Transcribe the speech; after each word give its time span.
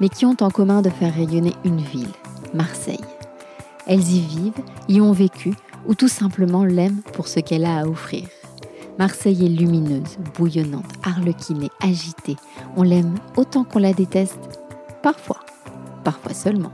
mais 0.00 0.08
qui 0.08 0.26
ont 0.26 0.36
en 0.40 0.50
commun 0.50 0.82
de 0.82 0.90
faire 0.90 1.14
rayonner 1.14 1.54
une 1.64 1.80
ville, 1.80 2.12
Marseille. 2.54 3.00
Elles 3.86 4.08
y 4.08 4.20
vivent, 4.20 4.62
y 4.88 5.00
ont 5.00 5.12
vécu 5.12 5.54
ou 5.86 5.94
tout 5.94 6.08
simplement 6.08 6.64
l'aiment 6.64 7.02
pour 7.12 7.28
ce 7.28 7.40
qu'elle 7.40 7.64
a 7.64 7.80
à 7.80 7.86
offrir. 7.86 8.24
Marseille 8.98 9.44
est 9.44 9.48
lumineuse, 9.48 10.18
bouillonnante, 10.34 10.90
arlequinée, 11.04 11.70
agitée. 11.82 12.36
On 12.76 12.82
l'aime 12.82 13.14
autant 13.36 13.64
qu'on 13.64 13.78
la 13.78 13.92
déteste, 13.92 14.38
parfois 15.02 15.40
parfois 16.06 16.34
seulement. 16.34 16.70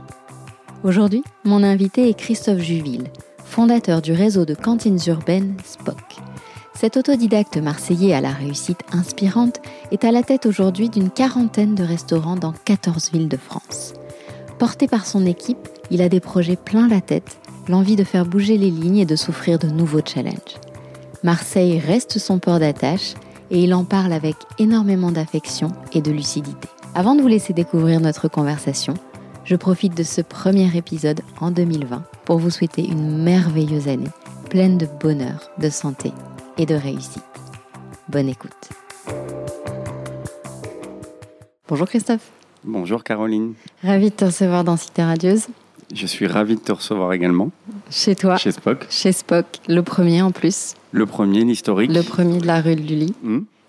Aujourd'hui, 0.83 1.23
mon 1.43 1.63
invité 1.63 2.07
est 2.07 2.13
Christophe 2.13 2.59
Juville, 2.59 3.07
fondateur 3.43 3.99
du 3.99 4.13
réseau 4.13 4.45
de 4.45 4.53
cantines 4.53 4.99
urbaines 5.07 5.57
Spock. 5.65 6.17
Cet 6.75 6.97
autodidacte 6.97 7.57
marseillais 7.57 8.13
à 8.13 8.21
la 8.21 8.31
réussite 8.31 8.81
inspirante 8.91 9.61
est 9.91 10.03
à 10.03 10.11
la 10.11 10.23
tête 10.23 10.45
aujourd'hui 10.45 10.89
d'une 10.89 11.11
quarantaine 11.11 11.75
de 11.75 11.83
restaurants 11.83 12.35
dans 12.35 12.53
14 12.65 13.11
villes 13.11 13.29
de 13.29 13.37
France. 13.37 13.93
Porté 14.57 14.87
par 14.87 15.05
son 15.05 15.25
équipe, 15.25 15.69
il 15.91 16.01
a 16.01 16.09
des 16.09 16.19
projets 16.19 16.55
plein 16.55 16.87
la 16.87 16.99
tête, 16.99 17.37
l'envie 17.67 17.95
de 17.95 18.03
faire 18.03 18.25
bouger 18.25 18.57
les 18.57 18.71
lignes 18.71 18.97
et 18.97 19.05
de 19.05 19.15
s'offrir 19.15 19.59
de 19.59 19.67
nouveaux 19.67 20.01
challenges. 20.03 20.59
Marseille 21.21 21.79
reste 21.79 22.17
son 22.17 22.39
port 22.39 22.59
d'attache 22.59 23.13
et 23.51 23.63
il 23.63 23.73
en 23.73 23.83
parle 23.83 24.11
avec 24.11 24.35
énormément 24.57 25.11
d'affection 25.11 25.71
et 25.93 26.01
de 26.01 26.11
lucidité. 26.11 26.67
Avant 26.95 27.15
de 27.15 27.21
vous 27.21 27.27
laisser 27.27 27.53
découvrir 27.53 28.01
notre 28.01 28.27
conversation, 28.27 28.95
je 29.45 29.55
profite 29.55 29.95
de 29.95 30.03
ce 30.03 30.21
premier 30.21 30.75
épisode 30.75 31.21
en 31.39 31.51
2020 31.51 32.03
pour 32.25 32.39
vous 32.39 32.49
souhaiter 32.49 32.85
une 32.85 33.23
merveilleuse 33.23 33.87
année, 33.87 34.09
pleine 34.49 34.77
de 34.77 34.87
bonheur, 34.99 35.49
de 35.59 35.69
santé 35.69 36.11
et 36.57 36.65
de 36.65 36.75
réussite. 36.75 37.23
Bonne 38.09 38.29
écoute. 38.29 38.69
Bonjour 41.67 41.87
Christophe. 41.87 42.29
Bonjour 42.63 43.03
Caroline. 43.03 43.53
Ravi 43.83 44.09
de 44.09 44.15
te 44.15 44.25
recevoir 44.25 44.63
dans 44.63 44.77
Cité 44.77 45.03
Radieuse. 45.03 45.47
Je 45.93 46.05
suis 46.07 46.27
ravi 46.27 46.55
de 46.55 46.61
te 46.61 46.71
recevoir 46.71 47.13
également. 47.13 47.51
Chez 47.89 48.15
toi. 48.15 48.37
Chez 48.37 48.51
Spock. 48.51 48.85
Chez 48.89 49.11
Spock, 49.11 49.45
le 49.67 49.81
premier 49.81 50.21
en 50.21 50.31
plus. 50.31 50.73
Le 50.91 51.05
premier, 51.05 51.43
l'historique. 51.43 51.91
Le 51.91 52.01
premier 52.01 52.39
de 52.39 52.47
la 52.47 52.61
rue 52.61 52.75
de 52.75 52.81
Lully. 52.81 53.13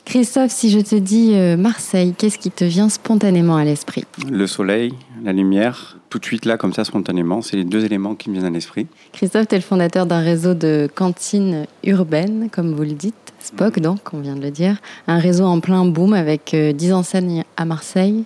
Christophe, 0.04 0.50
si 0.50 0.70
je 0.70 0.80
te 0.80 0.94
dis 0.94 1.32
euh, 1.34 1.56
Marseille, 1.56 2.14
qu'est-ce 2.16 2.38
qui 2.38 2.50
te 2.50 2.64
vient 2.64 2.88
spontanément 2.88 3.56
à 3.56 3.64
l'esprit? 3.64 4.04
Le 4.30 4.46
soleil, 4.46 4.92
la 5.24 5.32
lumière, 5.32 5.98
tout 6.10 6.18
de 6.18 6.24
suite 6.24 6.44
là, 6.44 6.58
comme 6.58 6.74
ça, 6.74 6.84
spontanément, 6.84 7.40
c'est 7.40 7.56
les 7.56 7.64
deux 7.64 7.84
éléments 7.84 8.14
qui 8.14 8.28
me 8.28 8.34
viennent 8.34 8.46
à 8.46 8.50
l'esprit. 8.50 8.86
Christophe, 9.12 9.48
tu 9.48 9.54
es 9.54 9.58
le 9.58 9.64
fondateur 9.64 10.06
d'un 10.06 10.20
réseau 10.20 10.54
de 10.54 10.88
cantines 10.94 11.66
urbaines, 11.84 12.48
comme 12.50 12.74
vous 12.74 12.82
le 12.82 12.92
dites, 12.92 13.14
Spock 13.40 13.80
donc, 13.80 14.00
on 14.12 14.20
vient 14.20 14.36
de 14.36 14.42
le 14.42 14.50
dire. 14.50 14.76
Un 15.06 15.18
réseau 15.18 15.44
en 15.44 15.60
plein 15.60 15.84
boom 15.84 16.12
avec 16.12 16.54
euh, 16.54 16.72
10 16.72 16.92
enseignes 16.92 17.44
à 17.56 17.64
Marseille, 17.64 18.24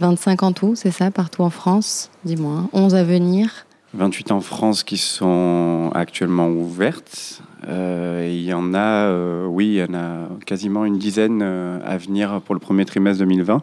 25 0.00 0.42
en 0.42 0.52
tout, 0.52 0.74
c'est 0.74 0.90
ça, 0.90 1.10
partout 1.10 1.42
en 1.42 1.50
France, 1.50 2.10
dis-moi, 2.24 2.68
11 2.72 2.94
à 2.94 3.04
venir. 3.04 3.66
28 3.94 4.32
en 4.32 4.40
France 4.40 4.82
qui 4.82 4.96
sont 4.96 5.90
actuellement 5.94 6.48
ouvertes. 6.48 7.40
Euh, 7.68 8.28
il 8.30 8.42
y 8.42 8.52
en 8.52 8.74
a, 8.74 9.06
euh, 9.08 9.46
oui, 9.46 9.66
il 9.66 9.74
y 9.74 9.82
en 9.82 9.94
a 9.94 10.28
quasiment 10.44 10.84
une 10.84 10.98
dizaine 10.98 11.40
euh, 11.42 11.78
à 11.84 11.96
venir 11.96 12.40
pour 12.42 12.54
le 12.54 12.60
premier 12.60 12.84
trimestre 12.84 13.20
2020. 13.20 13.62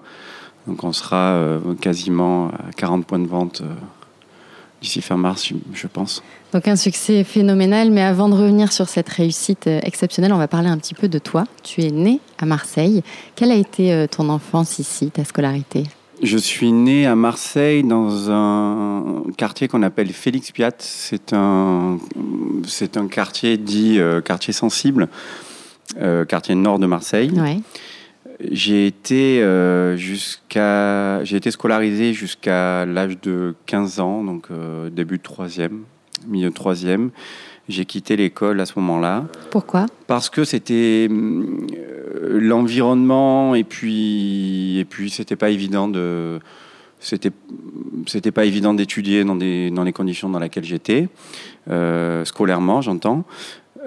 Donc 0.67 0.83
on 0.83 0.93
sera 0.93 1.59
quasiment 1.81 2.47
à 2.47 2.71
40 2.77 3.05
points 3.05 3.19
de 3.19 3.27
vente 3.27 3.61
d'ici 4.81 5.01
fin 5.01 5.17
mars, 5.17 5.51
je, 5.73 5.87
pense. 5.87 6.23
Donc 6.53 6.69
un 6.69 6.77
succès 6.77 7.25
phénoménal, 7.25 7.91
mais 7.91 8.01
avant 8.01 8.29
de 8.29 8.33
revenir 8.33 8.71
sur 8.71 8.87
cette 8.87 9.09
réussite 9.09 9.67
exceptionnelle, 9.67 10.31
on 10.31 10.37
va 10.37 10.47
parler 10.47 10.69
un 10.69 10.77
petit 10.77 10.93
peu 10.93 11.09
de 11.09 11.19
toi. 11.19 11.43
Tu 11.63 11.81
es 11.81 11.91
né 11.91 12.21
à 12.37 12.45
Marseille. 12.45 13.03
Quelle 13.35 13.51
a 13.51 13.55
été 13.55 14.05
ton 14.09 14.29
enfance 14.29 14.79
ici, 14.79 15.11
ta 15.11 15.25
scolarité? 15.25 15.83
Je 16.23 16.37
suis 16.37 16.71
né 16.71 17.05
à 17.05 17.17
Marseille 17.17 17.83
dans 17.83 18.31
un 18.31 19.23
quartier 19.35 19.67
qu'on 19.67 19.83
appelle 19.83 20.07
Félix 20.13 20.53
Piat. 20.53 20.71
C'est 20.79 21.33
un, 21.33 21.99
c'est 22.65 22.95
un 22.95 23.09
quartier 23.09 23.57
dit 23.57 23.99
euh, 23.99 24.21
quartier 24.21 24.53
sensible, 24.53 25.09
euh, 26.01 26.23
quartier 26.23 26.55
nord 26.55 26.79
de 26.79 26.85
Marseille. 26.85 27.29
Ouais. 27.31 27.59
J'ai 28.51 28.87
été 28.87 29.43
euh, 29.43 29.97
jusqu'à, 29.97 31.21
j'ai 31.25 31.35
été 31.35 31.51
scolarisé 31.51 32.13
jusqu'à 32.13 32.85
l'âge 32.85 33.19
de 33.21 33.53
15 33.65 33.99
ans, 33.99 34.23
donc 34.23 34.47
début 34.93 35.17
de 35.17 35.23
troisième, 35.23 35.83
milieu 36.25 36.51
de 36.51 36.55
troisième. 36.55 37.11
J'ai 37.69 37.85
quitté 37.85 38.15
l'école 38.17 38.59
à 38.59 38.65
ce 38.65 38.73
moment-là. 38.77 39.25
Pourquoi? 39.49 39.85
Parce 40.07 40.29
que 40.29 40.43
c'était 40.43 41.07
euh, 41.09 42.39
l'environnement 42.39 43.55
et 43.55 43.63
puis 43.63 44.79
et 44.79 44.85
puis 44.85 45.09
c'était 45.09 45.37
pas 45.37 45.49
évident 45.49 45.87
de 45.87 46.39
c'était 46.99 47.31
c'était 48.05 48.31
pas 48.31 48.45
évident 48.45 48.73
d'étudier 48.73 49.23
dans 49.23 49.35
des 49.35 49.71
dans 49.71 49.83
les 49.83 49.93
conditions 49.93 50.29
dans 50.29 50.39
lesquelles 50.39 50.65
j'étais 50.65 51.07
euh, 51.69 52.25
scolairement 52.25 52.81
j'entends. 52.81 53.23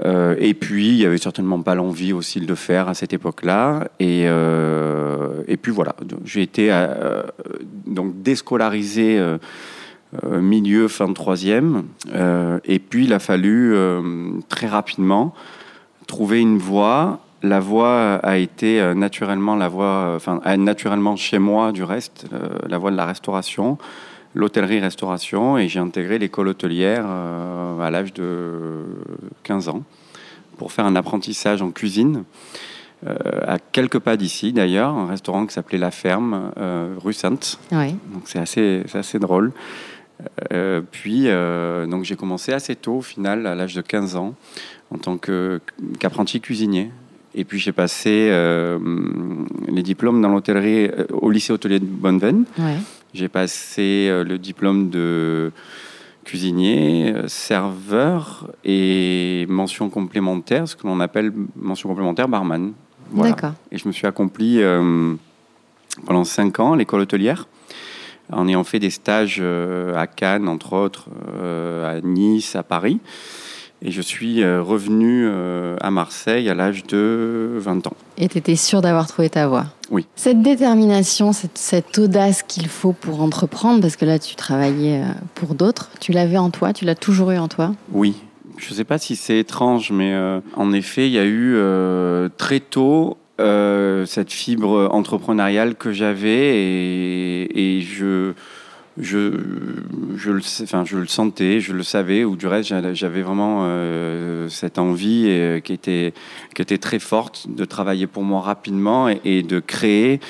Euh, 0.05 0.37
et 0.39 0.53
puis 0.53 0.89
il 0.89 0.97
y 0.97 1.07
avait 1.07 1.19
certainement 1.19 1.61
pas 1.63 1.75
l'envie 1.75 2.13
aussi 2.13 2.41
de 2.41 2.47
le 2.47 2.55
faire 2.55 2.89
à 2.89 2.95
cette 2.95 3.13
époque-là. 3.13 3.89
Et 3.99 4.25
euh, 4.27 5.43
et 5.49 5.57
puis 5.57 5.73
voilà. 5.73 5.97
J'ai 6.25 6.43
été 6.43 6.69
euh, 6.71 7.23
donc 7.87 8.23
déscolarisé 8.23 9.23
milieu 10.41 10.89
fin 10.89 11.09
de 11.09 11.15
troisième 11.15 11.85
Euh, 12.15 12.59
et 12.65 12.79
puis 12.79 13.05
il 13.05 13.13
a 13.13 13.19
fallu 13.19 13.75
euh, 13.75 14.01
très 14.49 14.67
rapidement 14.67 15.35
trouver 16.07 16.41
une 16.41 16.59
voie. 16.59 17.21
La 17.43 17.61
voie 17.61 18.15
a 18.23 18.37
été 18.39 18.81
euh, 18.81 18.95
naturellement 18.95 19.57
la 19.57 19.69
voie, 19.69 19.85
euh, 19.85 20.17
enfin 20.17 20.41
euh, 20.47 20.57
naturellement 20.57 21.17
chez 21.17 21.39
moi 21.39 21.73
du 21.73 21.83
reste, 21.83 22.27
euh, 22.33 22.49
la 22.69 22.79
voie 22.79 22.91
de 22.91 22.97
la 22.97 23.05
restauration, 23.07 23.77
l'hôtellerie-restauration, 24.35 25.59
et 25.59 25.69
j'ai 25.69 25.81
intégré 25.81 26.19
l'école 26.19 26.49
hôtelière 26.49 27.05
euh, 27.07 27.81
à 27.81 27.91
l'âge 27.91 28.13
de 28.15 28.85
15 29.43 29.69
ans 29.69 29.83
pour 30.57 30.73
faire 30.73 30.87
un 30.87 30.97
apprentissage 30.97 31.61
en 31.63 31.71
cuisine. 31.71 32.25
euh, 33.07 33.15
à 33.47 33.59
quelques 33.59 33.99
pas 33.99 34.17
d'ici 34.17 34.53
d'ailleurs, 34.53 34.91
un 34.91 35.07
restaurant 35.07 35.47
qui 35.47 35.53
s'appelait 35.53 35.79
La 35.79 35.91
Ferme, 35.91 36.53
euh, 36.57 36.95
rue 36.99 37.13
Sainte. 37.13 37.59
Ouais. 37.71 37.95
Donc 38.13 38.23
c'est 38.25 38.39
assez, 38.39 38.83
c'est 38.87 38.99
assez 38.99 39.19
drôle. 39.19 39.53
Euh, 40.53 40.81
puis 40.91 41.25
euh, 41.27 41.87
donc 41.87 42.05
j'ai 42.05 42.17
commencé 42.17 42.53
assez 42.53 42.77
tôt 42.77 42.97
au 42.97 43.03
final, 43.03 43.47
à 43.47 43.55
l'âge 43.55 43.75
de 43.75 43.83
15 43.83 44.17
ans, 44.17 44.35
en 44.91 44.99
tant 44.99 45.19
qu'apprenti 45.19 46.41
cuisinier. 46.41 46.91
Et 47.35 47.45
puis 47.45 47.59
j'ai 47.59 47.73
passé 47.73 48.29
euh, 48.31 48.79
les 49.69 49.83
diplômes 49.83 50.23
dans 50.23 50.31
l'hôtellerie 50.31 50.91
au 51.13 51.31
lycée 51.31 51.53
hôtelier 51.53 51.81
de 51.81 51.85
Bonneveine. 51.85 52.45
Ouais. 52.59 52.79
J'ai 53.13 53.29
passé 53.29 54.11
le 54.25 54.39
diplôme 54.39 54.91
de 54.91 55.53
cuisinier, 56.25 57.15
serveur 57.29 58.51
et 58.65 59.47
mention 59.49 59.91
complémentaire, 59.91 60.67
ce 60.67 60.77
que 60.77 60.87
l'on 60.87 61.01
appelle 61.01 61.33
mention 61.57 61.89
complémentaire 61.89 62.29
barman. 62.29 62.73
Voilà. 63.11 63.33
D'accord. 63.33 63.53
Et 63.71 63.79
je 63.79 63.87
me 63.87 63.93
suis 63.93 64.07
accompli 64.07 64.61
pendant 66.05 66.25
cinq 66.25 66.59
ans 66.61 66.73
à 66.73 66.77
l'école 66.77 67.03
hôtelière, 67.03 67.47
en 68.33 68.49
ayant 68.49 68.65
fait 68.65 68.79
des 68.79 68.91
stages 68.91 69.39
euh, 69.41 69.97
à 69.97 70.07
Cannes, 70.07 70.49
entre 70.49 70.73
autres, 70.73 71.07
euh, 71.41 71.99
à 71.99 72.01
Nice, 72.01 72.57
à 72.57 72.63
Paris. 72.63 73.01
Et 73.83 73.91
je 73.91 74.01
suis 74.01 74.43
euh, 74.43 74.63
revenu 74.63 75.29
à 75.81 75.91
Marseille 75.91 76.49
à 76.49 76.55
l'âge 76.55 76.85
de 76.87 77.57
20 77.59 77.87
ans. 77.87 77.97
Et 78.17 78.29
tu 78.29 78.39
étais 78.39 78.57
sûr 78.57 78.81
d'avoir 78.81 79.07
trouvé 79.07 79.29
ta 79.29 79.47
voie? 79.49 79.67
Oui. 79.91 80.07
Cette 80.17 80.41
détermination, 80.41 81.33
cette, 81.33 81.59
cette 81.59 81.99
audace 81.99 82.43
qu'il 82.43 82.69
faut 82.69 82.93
pour 82.93 83.21
entreprendre, 83.21 83.83
parce 83.83 83.97
que 83.97 84.07
là 84.07 84.19
tu 84.19 84.35
travaillais 84.35 85.03
pour 85.35 85.55
d'autres, 85.55 85.91
tu 86.01 86.13
l'avais 86.13 86.39
en 86.39 86.51
toi, 86.51 86.73
tu 86.73 86.87
l'as 86.87 86.95
toujours 86.95 87.33
eu 87.33 87.39
en 87.39 87.49
toi? 87.49 87.73
Oui. 87.93 88.17
Je 88.57 88.71
ne 88.71 88.75
sais 88.75 88.85
pas 88.85 88.99
si 88.99 89.17
c'est 89.17 89.39
étrange, 89.39 89.91
mais 89.93 90.15
euh, 90.15 90.41
en 90.55 90.73
effet, 90.73 91.07
il 91.07 91.13
y 91.13 91.19
a 91.19 91.25
eu 91.25 91.55
euh, 91.57 92.29
très 92.37 92.61
tôt 92.61 93.19
euh, 93.39 94.07
cette 94.07 94.33
fibre 94.33 94.89
entrepreneuriale 94.93 95.75
que 95.75 95.93
j'avais 95.93 96.57
et, 96.57 97.81
je, 97.83 98.33
je, 98.99 99.31
je, 100.17 100.31
le, 100.31 100.41
enfin, 100.63 100.85
je 100.87 100.97
le 100.97 101.07
sentais, 101.07 101.61
je 101.61 101.75
le 101.75 101.83
savais, 101.83 102.25
ou 102.25 102.35
du 102.35 102.47
reste, 102.47 102.73
j'avais 102.95 103.21
vraiment 103.21 103.65
euh, 103.65 104.49
cette 104.49 104.79
envie 104.79 105.29
et, 105.29 105.61
qui, 105.63 105.75
était, 105.75 106.15
qui 106.55 106.63
était 106.63 106.79
très 106.79 106.99
forte 106.99 107.47
de 107.49 107.67
travailler 107.67 108.07
pour 108.07 108.23
moi 108.23 108.41
rapidement 108.41 109.09
et, 109.09 109.43
de 109.43 109.61
créer, 109.61 110.21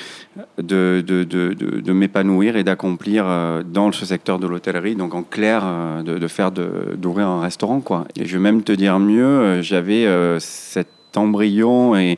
de, 0.57 1.01
de, 1.05 1.23
de, 1.23 1.93
m'épanouir 1.93 2.57
et 2.57 2.65
d'accomplir 2.65 3.23
euh, 3.25 3.63
dans 3.63 3.93
ce 3.93 4.05
secteur 4.05 4.37
de 4.37 4.47
l'hôtellerie, 4.47 4.95
donc 4.95 5.15
en 5.15 5.23
clair, 5.23 5.61
euh, 5.63 6.03
de 6.03 6.27
faire 6.27 6.51
d'ouvrir 6.51 7.27
un 7.27 7.41
restaurant. 7.41 7.79
Quoi. 7.79 8.05
Et 8.17 8.25
je 8.25 8.33
vais 8.33 8.43
même 8.43 8.63
te 8.63 8.73
dire 8.73 8.99
mieux, 8.99 9.61
j'avais 9.61 10.05
cette 10.39 10.96
embryon 11.15 11.95
et, 11.95 12.17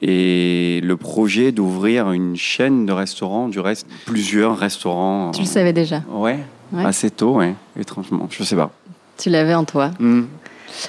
et 0.00 0.80
le 0.82 0.96
projet 0.96 1.52
d'ouvrir 1.52 2.12
une 2.12 2.36
chaîne 2.36 2.86
de 2.86 2.92
restaurants, 2.92 3.48
du 3.48 3.60
reste, 3.60 3.86
plusieurs 4.06 4.56
restaurants. 4.56 5.30
Tu 5.32 5.42
le 5.42 5.46
savais 5.46 5.72
déjà 5.72 6.02
Ouais, 6.12 6.38
assez 6.78 7.10
tôt, 7.10 7.34
ouais, 7.36 7.54
étrangement, 7.78 8.28
je 8.30 8.42
sais 8.42 8.56
pas. 8.56 8.70
Tu 9.18 9.28
l'avais 9.30 9.54
en 9.54 9.64
toi. 9.64 9.90
Hmm. 10.00 10.22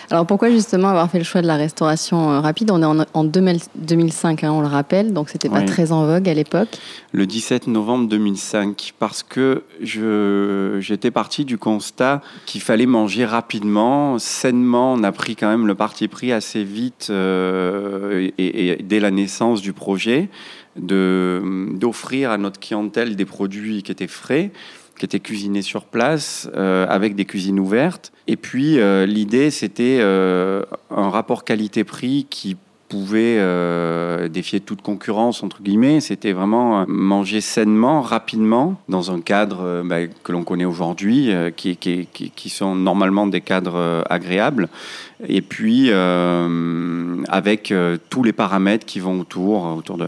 Alors 0.10 0.26
pourquoi 0.26 0.50
justement 0.50 0.90
avoir 0.90 1.10
fait 1.10 1.18
le 1.18 1.24
choix 1.24 1.42
de 1.42 1.48
la 1.48 1.56
restauration 1.56 2.32
euh, 2.32 2.40
rapide? 2.40 2.72
On 2.72 2.82
est 2.82 3.06
en, 3.14 3.24
2005, 3.24 4.44
hein, 4.44 4.52
on 4.52 4.62
le 4.62 4.68
rappelle, 4.68 5.14
donc 5.14 5.30
c'était 5.30 5.50
pas 5.50 5.62
très 5.62 5.92
en 5.92 6.06
vogue 6.06 6.28
à 6.30 6.34
l'époque. 6.34 6.78
Le 7.12 7.26
17 7.26 7.68
novembre 7.68 8.08
2005, 8.08 8.94
parce 9.00 9.24
que 9.24 9.64
j'étais 9.82 11.12
parti 11.12 11.46
du 11.46 11.58
constat 11.58 12.22
qu'il 12.46 12.62
fallait 12.62 12.86
manger 12.86 13.26
rapidement, 13.26 14.20
sainement. 14.20 14.94
On 14.94 15.04
a 15.04 15.12
pris 15.12 15.36
quand 15.36 15.50
même 15.50 15.68
le 15.68 15.76
parti 15.76 16.08
pris 16.08 16.32
assez 16.32 16.64
vite 16.64 17.08
euh, 17.10 18.30
et, 18.38 18.78
dès 18.84 19.00
la 19.00 19.12
naissance 19.12 19.62
du 19.62 19.74
projet 19.74 20.30
d'offrir 20.76 22.32
à 22.32 22.38
notre 22.40 22.60
clientèle 22.60 23.16
des 23.16 23.26
produits 23.26 23.84
qui 23.84 23.92
étaient 23.92 24.08
frais 24.08 24.52
qui 24.98 25.06
était 25.06 25.19
cuisiné 25.19 25.62
sur 25.62 25.86
place 25.86 26.50
euh, 26.56 26.86
avec 26.90 27.16
des 27.16 27.25
cuisines 27.25 27.60
ouvertes. 27.60 28.12
Et 28.28 28.36
puis 28.36 28.80
euh, 28.80 29.06
l'idée, 29.06 29.51
c'était 29.51 30.00
euh, 30.01 30.63
un 30.92 31.10
rapport 31.10 31.44
qualité-prix 31.44 32.28
qui 32.30 32.57
pouvait 32.90 33.40
défier 34.30 34.60
toute 34.60 34.84
concurrence, 34.84 35.42
entre 35.42 35.63
guillemets. 35.63 36.00
C'était 36.00 36.31
vraiment 36.31 36.86
manger 36.88 37.42
sainement, 37.42 38.01
rapidement, 38.01 38.80
dans 38.88 39.10
un 39.10 39.19
cadre 39.19 39.81
bah, 39.84 40.06
que 40.06 40.31
l'on 40.31 40.44
connaît 40.44 40.66
aujourd'hui, 40.66 41.31
qui, 41.56 41.75
qui, 41.75 42.06
qui, 42.06 42.50
sont 42.50 42.75
normalement 42.75 43.25
des 43.25 43.42
cadres 43.42 44.04
agréables. 44.12 44.69
Et 45.28 45.42
puis, 45.42 45.89
avec 45.92 47.74
tous 48.12 48.22
les 48.22 48.34
paramètres 48.34 48.86
qui 48.86 49.00
vont 49.00 49.19
autour, 49.19 49.75
autour 49.75 49.98
de 49.98 50.07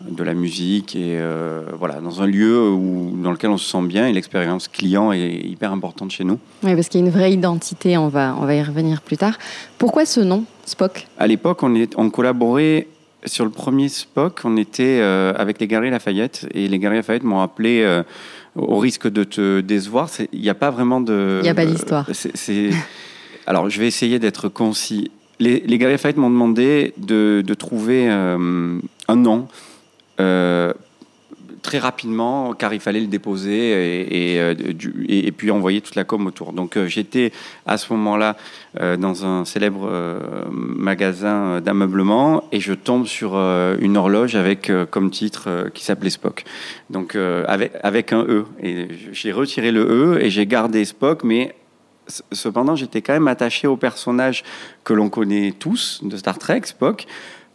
de 0.00 0.22
la 0.22 0.34
musique 0.34 0.94
et 0.94 1.18
euh, 1.18 1.62
voilà 1.78 2.00
dans 2.00 2.20
un 2.22 2.26
lieu 2.26 2.70
où, 2.70 3.16
dans 3.22 3.32
lequel 3.32 3.50
on 3.50 3.56
se 3.56 3.68
sent 3.68 3.82
bien 3.86 4.06
et 4.06 4.12
l'expérience 4.12 4.68
client 4.68 5.10
est 5.10 5.40
hyper 5.44 5.72
importante 5.72 6.10
chez 6.10 6.22
nous. 6.22 6.38
Oui, 6.62 6.74
parce 6.74 6.88
qu'il 6.88 7.00
y 7.00 7.02
a 7.02 7.06
une 7.06 7.12
vraie 7.12 7.32
identité, 7.32 7.96
on 7.96 8.08
va, 8.08 8.36
on 8.38 8.44
va 8.44 8.54
y 8.54 8.62
revenir 8.62 9.00
plus 9.00 9.16
tard. 9.16 9.38
Pourquoi 9.78 10.04
ce 10.04 10.20
nom, 10.20 10.44
Spock? 10.66 11.06
À 11.18 11.26
l'époque, 11.26 11.62
on, 11.62 11.74
est, 11.74 11.94
on 11.96 12.10
collaborait 12.10 12.88
sur 13.24 13.44
le 13.44 13.50
premier 13.50 13.88
Spock, 13.88 14.42
on 14.44 14.56
était 14.56 15.00
euh, 15.00 15.32
avec 15.36 15.58
les 15.60 15.66
Galeries 15.66 15.90
Lafayette 15.90 16.46
et 16.52 16.68
les 16.68 16.78
Galeries 16.78 16.98
Lafayette 16.98 17.24
m'ont 17.24 17.40
appelé 17.40 17.82
euh, 17.82 18.02
au 18.54 18.78
risque 18.78 19.08
de 19.08 19.24
te 19.24 19.60
décevoir. 19.60 20.10
Il 20.32 20.40
n'y 20.40 20.50
a 20.50 20.54
pas 20.54 20.70
vraiment 20.70 21.00
de. 21.00 21.38
Il 21.40 21.44
n'y 21.44 21.48
a 21.48 21.54
pas 21.54 21.66
d'histoire. 21.66 22.06
Alors, 23.46 23.70
je 23.70 23.80
vais 23.80 23.86
essayer 23.86 24.18
d'être 24.18 24.48
concis. 24.48 25.10
Les, 25.40 25.60
les 25.60 25.78
Galeries 25.78 25.94
Lafayette 25.94 26.16
m'ont 26.18 26.30
demandé 26.30 26.92
de, 26.98 27.42
de 27.44 27.54
trouver 27.54 28.08
un 28.08 29.16
nom 29.16 29.48
euh, 30.20 30.72
très 31.62 31.78
rapidement, 31.78 32.54
car 32.54 32.72
il 32.74 32.80
fallait 32.80 33.00
le 33.00 33.08
déposer 33.08 34.34
et, 34.34 34.40
euh, 34.40 34.54
puis 35.36 35.50
envoyer 35.50 35.80
toute 35.80 35.96
la 35.96 36.04
com 36.04 36.24
autour. 36.28 36.52
Donc 36.52 36.76
euh, 36.76 36.86
j'étais 36.86 37.32
à 37.66 37.76
ce 37.76 37.92
moment-là 37.92 38.36
dans 38.98 39.24
un 39.24 39.44
célèbre 39.44 39.90
magasin 40.50 41.62
d'ameublement 41.62 42.44
et 42.52 42.60
je 42.60 42.74
tombe 42.74 43.06
sur 43.06 43.36
une 43.36 43.96
horloge 43.96 44.36
avec 44.36 44.70
comme 44.90 45.10
titre 45.10 45.70
qui 45.72 45.82
s'appelait 45.82 46.10
Spock. 46.10 46.44
Donc 46.90 47.16
avec, 47.16 47.72
avec 47.82 48.12
un 48.12 48.22
E. 48.28 48.44
Et 48.62 48.88
j'ai 49.12 49.32
retiré 49.32 49.72
le 49.72 49.80
E 49.80 50.22
et 50.22 50.28
j'ai 50.28 50.46
gardé 50.46 50.84
Spock, 50.84 51.24
mais 51.24 51.54
cependant 52.32 52.76
j'étais 52.76 53.00
quand 53.00 53.14
même 53.14 53.28
attaché 53.28 53.66
au 53.66 53.78
personnage 53.78 54.44
que 54.84 54.92
l'on 54.92 55.08
connaît 55.08 55.54
tous 55.58 56.00
de 56.04 56.18
Star 56.18 56.38
Trek, 56.38 56.60
Spock 56.64 57.06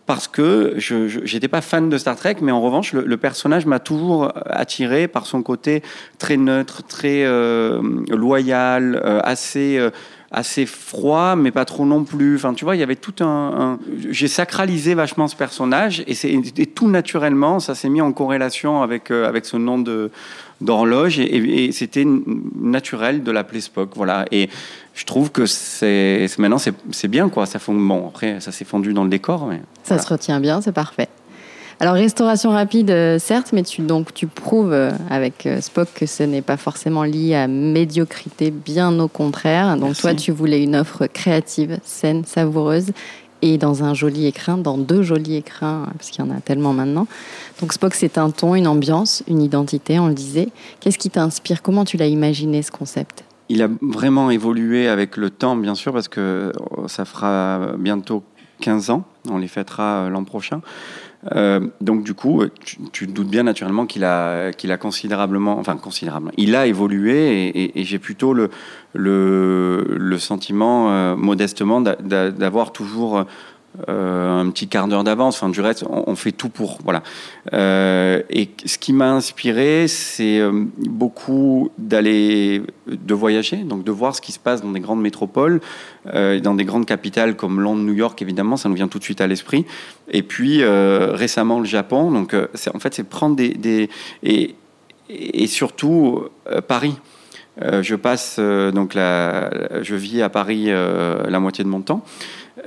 parce 0.05 0.27
que 0.27 0.73
je 0.77 1.33
n'étais 1.33 1.47
pas 1.47 1.61
fan 1.61 1.89
de 1.89 1.97
Star 1.97 2.15
Trek, 2.15 2.37
mais 2.41 2.51
en 2.51 2.61
revanche, 2.61 2.93
le, 2.93 3.17
personnage 3.17 3.65
m'a 3.65 3.79
toujours 3.79 4.31
attiré 4.45 5.07
par 5.07 5.25
son 5.25 5.43
côté 5.43 5.83
très 6.17 6.37
neutre, 6.37 6.83
très 6.83 7.23
euh, 7.23 7.81
loyal, 8.09 8.99
euh, 9.03 9.19
assez, 9.23 9.77
euh, 9.77 9.91
assez 10.31 10.65
froid, 10.65 11.35
mais 11.35 11.51
pas 11.51 11.65
trop 11.65 11.85
non 11.85 12.03
plus. 12.03 12.35
Enfin, 12.35 12.53
tu 12.53 12.65
vois, 12.65 12.75
il 12.75 12.79
y 12.79 12.83
avait 12.83 12.95
tout 12.95 13.23
un. 13.23 13.79
J'ai 14.09 14.27
sacralisé 14.27 14.95
vachement 14.95 15.27
ce 15.27 15.35
personnage, 15.35 16.03
et, 16.07 16.65
tout 16.67 16.89
naturellement, 16.89 17.59
ça 17.59 17.75
s'est 17.75 17.89
mis 17.89 18.01
en 18.01 18.11
corrélation 18.11 18.81
avec, 18.81 19.11
avec 19.11 19.45
ce 19.45 19.57
nom 19.57 19.77
de 19.77 20.11
d'horloge 20.61 21.19
et, 21.19 21.71
c'était 21.71 22.05
naturel 22.05 23.23
de 23.23 23.31
l'appeler 23.31 23.61
Spock 23.61 23.89
voilà 23.95 24.25
et 24.31 24.47
je 24.93 25.05
trouve 25.05 25.31
que 25.31 25.45
c'est 25.45 26.27
maintenant 26.37 26.57
c'est 26.57 27.07
bien 27.07 27.29
quoi. 27.29 27.45
Ça 27.45 27.59
fond 27.59 27.73
bon 27.73 28.07
après 28.09 28.39
ça 28.39 28.51
s'est 28.51 28.65
fondu 28.65 28.93
dans 28.93 29.03
le 29.03 29.09
décor 29.09 29.47
mais 29.47 29.61
ça 29.83 29.97
se 29.97 30.07
retient 30.07 30.39
bien 30.39 30.61
c'est 30.61 30.71
parfait. 30.71 31.07
Alors 31.79 31.95
restauration 31.95 32.51
rapide 32.51 32.91
euh, 32.91 33.17
certes 33.17 33.53
mais 33.53 33.63
tu 33.63 33.81
donc 33.81 34.13
tu 34.13 34.27
prouves 34.27 34.73
euh, 34.73 34.91
avec 35.09 35.47
euh, 35.47 35.61
Spock 35.61 35.87
que 35.95 36.05
ce 36.05 36.21
n'est 36.21 36.43
pas 36.43 36.57
forcément 36.57 37.03
lié 37.03 37.33
à 37.33 37.47
médiocrité 37.47 38.51
bien 38.51 38.99
au 38.99 39.07
contraire. 39.07 39.77
Donc 39.77 39.97
toi 39.97 40.13
tu 40.13 40.31
voulais 40.31 40.61
une 40.61 40.75
offre 40.75 41.07
créative 41.07 41.79
saine 41.83 42.23
savoureuse 42.25 42.91
et 43.41 43.57
dans 43.57 43.83
un 43.83 43.93
joli 43.93 44.27
écrin, 44.27 44.57
dans 44.57 44.77
deux 44.77 45.01
jolis 45.01 45.35
écrins, 45.35 45.87
parce 45.97 46.11
qu'il 46.11 46.23
y 46.23 46.27
en 46.27 46.31
a 46.31 46.39
tellement 46.41 46.73
maintenant. 46.73 47.07
Donc 47.59 47.73
Spock, 47.73 47.95
c'est 47.95 48.19
un 48.19 48.29
ton, 48.29 48.53
une 48.53 48.67
ambiance, 48.67 49.23
une 49.27 49.41
identité, 49.41 49.97
on 49.97 50.07
le 50.07 50.13
disait. 50.13 50.49
Qu'est-ce 50.79 50.99
qui 50.99 51.09
t'inspire? 51.09 51.61
Comment 51.61 51.83
tu 51.83 51.97
l'as 51.97 52.05
imaginé 52.05 52.61
ce 52.61 52.69
concept? 52.69 53.23
Il 53.49 53.61
a 53.61 53.69
vraiment 53.81 54.29
évolué 54.29 54.87
avec 54.87 55.17
le 55.17 55.29
temps, 55.29 55.55
bien 55.55 55.75
sûr, 55.75 55.91
parce 55.91 56.07
que 56.07 56.53
ça 56.87 57.05
fera 57.05 57.73
bientôt 57.77 58.23
15 58.61 58.91
ans, 58.91 59.03
on 59.29 59.37
les 59.37 59.47
fêtera 59.47 60.09
l'an 60.09 60.23
prochain. 60.23 60.61
Euh, 61.35 61.67
donc 61.81 62.03
du 62.03 62.13
coup, 62.13 62.43
tu, 62.63 62.77
tu, 62.91 63.05
doutes 63.05 63.29
bien 63.29 63.43
naturellement 63.43 63.85
qu'il 63.85 64.03
a, 64.03 64.51
considérablement, 64.79 65.59
enfin 65.59 65.77
considérablement, 65.77 66.31
il 66.37 66.55
a 66.55 66.65
évolué 66.65 67.51
et, 67.75 67.83
j'ai 67.83 67.99
plutôt 67.99 68.33
le, 68.33 68.49
sentiment, 70.17 70.91
euh, 70.91 71.15
modestement, 71.15 71.81
d'avoir 71.81 72.71
toujours 72.71 73.25
euh, 73.87 74.41
un 74.41 74.49
petit 74.49 74.67
quart 74.67 74.87
d'heure 74.87 75.05
d'avance. 75.05 75.37
Enfin, 75.37 75.49
du 75.49 75.61
reste, 75.61 75.85
on, 75.87 76.15
fait 76.15 76.33
tout 76.33 76.49
pour. 76.49 76.79
Voilà. 76.83 77.03
Euh, 77.53 78.21
et 78.29 78.49
ce 78.65 78.77
qui 78.77 78.91
m'a 78.91 79.11
inspiré, 79.11 79.87
c'est 79.87 80.39
euh, 80.39 80.65
beaucoup 80.77 81.71
d'aller, 81.77 82.63
de 82.87 83.13
voyager, 83.13 83.57
donc 83.57 83.85
de 83.85 83.91
voir 83.91 84.13
ce 84.13 84.21
qui 84.21 84.33
se 84.33 84.39
passe 84.39 84.61
dans 84.61 84.71
des 84.71 84.81
grandes 84.81 85.01
métropoles, 85.01 85.61
dans 86.05 86.55
des 86.55 86.65
grandes 86.65 86.85
capitales 86.85 87.35
comme 87.35 87.61
Londres, 87.61 87.83
New 87.83 87.93
York, 87.93 88.21
évidemment, 88.21 88.57
ça 88.57 88.67
nous 88.69 88.75
vient 88.75 88.87
tout 88.87 88.97
de 88.99 89.03
suite 89.03 89.21
à 89.21 89.27
l'esprit. 89.27 89.65
Et 90.09 90.23
puis 90.23 90.63
récemment 90.63 91.59
le 91.59 91.65
Japon. 91.65 92.11
Donc, 92.11 92.33
en 92.33 92.79
fait, 92.79 92.93
c'est 92.93 93.03
prendre 93.07 93.35
des, 93.35 93.89
et, 94.23 94.55
et 95.09 95.47
surtout 95.47 96.23
Paris. 96.67 96.95
je 97.59 97.95
passe 97.95 98.39
donc 98.39 98.95
la, 98.95 99.83
je 99.83 99.95
vis 99.95 100.23
à 100.23 100.29
Paris 100.29 100.65
la 100.65 101.39
moitié 101.39 101.63
de 101.63 101.69
mon 101.69 101.81
temps. 101.81 102.03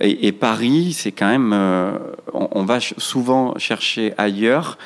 Et, 0.00 0.33
Paris, 0.33 0.93
c'est 0.93 1.12
quand 1.12 1.29
même, 1.29 1.53
euh, 1.53 1.93
on, 2.33 2.64
va 2.64 2.79
souvent 2.81 3.55
chercher 3.59 4.14
ailleurs 4.17 4.79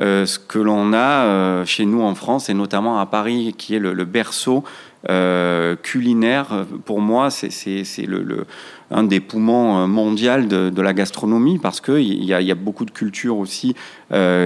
euh, 0.00 0.26
ce 0.26 0.38
que 0.38 0.58
l'on 0.58 0.92
a 0.92 1.24
euh, 1.24 1.64
chez 1.64 1.84
nous 1.84 2.02
en 2.02 2.14
France 2.14 2.48
et 2.48 2.54
notamment 2.54 2.98
à 2.98 3.06
Paris, 3.06 3.54
qui 3.56 3.74
est 3.74 3.78
le, 3.78 3.92
berceau 4.04 4.64
culinaire. 5.82 6.66
Pour 6.84 7.00
moi, 7.00 7.30
c'est 7.30 8.06
le, 8.06 8.46
un 8.90 9.04
des 9.04 9.20
poumons 9.20 9.86
mondiaux 9.86 10.42
de, 10.42 10.82
la 10.82 10.92
gastronomie 10.92 11.58
parce 11.58 11.80
qu'il 11.80 12.24
y, 12.24 12.34
a, 12.34 12.40
y 12.40 12.50
a 12.50 12.54
beaucoup 12.54 12.84
de 12.84 12.90
cultures 12.90 13.38
aussi 13.38 13.76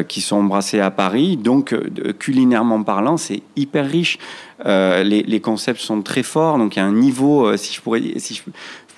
qui 0.09 0.21
sont 0.21 0.37
embrassées 0.37 0.79
à 0.79 0.91
Paris. 0.91 1.37
Donc, 1.37 1.75
culinairement 2.19 2.83
parlant, 2.83 3.17
c'est 3.17 3.43
hyper 3.57 3.89
riche. 3.89 4.19
Les, 4.65 5.25
les, 5.27 5.41
concepts 5.41 5.81
sont 5.81 6.03
très 6.03 6.23
forts. 6.23 6.59
Donc, 6.59 6.77
il 6.77 6.81
y 6.81 6.83
a 6.83 6.87
un 6.87 6.93
niveau, 6.93 7.57
si 7.57 7.75
je 7.75 7.81
pourrais, 7.81 8.03
si 8.19 8.43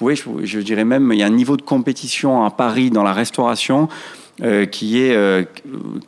oui, 0.01 0.21
je, 0.43 0.59
dirais 0.59 0.85
même, 0.85 1.11
il 1.13 1.19
y 1.19 1.23
a 1.23 1.27
un 1.27 1.31
niveau 1.31 1.57
de 1.57 1.63
compétition 1.63 2.45
à 2.45 2.51
Paris 2.51 2.91
dans 2.91 3.03
la 3.03 3.13
restauration 3.13 3.89
euh, 4.43 4.67
qui 4.67 5.01
est 5.01 5.15
euh, 5.15 5.45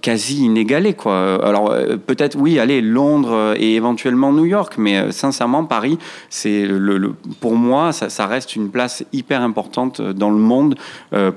quasi 0.03 0.43
inégalé. 0.43 0.95
Quoi. 0.95 1.39
Alors 1.47 1.71
euh, 1.71 1.97
peut-être, 1.97 2.37
oui, 2.37 2.59
allez, 2.59 2.81
Londres 2.81 3.55
et 3.57 3.77
éventuellement 3.77 4.33
New 4.33 4.47
York, 4.47 4.75
mais 4.79 5.13
sincèrement, 5.13 5.65
Paris, 5.65 5.97
c'est 6.29 6.67
le, 6.67 7.15
pour 7.39 7.55
moi, 7.55 7.93
ça, 7.93 8.27
reste 8.27 8.57
une 8.57 8.71
place 8.71 9.05
hyper 9.13 9.43
importante 9.43 10.01
dans 10.01 10.31
le 10.31 10.39
monde 10.39 10.75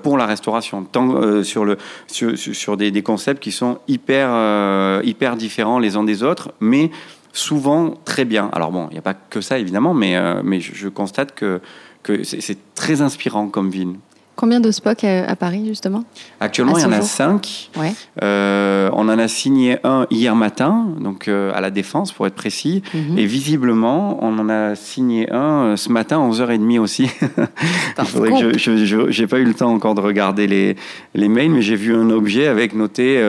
pour 0.02 0.18
la 0.18 0.26
restauration, 0.26 0.84
tant 0.84 1.44
sur, 1.44 1.64
le, 1.64 1.78
sur, 2.08 2.76
des, 2.76 3.04
concepts 3.04 3.44
qui 3.44 3.52
sont 3.52 3.78
hyper, 3.88 5.04
hyper 5.04 5.36
différents 5.36 5.78
les 5.78 5.96
uns 5.96 6.04
des 6.04 6.24
autres, 6.24 6.52
mais 6.60 6.90
souvent 7.34 7.94
très 8.04 8.26
bien. 8.26 8.50
Alors 8.52 8.72
bon, 8.72 8.88
il 8.90 8.94
n'y 8.94 9.00
a 9.00 9.04
pas 9.04 9.14
que 9.14 9.42
ça 9.42 9.60
évidemment, 9.60 9.94
mais, 9.94 10.18
mais 10.44 10.60
je, 10.60 10.74
je 10.74 10.90
constate 10.90 11.36
que, 11.36 11.62
que 12.04 12.24
c'est 12.24 12.58
très 12.76 13.02
inspirant 13.02 13.48
comme 13.48 13.70
ville. 13.70 13.96
Combien 14.40 14.62
de 14.62 14.72
Spock 14.72 15.04
à, 15.04 15.36
Paris, 15.36 15.66
justement? 15.68 16.06
Actuellement, 16.40 16.78
il 16.78 16.84
y 16.84 16.86
en 16.86 16.94
a 16.94 17.02
cinq. 17.02 17.70
Euh, 18.24 18.90
on 18.94 19.10
en 19.10 19.20
a 19.20 19.28
signé 19.28 19.80
un 19.84 20.08
hier 20.12 20.34
matin, 20.34 20.88
donc 20.98 21.28
euh, 21.28 21.52
à 21.54 21.60
la 21.60 21.72
Défense, 21.72 22.14
pour 22.14 22.26
être 22.26 22.36
précis. 22.36 22.82
Mhm. 22.94 23.18
Et 23.18 23.26
visiblement, 23.26 24.18
on 24.24 24.40
en 24.40 24.48
a 24.48 24.76
signé 24.76 25.30
un 25.30 25.64
euh, 25.64 25.76
ce 25.76 25.92
matin, 25.92 26.26
11h30 26.26 26.80
aussi. 26.80 27.08
je 27.98 29.22
n'ai 29.22 29.28
pas 29.28 29.40
eu 29.40 29.44
le 29.44 29.54
temps 29.54 29.74
encore 29.74 29.94
de 29.94 30.00
regarder 30.00 30.48
les, 30.48 30.78
les 31.16 31.28
mails, 31.28 31.52
mais 31.52 31.62
j'ai 31.62 31.76
vu 31.76 31.94
un 31.94 32.10
objet 32.10 32.48
avec 32.48 32.74
noté 32.74 33.22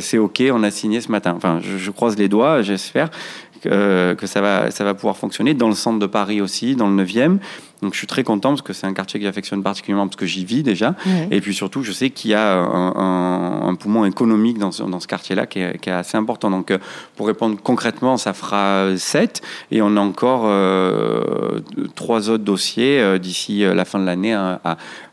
c'est 0.00 0.18
OK, 0.18 0.42
on 0.52 0.62
a 0.64 0.70
signé 0.70 1.00
ce 1.00 1.10
matin. 1.10 1.32
Enfin, 1.34 1.60
je, 1.62 1.78
je 1.78 1.90
croise 1.90 2.18
les 2.18 2.28
doigts, 2.28 2.60
j'espère. 2.60 3.08
que 3.62 4.26
ça 4.26 4.42
va, 4.42 4.70
ça 4.70 4.84
va 4.84 4.92
pouvoir 4.92 5.16
fonctionner 5.16 5.54
dans 5.54 5.68
le 5.68 5.74
centre 5.74 5.98
de 5.98 6.06
Paris 6.06 6.42
aussi, 6.42 6.76
dans 6.76 6.90
le 6.90 7.02
9e. 7.02 7.38
Donc 7.82 7.92
je 7.92 7.98
suis 7.98 8.06
très 8.06 8.24
content 8.24 8.50
parce 8.50 8.62
que 8.62 8.72
c'est 8.72 8.86
un 8.86 8.94
quartier 8.94 9.20
que 9.20 9.26
j'affectionne 9.26 9.62
particulièrement 9.62 10.06
parce 10.06 10.16
que 10.16 10.26
j'y 10.26 10.44
vis 10.44 10.62
déjà. 10.62 10.94
Et 11.30 11.40
puis 11.40 11.54
surtout, 11.54 11.82
je 11.82 11.92
sais 11.92 12.10
qu'il 12.10 12.30
y 12.30 12.34
a 12.34 12.56
un, 12.56 13.74
poumon 13.74 14.06
économique 14.06 14.58
dans 14.58 14.72
ce, 14.72 14.82
dans 14.82 15.00
ce 15.00 15.06
quartier-là 15.06 15.46
qui, 15.46 15.60
qui 15.82 15.90
est, 15.90 15.92
assez 15.92 16.16
important. 16.16 16.50
Donc 16.50 16.70
euh, 16.70 16.78
pour 17.14 17.26
répondre 17.26 17.58
concrètement, 17.62 18.16
ça 18.16 18.32
fera 18.32 18.96
7 18.96 19.42
et 19.70 19.82
on 19.82 19.96
a 19.96 20.00
encore 20.00 20.44
euh, 20.46 21.60
trois 21.94 22.30
autres 22.30 22.44
dossiers 22.44 23.00
euh, 23.00 23.18
d'ici 23.18 23.60
la 23.60 23.84
fin 23.84 23.98
de 23.98 24.06
l'année 24.06 24.32
à, 24.32 24.60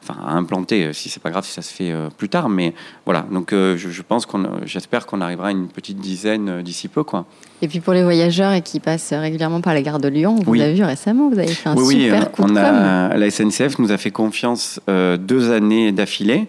enfin, 0.02 0.16
à 0.26 0.34
implanter. 0.34 0.94
Si 0.94 1.10
c'est 1.10 1.22
pas 1.22 1.32
grave 1.32 1.46
si 1.46 1.52
ça 1.52 1.62
se 1.62 1.74
fait 1.74 1.94
plus 2.18 2.30
tard, 2.30 2.48
mais 2.48 2.74
voilà. 3.06 3.26
Donc 3.32 3.50
je, 3.52 3.76
je, 3.76 4.02
pense 4.02 4.26
qu'on, 4.26 4.46
j'espère 4.66 5.06
qu'on 5.06 5.20
arrivera 5.20 5.50
à 5.50 5.52
une 5.52 5.68
petite 5.68 5.98
dizaine 5.98 6.62
d'ici 6.62 6.88
peu, 6.88 7.04
quoi. 7.04 7.26
Et 7.62 7.68
puis 7.70 7.80
pour 7.80 7.94
les 7.94 8.04
voyageurs 8.04 8.52
et 8.52 8.62
qui 8.62 8.82
passent 8.82 9.14
régulièrement 9.14 9.62
par 9.62 9.74
la 9.74 9.82
gare 9.82 10.00
de 10.00 10.10
Lyon, 10.10 10.36
vous 10.44 10.54
l'avez 10.54 10.74
vu 10.74 10.84
récemment, 10.84 11.30
vous 11.30 11.40
avez 11.40 11.48
fait 11.48 11.70
un 11.70 11.78
super 11.78 12.32
coup 12.32 12.44
de 12.44 12.53
la 12.54 13.30
SNCF 13.30 13.80
nous 13.80 13.92
a 13.92 13.98
fait 13.98 14.12
confiance 14.12 14.80
euh, 14.90 15.18
deux 15.18 15.52
années 15.52 15.92
d'affilée, 15.92 16.48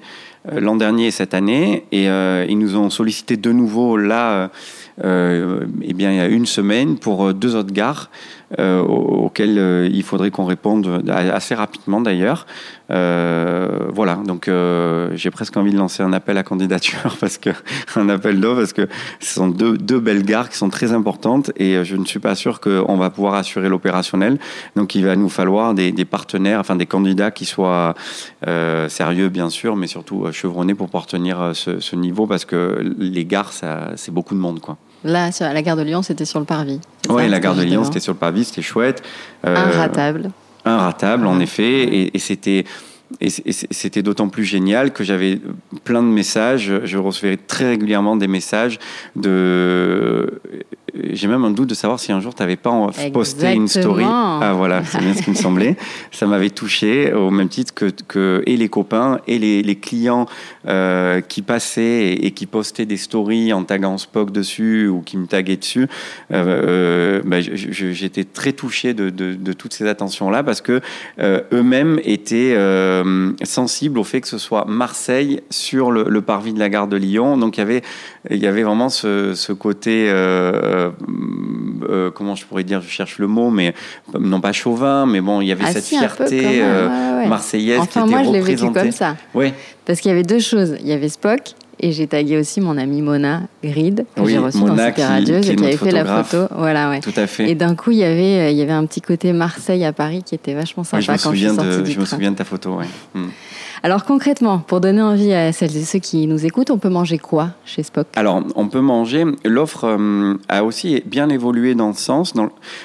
euh, 0.50 0.60
l'an 0.60 0.76
dernier 0.76 1.06
et 1.06 1.10
cette 1.10 1.34
année, 1.34 1.84
et 1.92 2.08
euh, 2.08 2.46
ils 2.48 2.58
nous 2.58 2.76
ont 2.76 2.90
sollicité 2.90 3.36
de 3.36 3.52
nouveau 3.52 3.96
là, 3.96 4.50
eh 5.02 5.92
bien, 5.92 6.12
il 6.12 6.16
y 6.16 6.20
a 6.20 6.26
une 6.26 6.46
semaine 6.46 6.98
pour 6.98 7.34
deux 7.34 7.56
autres 7.56 7.72
gares. 7.72 8.10
Euh, 8.60 8.82
auxquels 8.82 9.58
euh, 9.58 9.88
il 9.92 10.02
faudrait 10.02 10.30
qu'on 10.30 10.44
réponde 10.44 11.02
assez 11.08 11.54
rapidement 11.54 12.00
d'ailleurs. 12.00 12.46
Euh, 12.90 13.88
voilà, 13.92 14.16
donc 14.26 14.50
j'ai 15.14 15.30
presque 15.30 15.56
envie 15.56 15.72
de 15.72 15.78
lancer 15.78 16.02
un 16.02 16.12
appel 16.12 16.36
à 16.38 16.42
candidature 16.42 17.16
parce 17.20 17.38
que 17.38 17.50
un 17.96 18.08
appel 18.08 18.40
d'eau 18.40 18.54
parce 18.54 18.72
que 18.72 18.88
ce 19.20 19.34
sont 19.34 19.48
deux, 19.48 20.00
belles 20.00 20.22
gares 20.22 20.50
qui 20.50 20.56
sont 20.56 20.68
très 20.68 20.92
importantes 20.92 21.50
et 21.56 21.84
je 21.84 21.96
ne 21.96 22.04
suis 22.04 22.18
pas 22.18 22.34
sûr 22.34 22.60
qu'on 22.60 22.96
va 22.96 23.10
pouvoir 23.10 23.34
assurer 23.34 23.68
l'opérationnel. 23.68 24.38
Donc 24.76 24.94
il 24.94 25.04
va 25.04 25.16
nous 25.16 25.28
falloir 25.28 25.74
des, 25.74 25.92
des, 25.92 26.04
partenaires, 26.04 26.60
enfin 26.60 26.76
des 26.76 26.86
candidats 26.86 27.30
qui 27.30 27.46
soient 27.46 27.94
sérieux 28.88 29.28
bien 29.30 29.50
sûr, 29.50 29.76
mais 29.76 29.86
surtout 29.86 30.26
chevronnés 30.32 30.74
pour 30.74 30.86
pouvoir 30.86 31.06
tenir 31.06 31.52
ce, 31.54 31.80
ce 31.80 31.96
niveau 31.96 32.26
parce 32.26 32.44
que 32.44 32.94
les 32.98 33.24
gares, 33.24 33.52
c'est 33.96 34.12
beaucoup 34.12 34.34
de 34.34 34.40
monde 34.40 34.60
quoi. 34.60 34.76
Là, 35.04 35.30
à 35.38 35.52
la 35.52 35.62
gare 35.62 35.76
de 35.76 35.82
Lyon, 35.82 36.02
c'était 36.02 36.24
sur 36.24 36.40
le 36.40 36.46
parvis. 36.46 36.80
Oui, 37.10 37.28
la 37.28 37.38
gare 37.38 37.54
de 37.54 37.62
Lyon, 37.62 37.84
c'était 37.84 38.00
sur 38.00 38.14
le 38.14 38.18
parvis, 38.18 38.44
c'était 38.44 38.62
chouette. 38.62 39.02
Euh, 39.46 39.54
un 39.54 39.70
ratable. 39.70 40.30
Un 40.64 40.78
ratable, 40.78 41.26
en 41.26 41.38
effet, 41.40 42.10
et, 42.14 42.18
c'était. 42.18 42.64
Et 43.20 43.28
c'était 43.28 44.02
d'autant 44.02 44.28
plus 44.28 44.44
génial 44.44 44.92
que 44.92 45.04
j'avais 45.04 45.38
plein 45.84 46.02
de 46.02 46.08
messages. 46.08 46.72
Je 46.84 46.98
recevais 46.98 47.36
très 47.36 47.68
régulièrement 47.68 48.16
des 48.16 48.26
messages 48.26 48.78
de 49.14 50.40
j'ai 51.12 51.28
même 51.28 51.44
un 51.44 51.50
doute 51.50 51.68
de 51.68 51.74
savoir 51.74 51.98
si 51.98 52.12
un 52.12 52.20
jour 52.20 52.34
tu 52.34 52.42
n'avais 52.42 52.56
pas 52.56 52.90
posté 53.12 53.52
une 53.52 53.68
story. 53.68 54.04
Ah 54.06 54.52
voilà, 54.56 54.84
c'est 54.84 54.98
bien 54.98 55.14
ce 55.14 55.22
qui 55.22 55.30
me 55.30 55.34
semblait. 55.34 55.76
Ça 56.12 56.26
m'avait 56.26 56.50
touché 56.50 57.12
au 57.12 57.30
même 57.30 57.48
titre 57.48 57.74
que, 57.74 57.90
que 58.08 58.42
et 58.46 58.56
les 58.56 58.68
copains 58.68 59.20
et 59.26 59.38
les, 59.38 59.62
les 59.62 59.76
clients 59.76 60.26
euh, 60.66 61.20
qui 61.20 61.42
passaient 61.42 62.12
et, 62.12 62.30
qui 62.30 62.46
postaient 62.46 62.86
des 62.86 62.96
stories 62.96 63.52
en 63.52 63.64
taguant 63.64 63.98
Spock 63.98 64.30
dessus 64.30 64.88
ou 64.88 65.00
qui 65.00 65.16
me 65.16 65.26
taguaient 65.26 65.56
dessus. 65.56 65.88
Euh, 66.32 67.20
euh 67.20 67.22
bah, 67.24 67.38
J'étais 67.40 68.24
très 68.24 68.52
touché 68.52 68.94
de, 68.94 69.10
de, 69.10 69.34
de, 69.34 69.52
toutes 69.52 69.72
ces 69.72 69.86
attentions-là 69.86 70.42
parce 70.42 70.60
que 70.60 70.80
euh, 71.18 71.40
eux-mêmes 71.52 72.00
étaient 72.04 72.54
euh, 72.56 73.32
sensibles 73.42 73.98
au 73.98 74.04
fait 74.04 74.20
que 74.20 74.28
ce 74.28 74.38
soit 74.38 74.64
Marseille 74.66 75.40
sur 75.50 75.90
le, 75.90 76.04
le, 76.08 76.22
parvis 76.22 76.52
de 76.52 76.58
la 76.58 76.68
gare 76.68 76.88
de 76.88 76.96
Lyon. 76.96 77.36
Donc 77.36 77.56
il 77.56 77.60
y 77.60 77.62
avait, 77.62 77.82
il 78.30 78.38
y 78.38 78.46
avait 78.46 78.62
vraiment 78.62 78.88
ce, 78.88 79.34
ce 79.34 79.52
côté 79.52 80.08
euh, 80.10 80.83
euh, 81.88 82.10
comment 82.10 82.34
je 82.34 82.44
pourrais 82.44 82.64
dire, 82.64 82.80
je 82.80 82.88
cherche 82.88 83.18
le 83.18 83.26
mot, 83.26 83.50
mais 83.50 83.74
non 84.18 84.40
pas 84.40 84.52
chauvin, 84.52 85.06
mais 85.06 85.20
bon, 85.20 85.40
il 85.40 85.48
y 85.48 85.52
avait 85.52 85.64
ah, 85.66 85.72
cette 85.72 85.84
fierté 85.84 86.60
euh, 86.62 87.26
marseillaise 87.26 87.80
qui 87.88 87.98
était 87.98 88.08
moi, 88.08 88.22
je 88.24 88.30
l'ai 88.30 88.40
vécu 88.40 88.70
comme 88.70 88.92
ça. 88.92 89.16
Oui. 89.34 89.52
Parce 89.86 90.00
qu'il 90.00 90.10
y 90.10 90.12
avait 90.12 90.22
deux 90.22 90.38
choses. 90.38 90.76
Il 90.80 90.86
y 90.86 90.92
avait 90.92 91.08
Spock 91.08 91.40
et 91.80 91.92
j'ai 91.92 92.06
tagué 92.06 92.38
aussi 92.38 92.60
mon 92.60 92.78
amie 92.78 93.02
Mona 93.02 93.42
Grid, 93.62 94.06
que 94.16 94.24
j'ai 94.26 94.38
reçue 94.38 94.60
dans 94.60 94.76
Super 94.76 95.08
Radieuse 95.08 95.50
et 95.50 95.56
qui 95.56 95.64
avait 95.64 95.76
fait 95.76 95.90
la 95.90 96.22
photo. 96.22 96.46
Voilà, 96.56 96.90
ouais. 96.90 97.00
Tout 97.00 97.12
à 97.16 97.26
fait. 97.26 97.50
Et 97.50 97.54
d'un 97.54 97.74
coup, 97.74 97.90
il 97.90 97.98
y 97.98 98.04
avait, 98.04 98.52
il 98.52 98.58
y 98.58 98.62
avait 98.62 98.72
un 98.72 98.86
petit 98.86 99.00
côté 99.00 99.32
Marseille 99.32 99.84
à 99.84 99.92
Paris 99.92 100.22
qui 100.24 100.34
était 100.34 100.54
vachement 100.54 100.84
sympa 100.84 101.00
je 101.00 101.12
me 101.12 101.16
quand 101.16 101.32
je 101.32 101.48
suis 101.48 101.56
de, 101.56 101.84
Je 101.84 102.00
me 102.00 102.04
souviens 102.04 102.30
de 102.30 102.36
ta 102.36 102.44
photo, 102.44 102.78
oui. 102.80 103.20
Alors 103.84 104.06
concrètement, 104.06 104.60
pour 104.60 104.80
donner 104.80 105.02
envie 105.02 105.34
à 105.34 105.52
celles 105.52 105.76
et 105.76 105.84
ceux 105.84 105.98
qui 105.98 106.26
nous 106.26 106.46
écoutent, 106.46 106.70
on 106.70 106.78
peut 106.78 106.88
manger 106.88 107.18
quoi 107.18 107.50
chez 107.66 107.82
Spock? 107.82 108.06
Alors, 108.16 108.42
on 108.56 108.68
peut 108.68 108.80
manger. 108.80 109.26
L'offre 109.44 109.84
euh, 109.84 110.38
a 110.48 110.64
aussi 110.64 111.02
bien 111.04 111.28
évolué 111.28 111.74
dans 111.74 111.88
le 111.88 111.92
sens, 111.92 112.32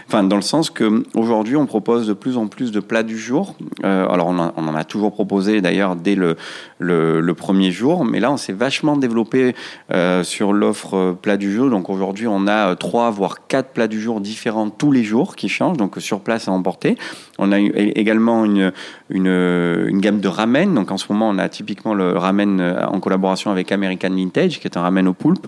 enfin 0.08 0.24
dans 0.24 0.36
le 0.36 0.42
sens 0.42 0.70
que 0.70 1.06
on 1.16 1.66
propose 1.66 2.06
de 2.06 2.12
plus 2.12 2.36
en 2.36 2.48
plus 2.48 2.74
de 2.74 2.82
plats 2.82 3.04
du 3.04 3.18
jour. 3.18 3.56
Euh, 3.86 4.10
alors, 4.10 4.28
on, 4.28 4.40
en 4.40 4.76
a 4.76 4.84
toujours 4.84 5.14
proposé 5.14 5.62
d'ailleurs 5.62 5.96
dès 5.96 6.16
le, 6.16 6.36
le, 6.80 7.34
premier 7.34 7.72
jour, 7.72 8.06
mais 8.06 8.20
là, 8.20 8.32
on 8.32 8.38
s'est 8.38 8.54
vachement 8.54 8.98
développé 8.98 9.56
euh, 9.94 10.24
sur 10.24 10.52
l'offre 10.54 11.16
plat 11.22 11.38
du 11.38 11.54
jour. 11.54 11.70
Donc 11.70 11.90
aujourd'hui, 11.90 12.28
on 12.28 12.48
a 12.48 12.76
trois 12.76 13.12
voire 13.12 13.48
quatre 13.48 13.70
plats 13.70 13.88
du 13.88 14.02
jour 14.02 14.20
différents 14.22 14.70
tous 14.70 14.92
les 14.92 15.04
jours 15.04 15.36
qui 15.36 15.50
changent, 15.50 15.78
donc 15.78 15.96
sur 16.00 16.22
place 16.22 16.48
à 16.48 16.52
emporter. 16.52 16.98
On 17.38 17.52
a 17.52 17.60
également 17.60 18.44
une, 18.44 18.74
une, 19.10 20.00
gamme 20.02 20.20
de 20.20 20.28
ramen. 20.28 20.74
Donc 20.74 20.92
en 20.92 20.98
ce 20.98 21.06
moment, 21.12 21.30
on 21.30 21.38
a 21.38 21.50
typiquement 21.50 21.94
le 21.94 22.18
ramen 22.18 22.60
euh, 22.60 22.86
en 22.86 23.00
collaboration 23.00 23.52
avec 23.52 23.72
American 23.72 24.10
Vintage, 24.10 24.60
qui 24.60 24.68
est 24.68 24.78
un 24.78 24.82
ramen 24.82 25.08
au 25.08 25.14
poulpe. 25.14 25.48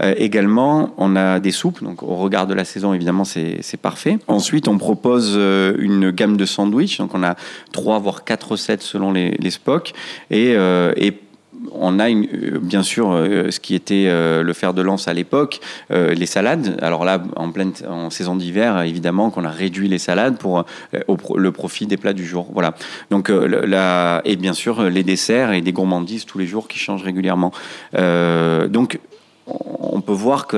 Euh, 0.00 0.14
également, 0.16 0.94
on 0.96 1.16
a 1.16 1.40
des 1.40 1.50
soupes. 1.50 1.82
Donc 1.82 2.02
au 2.02 2.16
regard 2.16 2.46
de 2.46 2.54
la 2.54 2.64
saison, 2.64 2.94
évidemment, 2.94 3.24
c'est 3.24 3.80
parfait. 3.80 4.18
Ensuite, 4.28 4.68
on 4.68 4.78
propose 4.78 5.34
euh, 5.36 5.74
une 5.78 6.10
gamme 6.10 6.36
de 6.36 6.44
sandwichs. 6.44 6.98
Donc 6.98 7.14
on 7.14 7.22
a 7.22 7.36
trois 7.72 7.98
voire 7.98 8.24
quatre 8.24 8.52
recettes 8.52 8.82
selon 8.82 9.12
les, 9.12 9.32
les. 9.32 9.50
Et, 10.30 10.54
et 10.96 11.12
on 11.72 11.98
a 11.98 12.10
euh, 12.10 12.58
bien 12.60 12.82
sûr 12.82 13.10
euh, 13.10 13.50
ce 13.50 13.60
qui 13.60 13.74
était 13.74 14.06
euh, 14.08 14.42
le 14.42 14.52
fer 14.52 14.74
de 14.74 14.82
lance 14.82 15.08
à 15.08 15.14
l'époque, 15.14 15.60
les 15.90 16.26
salades. 16.26 16.78
Alors 16.82 17.04
là, 17.04 17.22
en 17.36 17.50
pleine 17.50 17.72
en 17.88 18.10
saison 18.10 18.36
d'hiver, 18.36 18.80
évidemment 18.82 19.30
qu'on 19.30 19.44
a 19.44 19.50
réduit 19.50 19.88
les 19.88 19.98
salades 19.98 20.38
pour 20.38 20.64
le 20.92 21.52
profit 21.52 21.86
des 21.86 21.96
plats 21.96 22.12
du 22.12 22.26
jour. 22.26 22.48
Voilà. 22.52 22.74
Donc 23.10 23.28
là, 23.28 24.20
et 24.24 24.36
bien 24.36 24.52
sûr 24.52 24.82
les 24.84 25.02
desserts 25.02 25.52
et 25.52 25.60
des 25.60 25.72
gourmandises 25.72 26.24
tous 26.24 26.38
les 26.38 26.46
jours 26.46 26.68
qui 26.68 26.78
changent 26.78 27.02
régulièrement. 27.02 27.52
donc 27.92 28.98
on 29.46 30.00
peut 30.00 30.12
voir 30.12 30.46
que 30.46 30.56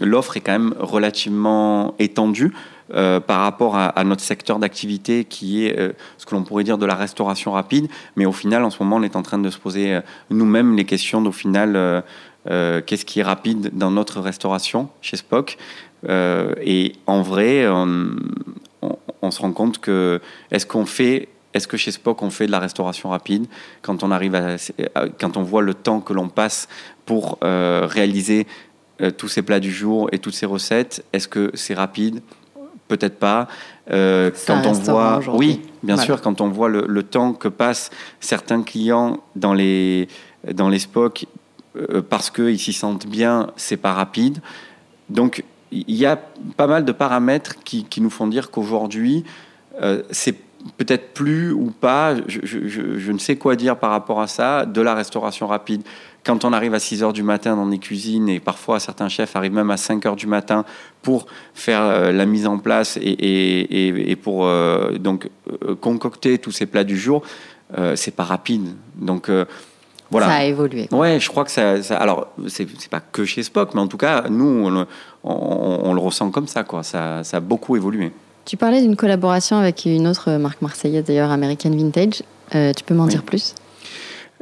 l'offre 0.00 0.36
est 0.36 0.40
quand 0.40 0.52
même 0.52 0.74
relativement 0.78 1.94
étendue. 1.98 2.52
Euh, 2.92 3.18
par 3.18 3.40
rapport 3.40 3.76
à, 3.76 4.04
notre 4.04 4.20
secteur 4.20 4.58
d'activité 4.58 5.24
qui 5.24 5.64
est 5.64 5.78
euh, 5.78 5.92
ce 6.18 6.26
que 6.26 6.34
l'on 6.34 6.42
pourrait 6.42 6.64
dire 6.64 6.76
de 6.76 6.84
la 6.84 6.94
restauration 6.94 7.52
rapide. 7.52 7.88
Mais 8.14 8.26
au 8.26 8.32
final, 8.32 8.62
en 8.62 8.68
ce 8.68 8.82
moment, 8.82 8.96
on 8.96 9.02
est 9.02 9.16
en 9.16 9.22
train 9.22 9.38
de 9.38 9.48
se 9.48 9.56
poser 9.58 9.94
euh, 9.94 10.00
nous-mêmes 10.28 10.76
les 10.76 10.84
questions 10.84 11.22
d'au 11.22 11.32
final, 11.32 12.02
qu'est-ce 12.46 13.06
qui 13.06 13.20
est 13.20 13.22
rapide 13.22 13.70
dans 13.72 13.90
notre 13.90 14.20
restauration 14.20 14.90
chez 15.00 15.16
Spock. 15.16 15.56
Et 16.06 16.92
en 17.06 17.22
vrai, 17.22 17.66
on, 17.66 19.30
se 19.30 19.40
rend 19.40 19.52
compte 19.52 19.78
que 19.78 20.20
est-ce 20.50 20.66
qu'on 20.66 20.84
fait 20.84 21.28
est-ce 21.54 21.66
que 21.66 21.78
chez 21.78 21.92
Spock 21.92 22.20
on 22.20 22.28
fait 22.28 22.46
de 22.46 22.50
la 22.50 22.58
restauration 22.58 23.08
rapide 23.08 23.46
quand 23.80 24.02
on 24.02 24.10
arrive 24.10 24.38
quand 25.18 25.38
on 25.38 25.42
voit 25.42 25.62
le 25.62 25.72
temps 25.72 26.00
que 26.00 26.12
l'on 26.12 26.28
passe 26.28 26.68
pour 27.06 27.38
réaliser 27.40 28.46
tous 29.16 29.28
ces 29.28 29.40
plats 29.40 29.60
du 29.60 29.72
jour 29.72 30.10
et 30.12 30.18
toutes 30.18 30.34
ces 30.34 30.46
recettes? 30.46 31.02
Est-ce 31.14 31.28
que 31.28 31.50
c'est 31.54 31.74
rapide? 31.74 32.20
Peut-être 32.88 33.18
pas. 33.18 33.48
Euh, 33.90 34.30
quand 34.46 34.66
on 34.66 34.72
voit, 34.72 35.20
oui, 35.34 35.62
bien 35.82 35.96
sûr, 35.96 36.20
quand 36.20 36.40
on 36.40 36.48
voit 36.48 36.68
le, 36.68 37.02
temps 37.02 37.32
que 37.32 37.48
passent 37.48 37.90
certains 38.20 38.62
clients 38.62 39.22
dans 39.36 39.54
les 39.54 40.08
dans 40.52 40.68
les 40.68 40.78
SPOC 40.78 41.26
euh, 41.76 42.02
parce 42.02 42.30
qu'ils 42.30 42.58
s'y 42.58 42.72
sentent 42.72 43.06
bien, 43.06 43.50
c'est 43.56 43.76
pas 43.76 43.92
rapide. 43.92 44.40
Donc 45.08 45.44
il 45.72 45.94
y 45.94 46.06
a 46.06 46.16
pas 46.56 46.66
mal 46.66 46.84
de 46.84 46.92
paramètres 46.92 47.56
qui, 47.64 47.84
qui 47.84 48.00
nous 48.00 48.10
font 48.10 48.26
dire 48.26 48.50
qu'aujourd'hui 48.50 49.24
euh, 49.82 50.02
c'est 50.10 50.36
peut-être 50.76 51.12
plus 51.12 51.52
ou 51.52 51.70
pas, 51.70 52.14
je, 52.26 52.40
je, 52.42 52.98
je, 52.98 53.12
ne 53.12 53.18
sais 53.18 53.36
quoi 53.36 53.56
dire 53.56 53.76
par 53.76 53.90
rapport 53.90 54.20
à 54.20 54.26
ça, 54.26 54.64
de 54.64 54.80
la 54.80 54.94
restauration 54.94 55.46
rapide. 55.46 55.82
Quand 56.24 56.44
on 56.44 56.52
arrive 56.52 56.74
à 56.74 56.78
6 56.78 57.02
heures 57.02 57.12
du 57.12 57.22
matin 57.22 57.56
dans 57.56 57.66
des 57.66 57.78
cuisines, 57.78 58.28
et 58.28 58.40
parfois 58.40 58.80
certains 58.80 59.08
chefs 59.08 59.36
arrivent 59.36 59.52
même 59.52 59.70
à 59.70 59.76
5 59.76 60.04
heures 60.06 60.16
du 60.16 60.26
matin 60.26 60.64
pour 61.02 61.26
faire 61.54 61.82
euh, 61.82 62.12
la 62.12 62.26
mise 62.26 62.46
en 62.46 62.58
place 62.58 62.98
et, 63.00 64.16
pour 64.22 64.48
donc 64.98 65.28
concocter 65.80 66.38
tous 66.38 66.50
ces 66.50 66.66
plats 66.66 66.84
du 66.84 66.96
jour, 66.96 67.22
c'est 67.94 68.14
pas 68.14 68.24
rapide. 68.24 68.68
Donc 68.96 69.28
voilà. 70.10 70.28
Ça 70.28 70.34
a 70.34 70.44
évolué. 70.44 70.88
Ouais, 70.92 71.18
je 71.18 71.28
crois 71.28 71.44
que 71.44 71.50
ça. 71.50 71.82
ça 71.82 71.96
alors, 71.96 72.28
c'est 72.46 72.88
pas 72.88 73.00
que 73.00 73.24
chez 73.24 73.42
Spock, 73.42 73.74
mais 73.74 73.80
en 73.80 73.88
tout 73.88 73.96
cas, 73.96 74.24
nous, 74.30 74.86
on, 75.24 75.92
le 75.94 76.00
ressent 76.00 76.30
comme 76.30 76.46
ça, 76.46 76.62
quoi. 76.62 76.82
Ça, 76.82 77.24
ça 77.24 77.38
a 77.38 77.40
beaucoup 77.40 77.76
évolué. 77.76 78.12
Tu 78.44 78.56
parlais 78.56 78.82
d'une 78.82 78.96
collaboration 78.96 79.56
avec 79.56 79.86
une 79.86 80.06
autre 80.06 80.32
marque 80.32 80.60
marseillaise, 80.62 81.04
d'ailleurs, 81.04 81.30
American 81.30 81.70
Vintage. 81.70 82.22
Euh, 82.54 82.72
tu 82.72 82.84
peux 82.84 82.94
m'en 82.94 83.06
dire 83.06 83.22
plus? 83.22 83.54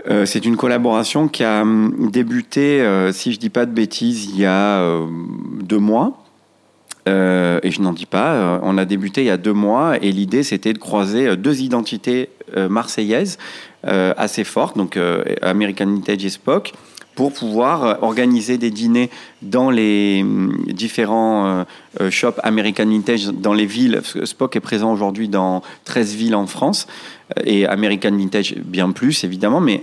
Euh, 0.09 0.27
c'est 0.27 0.45
une 0.45 0.57
collaboration 0.57 1.29
qui 1.29 1.45
a 1.45 1.63
hum, 1.63 2.11
débuté, 2.11 2.81
euh, 2.81 3.13
si 3.13 3.33
je 3.33 3.39
dis 3.39 3.51
pas 3.51 3.67
de 3.67 3.73
bêtises, 3.73 4.27
il 4.27 4.41
y 4.41 4.47
a 4.47 4.99
deux 5.61 5.79
mois. 5.79 6.19
et 7.07 7.71
je 7.71 7.81
n'en 7.81 7.93
dis 7.93 8.07
pas. 8.07 8.61
on 8.63 8.79
a 8.79 8.85
débuté 8.85 9.23
il 9.23 9.27
y 9.27 9.31
a 9.31 9.37
deux 9.37 9.53
mois 9.53 9.97
et 10.01 10.13
l'idée 10.13 10.43
c'était 10.45 10.73
de 10.73 10.79
croiser 10.79 11.37
deux 11.37 11.61
identités 11.61 12.31
marseillaises 12.57 13.39
assez 13.83 14.45
fortes, 14.45 14.77
donc 14.77 14.97
American 15.43 15.87
Vintage 15.87 16.25
et 16.25 16.31
Spock, 16.31 16.73
pour 17.15 17.33
pouvoir 17.33 18.03
organiser 18.03 18.59
des 18.59 18.71
dîners 18.71 19.11
dans 19.43 19.71
les 19.71 20.21
hum, 20.23 20.65
différents 20.69 21.47
euh, 21.47 21.65
euh, 22.01 22.11
shops 22.11 22.39
American 22.43 22.87
Vintage 22.87 23.27
dans 23.27 23.53
les 23.53 23.67
villes. 23.67 24.01
Spock 24.25 24.57
est 24.57 24.61
présent 24.61 24.93
aujourd'hui 24.93 25.29
dans 25.29 25.63
13 25.85 26.15
villes 26.15 26.35
en 26.35 26.47
France 26.47 26.87
euh, 27.39 27.43
et 27.45 27.67
American 27.67 28.17
Vintage 28.17 28.55
bien 28.65 28.91
plus 28.93 29.25
évidemment, 29.25 29.61
mais 29.61 29.83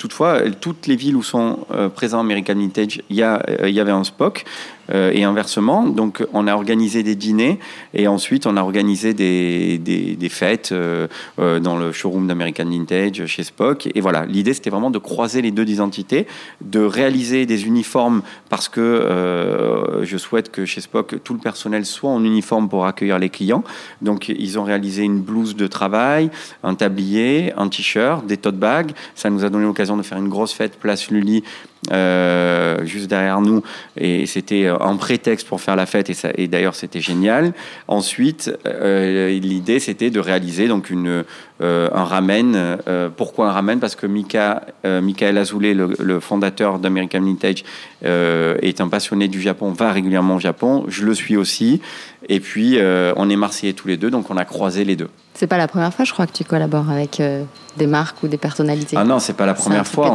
toutefois, 0.00 0.40
toutes 0.60 0.86
les 0.86 0.96
villes 0.96 1.14
où 1.14 1.22
sont 1.22 1.66
présents 1.94 2.20
American 2.20 2.54
Vintage, 2.54 3.02
il 3.10 3.16
y, 3.16 3.24
il 3.64 3.74
y 3.74 3.80
avait 3.80 3.92
un 3.92 4.02
Spock. 4.02 4.46
Euh, 4.92 5.12
et 5.14 5.22
inversement. 5.22 5.86
Donc, 5.86 6.26
on 6.32 6.48
a 6.48 6.54
organisé 6.54 7.04
des 7.04 7.14
dîners 7.14 7.60
et 7.94 8.08
ensuite, 8.08 8.46
on 8.46 8.56
a 8.56 8.62
organisé 8.62 9.14
des, 9.14 10.28
fêtes 10.28 10.70
euh, 10.72 11.06
euh, 11.38 11.60
dans 11.60 11.76
le 11.76 11.92
showroom 11.92 12.26
d'American 12.26 12.64
Vintage 12.64 13.24
chez 13.26 13.44
Spock. 13.44 13.88
Et 13.94 14.00
voilà, 14.00 14.26
l'idée, 14.26 14.52
c'était 14.52 14.70
vraiment 14.70 14.90
de 14.90 14.98
croiser 14.98 15.42
les 15.42 15.52
deux 15.52 15.68
identités, 15.68 16.26
de 16.60 16.80
réaliser 16.80 17.46
des 17.46 17.66
uniformes 17.66 18.22
parce 18.48 18.68
que 18.68 20.00
je 20.02 20.16
souhaite 20.16 20.50
que 20.50 20.64
chez 20.64 20.80
Spock, 20.80 21.16
tout 21.22 21.34
le 21.34 21.40
personnel 21.40 21.84
soit 21.84 22.10
en 22.10 22.24
uniforme 22.24 22.68
pour 22.68 22.86
accueillir 22.86 23.18
les 23.18 23.28
clients. 23.28 23.62
Donc, 24.02 24.28
ils 24.28 24.58
ont 24.58 24.64
réalisé 24.64 25.04
une 25.04 25.20
blouse 25.20 25.54
de 25.54 25.66
travail, 25.66 26.30
un 26.64 26.74
tablier, 26.74 27.52
un 27.56 27.68
t-shirt, 27.68 28.26
des 28.26 28.36
tote 28.36 28.56
bags. 28.56 28.92
Ça 29.14 29.30
nous 29.30 29.44
a 29.44 29.50
donné 29.50 29.66
l'occasion 29.66 29.89
de 29.96 30.02
faire 30.02 30.18
une 30.18 30.28
grosse 30.28 30.52
fête 30.52 30.78
place 30.78 31.10
Lully 31.10 31.42
euh, 31.90 32.84
juste 32.84 33.08
derrière 33.08 33.40
nous 33.40 33.62
et 33.96 34.26
c'était 34.26 34.66
un 34.66 34.96
prétexte 34.96 35.48
pour 35.48 35.62
faire 35.62 35.76
la 35.76 35.86
fête 35.86 36.10
et, 36.10 36.14
ça, 36.14 36.28
et 36.36 36.46
d'ailleurs 36.46 36.74
c'était 36.74 37.00
génial. 37.00 37.54
Ensuite, 37.88 38.52
euh, 38.66 39.30
l'idée 39.30 39.80
c'était 39.80 40.10
de 40.10 40.20
réaliser 40.20 40.68
donc 40.68 40.90
une, 40.90 41.24
euh, 41.62 41.88
un 41.94 42.04
ramen. 42.04 42.78
pourquoi 43.16 43.48
un 43.48 43.52
ramen? 43.52 43.80
Parce 43.80 43.96
que 43.96 44.06
Mika, 44.06 44.66
Michael 44.84 45.38
Azoulay, 45.38 45.72
le, 45.72 45.94
le 45.98 46.20
fondateur 46.20 46.78
d'American 46.78 47.22
Vintage, 47.22 47.64
est 48.02 48.80
un 48.80 48.88
passionné 48.88 49.28
du 49.28 49.40
Japon, 49.40 49.72
va 49.72 49.92
régulièrement 49.92 50.36
au 50.36 50.40
Japon. 50.40 50.84
Je 50.88 51.04
le 51.04 51.14
suis 51.14 51.36
aussi. 51.36 51.80
Et 52.28 52.40
puis 52.40 52.78
on 53.16 53.30
est 53.30 53.36
marseillais 53.36 53.72
tous 53.72 53.88
les 53.88 53.96
deux, 53.96 54.10
donc 54.10 54.30
on 54.30 54.36
a 54.36 54.44
croisé 54.44 54.84
les 54.84 54.96
deux. 54.96 55.08
C'est 55.40 55.46
pas 55.46 55.58
la 55.58 55.68
première 55.68 55.94
fois, 55.94 56.04
je 56.04 56.12
crois, 56.12 56.26
que 56.26 56.32
tu 56.32 56.44
collabores 56.44 56.90
avec 56.90 57.20
euh, 57.20 57.44
des 57.76 57.86
marques 57.86 58.22
ou 58.22 58.28
des 58.28 58.36
personnalités. 58.36 58.96
Ah 58.98 59.04
non, 59.04 59.20
c'est 59.20 59.32
pas 59.32 59.46
la 59.46 59.54
première 59.54 59.86
fois. 59.86 60.12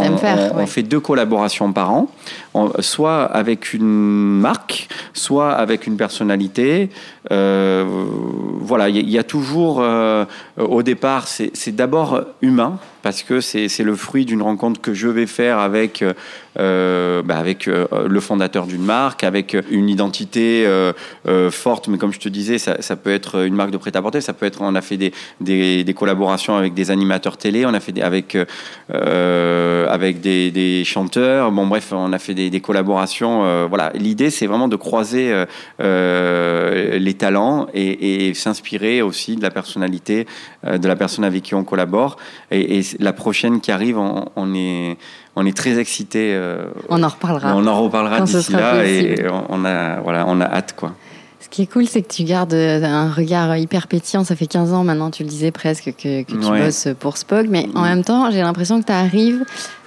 On, 0.56 0.68
fait 0.68 0.84
deux 0.84 1.00
collaborations 1.00 1.55
par 1.74 1.92
an, 1.92 2.08
soit 2.80 3.24
avec 3.24 3.74
une 3.74 4.40
marque, 4.40 4.88
soit 5.14 5.52
avec 5.52 5.88
une 5.88 5.98
personnalité. 5.98 6.90
Euh, 7.32 7.86
voilà, 8.60 8.90
il 8.90 9.10
y, 9.10 9.18
a 9.18 9.24
toujours, 9.24 9.80
euh, 9.80 10.26
au 10.58 10.84
départ, 10.84 11.28
c'est 11.28 11.76
d'abord 11.76 12.22
humain 12.42 12.80
parce 13.06 13.22
que 13.22 13.40
c'est 13.40 13.84
le 13.84 13.96
fruit 13.96 14.26
d'une 14.26 14.42
rencontre 14.42 14.82
que 14.82 14.96
je 14.96 15.08
vais 15.08 15.28
faire 15.28 15.60
avec, 15.60 16.04
euh, 16.58 17.22
bah 17.22 17.38
avec 17.38 17.68
euh, 17.68 17.86
le 18.08 18.20
fondateur 18.20 18.66
d'une 18.66 18.82
marque, 18.82 19.24
avec 19.24 19.56
une 19.70 19.90
identité 19.90 20.66
euh, 20.66 20.92
forte, 21.52 21.88
mais 21.88 22.00
comme 22.00 22.12
je 22.12 22.20
te 22.20 22.30
disais, 22.30 22.58
ça, 22.58 22.96
peut 22.96 23.14
être 23.14 23.46
une 23.46 23.54
marque 23.54 23.70
de 23.70 23.78
prêt-à-porter, 23.78 24.22
ça 24.22 24.34
peut 24.34 24.48
être, 24.48 24.60
on 24.62 24.74
a 24.74 24.82
fait 24.82 24.98
des, 24.98 25.14
des, 25.40 25.94
collaborations 25.94 26.56
avec 26.56 26.74
des 26.74 26.90
animateurs 26.90 27.38
télé, 27.38 27.64
on 27.68 27.76
a 27.76 27.80
fait 27.80 27.92
des, 27.92 28.02
avec, 28.02 28.36
avec 28.90 30.22
des, 30.22 30.84
chanteurs, 30.84 31.52
bon 31.52 31.68
bref, 31.68 31.90
on 31.92 32.12
a 32.12 32.18
fait 32.18 32.34
des, 32.34 32.60
collaborations. 32.60 33.68
voilà, 33.68 33.92
l'idée 33.94 34.32
c'est 34.32 34.48
vraiment 34.48 34.68
de 34.68 34.78
croiser 34.78 35.32
les 35.80 37.14
talents 37.14 37.68
et, 37.76 38.30
et 38.30 38.34
s'inspirer 38.34 39.04
aussi 39.04 39.36
de 39.36 39.44
la 39.44 39.52
personnalité 39.52 40.26
de 40.64 40.88
la 40.88 40.96
personne 40.96 41.24
avec 41.24 41.44
qui 41.44 41.54
on 41.54 41.64
collabore. 41.64 42.18
Et, 42.50 42.80
et 42.80 42.84
la 43.00 43.14
prochaine 43.14 43.62
qui 43.62 43.72
arrive, 43.72 43.98
on, 43.98 44.54
est, 44.56 44.98
on 45.36 45.46
est 45.46 45.56
très 45.56 45.80
excité. 45.80 46.34
Euh, 46.34 46.66
on 46.90 47.04
en 47.04 47.08
reparlera. 47.08 47.56
On 47.56 47.66
en 47.68 47.82
reparlera 47.82 48.22
d'ici 48.22 48.52
là 48.52 48.86
et 48.86 49.26
on 49.50 49.66
a, 49.66 50.00
voilà, 50.02 50.26
on 50.28 50.40
a 50.42 50.46
hâte. 50.46 50.76
quoi. 50.76 50.94
Ce 51.40 51.50
qui 51.50 51.62
est 51.62 51.68
cool, 51.68 51.86
c'est 51.86 52.02
que 52.02 52.12
tu 52.12 52.24
gardes 52.24 52.54
un 52.54 53.12
regard 53.12 53.56
hyper 53.56 53.88
pétillant. 53.88 54.24
Ça 54.24 54.36
fait 54.36 54.48
15 54.48 54.74
ans 54.74 54.84
maintenant, 54.84 55.12
tu 55.12 55.24
le 55.24 55.30
disais 55.30 55.52
presque, 55.52 55.94
que, 55.96 56.24
tu 56.24 56.36
bosses 56.36 56.88
pour 57.00 57.18
Spock. 57.18 57.46
Mais 57.50 57.68
en 57.76 57.84
même 57.84 58.04
temps, 58.04 58.32
j'ai 58.32 58.42
l'impression 58.42 58.82
que 58.82 58.88
tu 58.88 58.92
arrives 58.92 59.46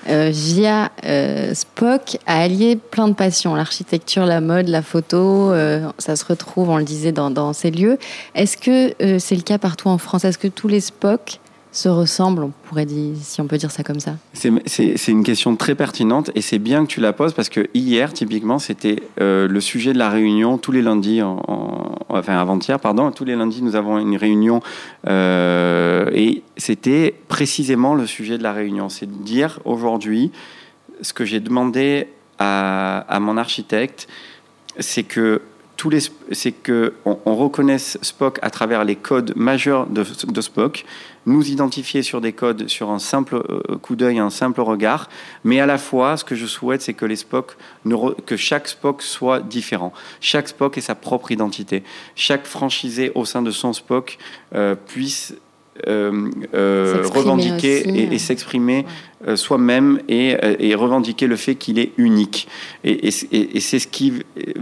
euh, 0.08 0.30
via 0.32 0.92
euh, 1.04 1.52
Spock 1.54 2.18
à 2.26 2.40
allier 2.42 2.76
plein 2.76 3.08
de 3.08 3.14
passions. 3.14 3.54
L'architecture, 3.56 4.24
la 4.24 4.40
mode, 4.40 4.68
la 4.68 4.82
photo, 4.82 5.52
ça 5.98 6.14
se 6.14 6.24
retrouve, 6.24 6.70
on 6.70 6.78
le 6.78 6.84
disait, 6.84 7.12
dans, 7.12 7.30
dans 7.30 7.52
ces 7.52 7.70
lieux. 7.70 7.98
Est-ce 8.34 8.56
que 8.56 9.18
c'est 9.18 9.36
le 9.36 9.42
cas 9.42 9.58
partout 9.58 9.88
en 9.88 9.98
France? 9.98 10.24
Est-ce 10.24 10.38
que 10.38 10.48
tous 10.48 10.68
les 10.68 10.80
Spock 10.80 11.40
se 11.78 11.88
ressemblent, 11.88 12.42
on 12.42 12.52
pourrait 12.64 12.86
dire, 12.86 13.14
si 13.22 13.40
on 13.40 13.46
peut 13.46 13.56
dire 13.56 13.70
ça 13.70 13.84
comme 13.84 14.00
ça 14.00 14.16
C'est 14.32 15.08
une 15.08 15.22
question 15.22 15.54
très 15.54 15.76
pertinente 15.76 16.32
et 16.34 16.40
c'est 16.40 16.58
bien 16.58 16.84
que 16.84 16.90
tu 16.90 17.00
la 17.00 17.12
poses 17.12 17.32
parce 17.34 17.48
que 17.48 17.68
hier, 17.72 18.12
typiquement, 18.12 18.58
c'était 18.58 19.00
euh, 19.20 19.46
le 19.46 19.60
sujet 19.60 19.92
de 19.92 19.98
la 19.98 20.10
réunion 20.10 20.58
tous 20.58 20.72
les 20.72 20.82
lundis, 20.82 21.22
enfin 21.22 22.36
avant-hier, 22.36 22.80
pardon, 22.80 23.12
tous 23.12 23.24
les 23.24 23.36
lundis, 23.36 23.62
nous 23.62 23.76
avons 23.76 23.98
une 23.98 24.16
réunion 24.16 24.60
euh, 25.06 26.10
et 26.12 26.42
c'était 26.56 27.14
précisément 27.28 27.94
le 27.94 28.06
sujet 28.06 28.38
de 28.38 28.42
la 28.42 28.52
réunion. 28.52 28.88
C'est 28.88 29.06
de 29.06 29.22
dire 29.22 29.60
aujourd'hui, 29.64 30.32
ce 31.00 31.12
que 31.12 31.24
j'ai 31.24 31.38
demandé 31.38 32.08
à, 32.40 33.18
mon 33.20 33.36
architecte, 33.36 34.08
c'est 34.80 35.04
que 35.04 35.42
c'est 36.32 36.50
que 36.50 36.94
on, 37.04 37.36
reconnaisse 37.36 37.98
Spock 38.02 38.40
à 38.42 38.50
travers 38.50 38.82
les 38.82 38.96
codes 38.96 39.32
majeurs 39.36 39.86
de 39.86 40.40
Spock, 40.40 40.84
nous 41.28 41.50
identifier 41.50 42.02
sur 42.02 42.20
des 42.20 42.32
codes 42.32 42.68
sur 42.68 42.90
un 42.90 42.98
simple 42.98 43.36
euh, 43.36 43.76
coup 43.76 43.96
d'œil, 43.96 44.18
un 44.18 44.30
simple 44.30 44.60
regard, 44.60 45.08
mais 45.44 45.60
à 45.60 45.66
la 45.66 45.78
fois, 45.78 46.16
ce 46.16 46.24
que 46.24 46.34
je 46.34 46.46
souhaite, 46.46 46.82
c'est 46.82 46.94
que 46.94 47.04
les 47.04 47.18
que 48.26 48.36
chaque 48.36 48.68
Spock 48.68 49.02
soit 49.02 49.40
différent. 49.40 49.92
Chaque 50.20 50.48
Spock 50.48 50.78
ait 50.78 50.82
sa 50.82 50.94
propre 50.94 51.30
identité. 51.30 51.82
Chaque 52.14 52.46
franchisé 52.46 53.12
au 53.14 53.24
sein 53.24 53.42
de 53.42 53.50
son 53.50 53.72
Spock 53.72 54.18
euh, 54.54 54.74
puisse 54.74 55.34
euh, 55.86 56.30
euh, 56.54 57.04
revendiquer 57.14 58.12
et, 58.12 58.18
s'exprimer 58.18 58.84
soi-même 59.34 60.00
et, 60.08 60.36
et, 60.60 60.74
revendiquer 60.74 61.26
le 61.26 61.36
fait 61.36 61.56
qu'il 61.56 61.78
est 61.78 61.92
unique. 61.96 62.48
Et, 62.84 63.08
et 63.08 63.60
c'est 63.60 63.78
ce 63.78 63.88
qui, 63.88 64.12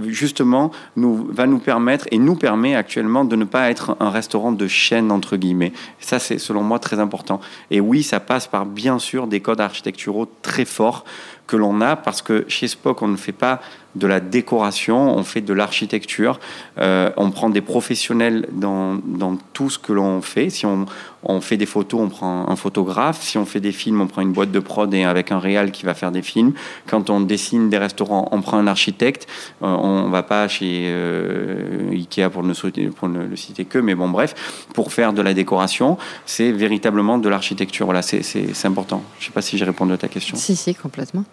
justement, 0.06 0.70
nous, 0.96 1.28
va 1.30 1.46
nous 1.46 1.58
permettre 1.58 2.06
et 2.10 2.18
nous 2.18 2.36
permet 2.36 2.74
actuellement 2.74 3.24
de 3.24 3.36
ne 3.36 3.44
pas 3.44 3.70
être 3.70 3.96
un 4.00 4.10
restaurant 4.10 4.52
de 4.52 4.66
chaîne, 4.66 5.12
entre 5.12 5.36
guillemets. 5.36 5.72
Ça, 6.00 6.18
c'est 6.18 6.38
selon 6.38 6.62
moi 6.62 6.78
très 6.78 7.00
important. 7.00 7.40
Et 7.70 7.80
oui, 7.80 8.02
ça 8.02 8.20
passe 8.20 8.46
par, 8.46 8.66
bien 8.66 8.98
sûr, 8.98 9.26
des 9.26 9.40
codes 9.40 9.60
architecturaux 9.60 10.28
très 10.42 10.64
forts 10.64 11.04
que 11.46 11.56
l'on 11.56 11.80
a 11.80 11.96
parce 11.96 12.22
que 12.22 12.44
chez 12.48 12.68
Spock, 12.68 13.02
on 13.02 13.08
ne 13.08 13.16
fait 13.16 13.32
pas 13.32 13.60
de 13.94 14.06
la 14.06 14.20
décoration, 14.20 15.16
on 15.16 15.22
fait 15.22 15.40
de 15.40 15.52
l'architecture, 15.52 16.38
euh, 16.78 17.10
on 17.16 17.30
prend 17.30 17.50
des 17.50 17.60
professionnels 17.60 18.46
dans, 18.52 18.96
dans 19.04 19.36
tout 19.52 19.70
ce 19.70 19.78
que 19.78 19.92
l'on 19.92 20.20
fait. 20.20 20.50
Si 20.50 20.66
on, 20.66 20.86
on, 21.28 21.40
fait 21.40 21.56
des 21.56 21.66
photos, 21.66 22.00
on 22.00 22.08
prend 22.08 22.48
un 22.48 22.56
photographe. 22.56 23.22
Si 23.22 23.38
on 23.38 23.44
fait 23.44 23.60
des 23.60 23.72
films, 23.72 24.00
on 24.00 24.06
prend 24.06 24.22
une 24.22 24.32
boîte 24.32 24.50
de 24.50 24.60
prod 24.60 24.92
et 24.94 25.04
avec 25.04 25.32
un 25.32 25.38
réal 25.38 25.70
qui 25.70 25.84
va 25.84 25.94
faire 25.94 26.12
des 26.12 26.22
films. 26.22 26.52
Quand 26.86 27.10
on 27.10 27.20
dessine 27.20 27.68
des 27.68 27.78
restaurants, 27.78 28.28
on 28.32 28.40
prend 28.40 28.58
un 28.58 28.66
architecte. 28.66 29.26
Euh, 29.62 29.66
on 29.66 30.08
va 30.08 30.22
pas 30.22 30.48
chez 30.48 30.86
euh, 30.88 31.90
Ikea 31.92 32.30
pour 32.30 32.42
ne, 32.42 32.54
pour 32.90 33.08
ne 33.08 33.24
le 33.24 33.36
citer 33.36 33.64
que, 33.64 33.78
mais 33.78 33.94
bon 33.94 34.08
bref, 34.08 34.34
pour 34.74 34.92
faire 34.92 35.12
de 35.12 35.22
la 35.22 35.34
décoration, 35.34 35.98
c'est 36.24 36.52
véritablement 36.52 37.18
de 37.18 37.28
l'architecture. 37.28 37.86
Voilà, 37.86 38.02
c'est 38.02 38.64
important. 38.64 39.02
Je 39.18 39.26
sais 39.26 39.32
pas 39.32 39.42
si 39.42 39.58
j'ai 39.58 39.64
répondu 39.64 39.92
à 39.92 39.98
ta 39.98 40.08
question. 40.08 40.36
Si, 40.36 40.56
si, 40.56 40.74
complètement. 40.74 41.24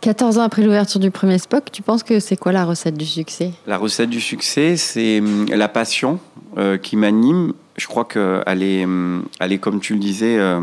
14 0.00 0.38
ans 0.38 0.42
après 0.42 0.62
l'ouverture 0.62 1.00
du 1.00 1.10
premier 1.10 1.38
Spock, 1.38 1.72
tu 1.72 1.82
penses 1.82 2.02
que 2.02 2.20
c'est 2.20 2.36
quoi 2.36 2.52
la 2.52 2.64
recette 2.64 2.96
du 2.96 3.06
succès? 3.06 3.52
La 3.66 3.78
recette 3.78 4.10
du 4.10 4.20
succès, 4.20 4.76
c'est 4.76 5.18
hum, 5.18 5.46
la 5.48 5.68
passion 5.68 6.20
euh, 6.56 6.78
qui 6.78 6.96
m'anime. 6.96 7.52
Je 7.78 7.86
crois 7.86 8.04
qu'elle 8.04 8.62
est, 8.62 8.84
hum, 8.84 9.24
elle 9.40 9.52
est, 9.52 9.58
comme 9.58 9.80
tu 9.80 9.94
le 9.94 10.00
disais, 10.00 10.36
euh, 10.36 10.60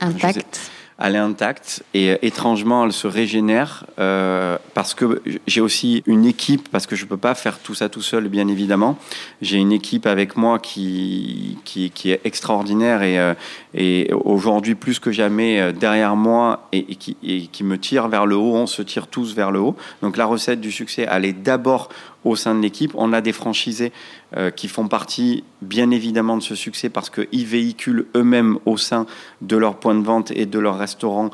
Intacte. 0.00 0.70
elle 0.98 1.14
est 1.14 1.18
intacte 1.18 1.82
et 1.94 2.10
euh, 2.10 2.16
étrangement, 2.22 2.84
elle 2.84 2.92
se 2.92 3.06
régénère 3.06 3.86
euh, 3.98 4.58
parce 4.74 4.94
que 4.94 5.22
j'ai 5.46 5.60
aussi 5.60 6.02
une 6.06 6.26
équipe, 6.26 6.68
parce 6.70 6.86
que 6.86 6.96
je 6.96 7.04
ne 7.04 7.08
peux 7.08 7.16
pas 7.16 7.34
faire 7.34 7.58
tout 7.60 7.74
ça 7.74 7.88
tout 7.88 8.02
seul, 8.02 8.28
bien 8.28 8.46
évidemment. 8.48 8.98
J'ai 9.40 9.56
une 9.58 9.72
équipe 9.72 10.06
avec 10.06 10.36
moi 10.36 10.58
qui, 10.58 11.58
qui, 11.64 11.90
qui 11.90 12.10
est 12.10 12.20
extraordinaire 12.24 13.02
et, 13.02 13.18
euh, 13.18 13.34
et 13.74 14.10
aujourd'hui, 14.12 14.74
plus 14.74 14.98
que 14.98 15.12
jamais, 15.12 15.60
euh, 15.60 15.72
derrière 15.72 16.16
moi 16.16 16.68
et, 16.72 16.84
et, 16.92 16.96
qui, 16.96 17.16
et 17.22 17.46
qui 17.46 17.64
me 17.64 17.78
tire 17.78 18.08
vers 18.08 18.26
le 18.26 18.36
haut. 18.36 18.54
On 18.54 18.66
se 18.66 18.82
tire 18.82 19.06
tous 19.06 19.34
vers 19.34 19.50
le 19.50 19.60
haut. 19.60 19.76
Donc 20.02 20.16
la 20.16 20.26
recette 20.26 20.60
du 20.60 20.72
succès, 20.72 21.06
elle 21.10 21.24
est 21.24 21.32
d'abord 21.32 21.88
au 22.24 22.36
sein 22.36 22.54
de 22.54 22.60
l'équipe. 22.60 22.92
On 22.94 23.12
a 23.12 23.20
des 23.20 23.32
franchisés 23.32 23.92
euh, 24.36 24.50
qui 24.50 24.68
font 24.68 24.88
partie, 24.88 25.44
bien 25.62 25.90
évidemment, 25.90 26.36
de 26.36 26.42
ce 26.42 26.54
succès 26.54 26.88
parce 26.88 27.10
qu'ils 27.10 27.46
véhiculent 27.46 28.06
eux-mêmes 28.16 28.58
au 28.66 28.76
sein 28.76 29.06
de 29.40 29.56
leur 29.56 29.76
point 29.76 29.94
de 29.94 30.04
vente 30.04 30.30
et 30.32 30.46
de 30.46 30.58
leur 30.58 30.78
restaurant 30.78 31.30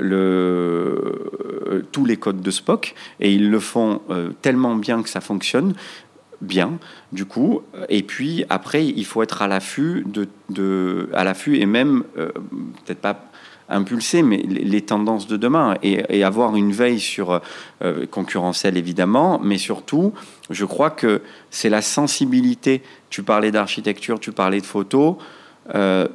euh, 0.00 1.82
tous 1.92 2.04
les 2.04 2.16
codes 2.16 2.42
de 2.42 2.50
Spock 2.50 2.94
et 3.18 3.32
ils 3.32 3.50
le 3.50 3.60
font 3.60 4.02
euh, 4.10 4.30
tellement 4.42 4.76
bien 4.76 5.02
que 5.02 5.08
ça 5.08 5.20
fonctionne 5.20 5.74
bien 6.42 6.78
du 7.12 7.26
coup 7.26 7.60
et 7.90 8.02
puis 8.02 8.46
après 8.48 8.86
il 8.86 9.04
faut 9.04 9.22
être 9.22 9.42
à 9.42 9.48
l'affût 9.48 10.06
de, 10.48 11.08
à 11.12 11.22
l'affût 11.22 11.58
et 11.58 11.66
même 11.66 12.04
peut-être 12.14 13.00
pas 13.00 13.29
impulser 13.70 14.22
mais 14.22 14.38
les, 14.38 14.82
tendances 14.82 15.26
de 15.26 15.36
demain 15.36 15.76
et, 15.82 16.24
avoir 16.24 16.56
une 16.56 16.72
veille 16.72 17.00
sur 17.00 17.40
euh, 17.82 18.06
concurrentielle 18.06 18.76
évidemment 18.76 19.40
mais 19.42 19.58
surtout 19.58 20.12
je 20.50 20.64
crois 20.64 20.90
que 20.90 21.22
c'est 21.50 21.70
la 21.70 21.82
sensibilité 21.82 22.82
tu 23.08 23.22
parlais 23.22 23.50
d'architecture 23.50 24.20
tu 24.20 24.32
parlais 24.32 24.60
de 24.60 24.66
photos 24.66 25.16
euh, 25.74 26.08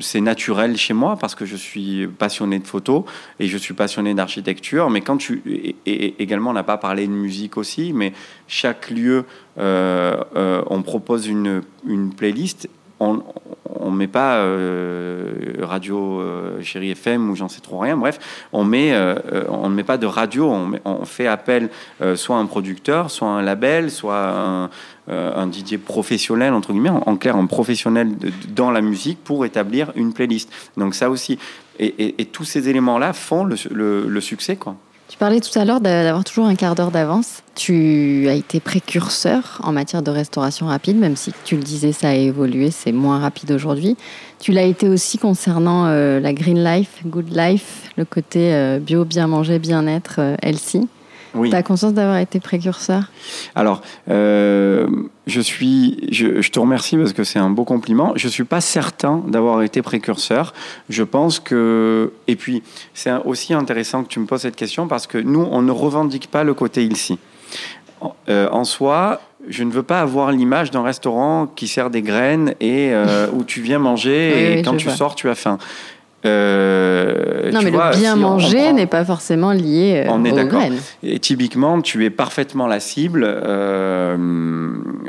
c'est 0.00 0.20
naturel 0.20 0.76
chez 0.76 0.92
moi 0.92 1.16
parce 1.16 1.34
que 1.34 1.46
je 1.46 1.56
suis 1.56 2.06
passionné 2.06 2.58
de 2.58 2.66
photo 2.66 3.06
et 3.40 3.46
je 3.46 3.56
suis 3.56 3.72
passionné 3.72 4.14
d'architecture. 4.14 4.90
Mais 4.90 5.00
quand 5.00 5.16
tu 5.16 5.42
et, 5.86 6.22
également, 6.22 6.50
on 6.50 6.54
n'a 6.54 6.64
pas 6.64 6.76
parlé 6.76 7.06
de 7.06 7.12
musique 7.12 7.56
aussi, 7.56 7.92
mais 7.92 8.12
chaque 8.46 8.90
lieu, 8.90 9.24
euh, 9.58 10.62
on 10.68 10.82
propose 10.82 11.28
une, 11.28 11.62
une 11.86 12.12
playlist. 12.12 12.68
On, 12.98 13.22
on 13.80 13.90
met 13.90 14.06
pas 14.06 14.36
euh, 14.36 15.54
radio 15.60 16.20
euh, 16.20 16.62
chérie 16.62 16.90
FM 16.90 17.30
ou 17.30 17.36
j'en 17.36 17.48
sais 17.48 17.60
trop 17.60 17.78
rien. 17.78 17.96
Bref, 17.96 18.18
on 18.52 18.64
met, 18.64 18.92
euh, 18.92 19.14
on 19.48 19.68
ne 19.68 19.74
met 19.74 19.84
pas 19.84 19.98
de 19.98 20.06
radio. 20.06 20.50
On, 20.84 21.04
fait 21.04 21.26
appel 21.26 21.70
soit 22.14 22.36
à 22.36 22.40
un 22.40 22.46
producteur, 22.46 23.10
soit 23.10 23.28
à 23.28 23.30
un 23.30 23.42
label, 23.42 23.90
soit 23.90 24.16
à 24.16 24.40
un, 24.40 24.70
un 25.08 25.50
DJ 25.50 25.76
professionnel 25.76 26.52
entre 26.52 26.72
guillemets, 26.72 26.90
en, 26.90 27.16
clair, 27.16 27.36
un 27.36 27.46
professionnel 27.46 28.12
dans 28.48 28.70
la 28.70 28.80
musique 28.80 29.22
pour 29.22 29.44
établir 29.44 29.92
une 29.94 30.12
playlist. 30.12 30.50
Donc 30.76 30.94
ça 30.94 31.10
aussi, 31.10 31.38
et, 31.78 32.24
tous 32.32 32.44
ces 32.44 32.68
éléments-là 32.68 33.12
font 33.12 33.44
le, 33.44 33.56
le, 33.70 34.08
le 34.08 34.20
succès, 34.20 34.56
quoi. 34.56 34.76
Tu 35.08 35.18
parlais 35.18 35.40
tout 35.40 35.56
à 35.56 35.64
l'heure 35.64 35.80
d'avoir 35.80 36.24
toujours 36.24 36.46
un 36.46 36.56
quart 36.56 36.74
d'heure 36.74 36.90
d'avance. 36.90 37.42
Tu 37.54 38.26
as 38.28 38.34
été 38.34 38.58
précurseur 38.58 39.60
en 39.62 39.72
matière 39.72 40.02
de 40.02 40.10
restauration 40.10 40.66
rapide, 40.66 40.96
même 40.96 41.14
si 41.14 41.32
tu 41.44 41.56
le 41.56 41.62
disais, 41.62 41.92
ça 41.92 42.08
a 42.08 42.14
évolué, 42.14 42.72
c'est 42.72 42.90
moins 42.90 43.20
rapide 43.20 43.52
aujourd'hui. 43.52 43.96
Tu 44.40 44.50
l'as 44.50 44.64
été 44.64 44.88
aussi 44.88 45.16
concernant 45.18 45.86
euh, 45.86 46.18
la 46.18 46.32
Green 46.32 46.62
Life, 46.62 47.02
Good 47.06 47.34
Life, 47.34 47.90
le 47.96 48.04
côté 48.04 48.52
euh, 48.52 48.80
bio, 48.80 49.04
bien 49.04 49.28
manger, 49.28 49.60
bien-être, 49.60 50.16
euh, 50.18 50.36
healthy. 50.42 50.88
Oui. 51.36 51.50
Tu 51.50 51.56
as 51.56 51.62
conscience 51.62 51.94
d'avoir 51.94 52.18
été 52.18 52.40
précurseur? 52.40 53.04
Alors, 53.54 53.82
euh, 54.10 54.86
je 55.26 55.40
suis, 55.40 56.08
je, 56.10 56.40
je, 56.40 56.50
te 56.50 56.58
remercie 56.58 56.96
parce 56.96 57.12
que 57.12 57.24
c'est 57.24 57.38
un 57.38 57.50
beau 57.50 57.64
compliment. 57.64 58.12
Je 58.16 58.28
suis 58.28 58.44
pas 58.44 58.60
certain 58.60 59.22
d'avoir 59.28 59.62
été 59.62 59.82
précurseur. 59.82 60.54
Je 60.88 61.02
pense 61.02 61.38
que, 61.40 62.12
et 62.26 62.36
puis 62.36 62.62
c'est 62.94 63.12
aussi 63.24 63.54
intéressant 63.54 64.02
que 64.02 64.08
tu 64.08 64.20
me 64.20 64.26
poses 64.26 64.42
cette 64.42 64.56
question 64.56 64.88
parce 64.88 65.06
que 65.06 65.18
nous, 65.18 65.46
on 65.50 65.62
ne 65.62 65.72
revendique 65.72 66.30
pas 66.30 66.44
le 66.44 66.54
côté 66.54 66.84
ici. 66.84 67.18
Euh, 68.28 68.48
en 68.50 68.64
soi, 68.64 69.20
je 69.48 69.62
ne 69.62 69.70
veux 69.70 69.82
pas 69.82 70.00
avoir 70.00 70.32
l'image 70.32 70.70
d'un 70.70 70.82
restaurant 70.82 71.46
qui 71.46 71.68
sert 71.68 71.90
des 71.90 72.02
graines 72.02 72.54
et 72.60 72.90
euh, 72.92 73.28
où 73.32 73.44
tu 73.44 73.60
viens 73.60 73.78
manger 73.78 74.32
Oui, 74.34 74.40
et 74.42 74.56
oui, 74.56 74.62
quand 74.62 74.76
tu 74.76 74.86
vois. 74.86 74.96
sors, 74.96 75.14
tu 75.14 75.28
as 75.28 75.34
faim. 75.34 75.58
Euh, 76.26 77.50
Non, 77.52 77.60
mais 77.62 77.70
vois, 77.70 77.90
le 77.92 77.96
bien 77.98 78.14
si 78.14 78.20
manger 78.20 78.72
n'est 78.72 78.86
pas 78.86 79.04
forcément 79.04 79.52
lié 79.52 80.04
euh, 80.06 80.10
On 80.10 80.24
est 80.24 80.32
aux 80.32 80.36
d'accord. 80.36 80.60
graines. 80.60 80.78
Et 81.02 81.18
typiquement, 81.18 81.80
tu 81.80 82.04
es 82.04 82.10
parfaitement 82.10 82.66
la 82.66 82.80
cible. 82.80 83.24
euh, 83.26 84.16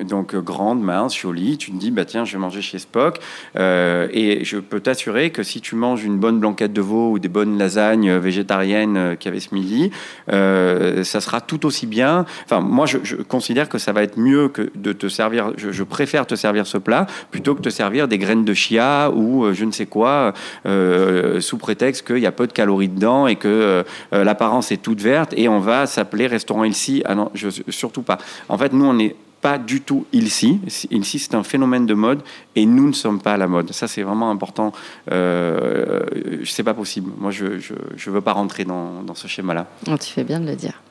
donc, 0.08 0.36
grande, 0.36 0.82
mince, 0.82 1.16
jolie. 1.18 1.58
Tu 1.58 1.72
te 1.72 1.78
dis, 1.78 1.92
bah, 1.92 2.06
tiens, 2.06 2.26
je 2.26 2.34
vais 2.34 2.40
manger 2.40 2.62
chez 2.62 2.80
Spock. 2.80 3.20
Euh, 3.58 4.08
et 4.12 4.44
je 4.46 4.58
peux 4.58 4.80
t'assurer 4.80 5.32
que 5.32 5.44
si 5.44 5.62
tu 5.62 5.76
manges 5.76 6.04
une 6.04 6.18
bonne 6.18 6.40
blanquette 6.40 6.74
de 6.74 6.82
veau 6.82 7.12
ou 7.12 7.20
des 7.20 7.28
bonnes 7.30 7.58
lasagnes 7.58 8.14
végétariennes 8.18 9.18
qu'il 9.20 9.30
y 9.30 9.32
avait 9.32 9.40
ce 9.42 9.54
midi, 9.54 9.92
ça 10.30 11.22
sera 11.22 11.42
tout 11.42 11.66
aussi 11.66 11.88
bien. 11.88 12.26
Enfin, 12.46 12.62
moi, 12.62 12.86
je, 12.86 12.98
je 13.04 13.16
considère 13.16 13.70
que 13.70 13.78
ça 13.78 13.92
va 13.92 14.04
être 14.04 14.18
mieux 14.18 14.50
que 14.50 14.70
de 14.76 14.94
te 14.94 15.08
servir. 15.08 15.52
Je, 15.58 15.72
je 15.72 15.84
préfère 15.84 16.26
te 16.26 16.36
servir 16.36 16.68
ce 16.68 16.78
plat 16.78 17.08
plutôt 17.32 17.56
que 17.56 17.62
te 17.62 17.70
servir 17.70 18.08
des 18.08 18.18
graines 18.18 18.46
de 18.46 18.54
chia 18.54 19.12
ou 19.14 19.52
je 19.54 19.66
ne 19.66 19.72
sais 19.72 19.86
quoi, 19.86 20.34
euh, 20.66 21.07
sous 21.40 21.58
prétexte 21.58 22.06
qu'il 22.06 22.20
y 22.20 22.26
a 22.26 22.32
peu 22.32 22.48
de 22.48 22.54
calories 22.54 22.90
dedans 22.90 23.28
et 23.28 23.36
que 23.36 23.48
euh, 23.48 23.84
euh, 24.14 24.24
l'apparence 24.24 24.72
est 24.72 24.82
toute 24.82 25.02
verte 25.02 25.34
et 25.36 25.48
on 25.48 25.60
va 25.60 25.86
s'appeler 25.86 26.28
restaurant 26.28 26.64
Ilsi. 26.64 27.04
Ah 27.06 27.16
non, 27.16 27.32
je, 27.34 27.50
surtout 27.70 28.02
pas. 28.02 28.18
En 28.50 28.58
fait, 28.58 28.74
nous, 28.74 28.86
on 28.86 28.94
n'est 28.94 29.16
pas 29.42 29.58
du 29.58 29.82
tout 29.82 30.06
Ilsi. 30.14 30.60
Ilsi, 30.90 31.20
c'est 31.20 31.36
un 31.36 31.44
phénomène 31.44 31.86
de 31.86 31.94
mode 31.94 32.22
et 32.56 32.66
nous 32.66 32.88
ne 32.88 32.94
sommes 32.94 33.22
pas 33.22 33.34
à 33.34 33.38
la 33.38 33.48
mode. 33.48 33.72
Ça, 33.72 33.88
c'est 33.88 34.02
vraiment 34.02 34.32
important. 34.32 34.72
Euh, 35.12 36.02
c'est 36.46 36.64
pas 36.64 36.74
possible. 36.74 37.12
Moi, 37.18 37.32
je 37.32 37.46
ne 37.46 38.12
veux 38.12 38.22
pas 38.22 38.34
rentrer 38.34 38.66
dans, 38.66 39.04
dans 39.04 39.16
ce 39.16 39.28
schéma-là. 39.28 39.68
Oh, 39.90 39.98
tu 39.98 40.12
fais 40.12 40.24
bien 40.24 40.40
de 40.40 40.48
le 40.48 40.56
dire. 40.56 40.82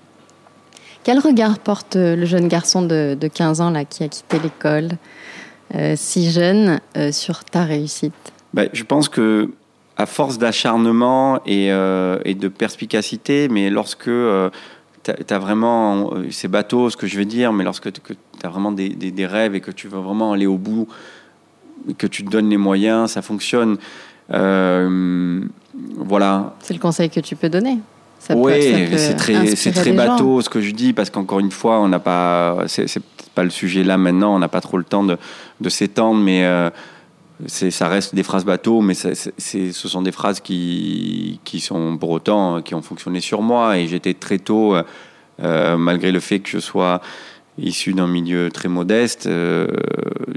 Quel 1.07 1.21
regard 1.21 1.61
porte 1.61 1.95
euh, 1.95 2.17
le 2.17 2.27
jeune 2.27 2.49
garçon 2.49 2.83
de, 2.83 3.17
de 3.19 3.29
15 3.29 3.61
ans 3.61 3.71
là, 3.71 3.85
qui 3.85 4.03
a 4.03 4.09
quitté 4.09 4.41
l'école, 4.41 4.89
euh, 5.77 5.95
si 5.97 6.33
jeune, 6.33 6.81
euh, 6.97 7.13
sur 7.13 7.45
ta 7.45 7.63
réussite? 7.63 8.13
Ben, 8.55 8.69
Je 8.73 8.83
pense 8.83 9.09
que 9.09 9.53
à 9.97 10.07
force 10.07 10.39
d'acharnement 10.39 11.41
et, 11.47 11.73
euh, 11.73 12.19
et, 12.25 12.35
de 12.35 12.49
perspicacité, 12.49 13.49
mais 13.49 13.71
lorsque 13.71 14.09
euh, 14.09 14.51
tu 15.05 15.13
as 15.13 15.39
vraiment, 15.39 16.13
c'est 16.31 16.49
bateau 16.49 16.91
ce 16.91 16.97
que 16.97 17.07
je 17.07 17.19
veux 17.19 17.25
dire, 17.25 17.53
mais 17.53 17.65
lorsque 17.65 17.91
tu 17.93 18.01
as 18.43 18.49
vraiment 18.49 18.73
des, 18.73 18.91
des, 18.91 19.11
des, 19.11 19.27
rêves 19.27 19.55
et 19.55 19.61
que 19.61 19.71
tu 19.71 19.89
veux 19.89 19.99
vraiment 19.99 20.33
aller 20.33 20.47
au 20.47 20.59
bout, 20.59 20.87
que 21.99 22.07
tu 22.07 22.25
te 22.25 22.31
donnes 22.31 22.51
les 22.51 22.57
moyens, 22.57 23.13
ça 23.13 23.23
fonctionne. 23.23 23.79
Euh, 24.33 25.41
voilà. 25.97 26.55
C'est 26.61 26.75
le 26.75 26.81
conseil 26.81 27.11
que 27.11 27.21
tu 27.21 27.37
peux 27.37 27.49
donner. 27.49 27.79
Oui, 28.31 28.55
c'est 28.97 29.15
très, 29.15 29.55
c'est 29.55 29.73
très 29.73 29.93
bateau 29.93 30.37
gens. 30.37 30.41
ce 30.41 30.49
que 30.49 30.61
je 30.61 30.73
dis 30.73 30.93
parce 30.93 31.11
qu'encore 31.11 31.39
une 31.39 31.53
fois, 31.53 31.81
on 31.81 31.89
n'a 31.89 32.01
pas, 32.01 32.65
c'est 32.67 33.03
pas 33.35 33.45
le 33.45 33.51
sujet 33.51 33.85
là 33.85 33.99
maintenant, 33.99 34.35
on 34.35 34.39
n'a 34.39 34.49
pas 34.49 34.61
trop 34.61 34.79
le 34.79 34.85
temps 34.85 35.05
de, 35.05 35.17
de 35.61 35.69
s'étendre, 35.69 36.21
mais 36.21 36.45
euh, 36.45 36.71
ça 37.49 37.89
reste 37.89 38.15
des 38.15 38.23
phrases 38.23 38.45
bateau, 38.45 38.81
mais 38.81 38.95
c 38.95 39.13
ce 39.39 39.89
sont 39.89 40.03
des 40.03 40.13
phrases 40.13 40.41
qui, 40.41 41.41
qui 41.45 41.61
sont 41.61 41.99
pour 41.99 42.11
autant 42.11 42.63
qui 42.63 42.75
ont 42.75 42.83
fonctionné 42.83 43.21
sur 43.21 43.43
moi. 43.43 43.79
Et 43.79 43.87
j'étais 43.89 44.15
très 44.15 44.39
tôt, 44.39 44.75
euh, 45.43 45.77
malgré 45.77 46.13
le 46.13 46.21
fait 46.21 46.41
que 46.41 46.49
je 46.49 46.59
sois 46.59 47.01
issu 47.59 47.95
d'un 47.95 48.07
milieu 48.07 48.51
très 48.51 48.69
modeste, 48.69 49.27
euh, 49.27 49.67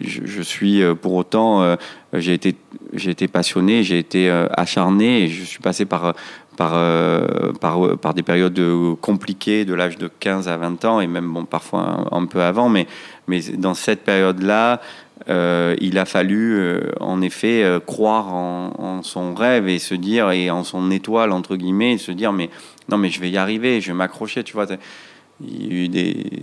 je, 0.01 0.41
suis 0.41 0.81
pour 1.01 1.13
autant, 1.13 1.61
euh, 1.61 1.75
j'ai 2.13 2.33
été, 2.33 2.55
j'ai 2.93 3.11
été 3.11 3.27
passionné, 3.27 3.83
j'ai 3.83 3.99
été 3.99 4.29
euh, 4.29 4.47
acharné. 4.51 5.27
Je 5.27 5.43
suis 5.43 5.59
passé 5.59 5.85
par 5.85 6.13
par, 6.57 6.73
euh, 6.75 7.53
par, 7.61 7.97
par, 7.99 8.13
des 8.13 8.21
périodes 8.21 8.61
compliquées 8.99 9.63
de 9.63 9.73
l'âge 9.73 9.97
de 9.97 10.09
15 10.09 10.49
à 10.49 10.57
20 10.57 10.83
ans 10.83 10.99
et 10.99 11.07
même 11.07 11.31
bon, 11.31 11.45
parfois 11.45 12.07
un, 12.11 12.17
un 12.17 12.25
peu 12.25 12.41
avant, 12.41 12.67
mais, 12.67 12.85
mais 13.29 13.39
dans 13.39 13.73
cette 13.73 14.03
période-là, 14.03 14.81
euh, 15.27 15.75
il 15.81 15.97
a 15.97 16.05
fallu 16.05 16.57
euh, 16.57 16.91
en 16.99 17.21
effet 17.21 17.63
euh, 17.63 17.79
croire 17.79 18.33
en, 18.33 19.03
son 19.03 19.33
rêve 19.33 19.67
et 19.67 19.79
se 19.79 19.95
dire, 19.95 20.31
et 20.31 20.49
en 20.49 20.63
son 20.63 20.91
étoile, 20.91 21.31
entre 21.31 21.55
guillemets, 21.55 21.93
et 21.93 21.97
se 21.97 22.11
dire, 22.11 22.33
mais 22.33 22.49
non, 22.89 22.97
mais 22.97 23.09
je 23.09 23.19
vais 23.19 23.29
y 23.29 23.37
arriver, 23.37 23.81
je 23.81 23.87
vais 23.87 23.97
m'accrocher, 23.97 24.43
tu 24.43 24.53
vois. 24.53 24.65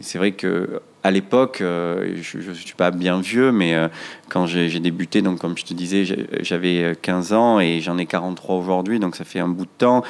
C'est 0.01 0.19
vrai 0.19 0.33
que 0.33 0.81
à 1.03 1.11
l'époque, 1.11 1.59
je 1.61 2.49
ne 2.49 2.55
suis 2.55 2.75
pas 2.75 2.91
bien 2.91 3.21
vieux, 3.21 3.53
mais 3.53 3.77
quand 4.31 4.47
j'ai 4.47 4.81
débuté, 4.81 5.21
donc 5.21 5.39
comme 5.39 5.57
je 5.59 5.67
te 5.67 5.75
disais, 5.75 6.05
j'avais 6.41 6.97
15 7.03 7.33
ans 7.35 7.61
et 7.61 7.81
j'en 7.81 7.99
ai 7.99 8.07
43 8.07 8.57
aujourd'hui, 8.57 8.99
donc 8.99 9.15
ça 9.15 9.25
fait 9.25 9.39
un 9.39 9.49
bout 9.49 9.67
de 9.67 9.71
temps. 9.77 10.03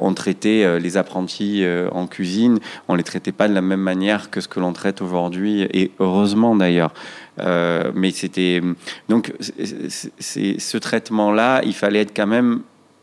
On 0.00 0.14
traitait 0.14 0.78
les 0.78 0.96
apprentis 0.96 1.64
en 1.90 2.06
cuisine, 2.06 2.60
on 2.86 2.94
les 2.94 3.02
traitait 3.02 3.32
pas 3.32 3.48
de 3.48 3.54
la 3.54 3.62
même 3.62 3.80
manière 3.80 4.30
que 4.30 4.40
ce 4.40 4.46
que 4.46 4.60
l'on 4.60 4.72
traite 4.72 5.02
aujourd'hui, 5.02 5.62
et 5.72 5.90
heureusement 5.98 6.54
d'ailleurs. 6.54 6.94
Euh, 7.40 7.90
mais 7.94 8.10
c'était 8.10 8.60
donc 9.08 9.32
ce 9.40 10.76
traitement-là, 10.76 11.62
il 11.64 11.74
fallait 11.74 12.00
être 12.00 12.16
quand 12.16 12.26
même, 12.26 12.60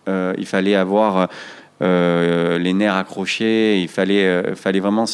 euh, 0.07 0.33
il 0.37 0.45
fallait 0.45 0.75
avoir 0.75 1.29
euh, 1.81 2.57
les 2.57 2.73
nerfs 2.73 2.95
accrochés. 2.95 3.81
Il 3.81 3.89
fallait, 3.89 4.55
fallait 4.55 4.79
vraiment 4.79 5.05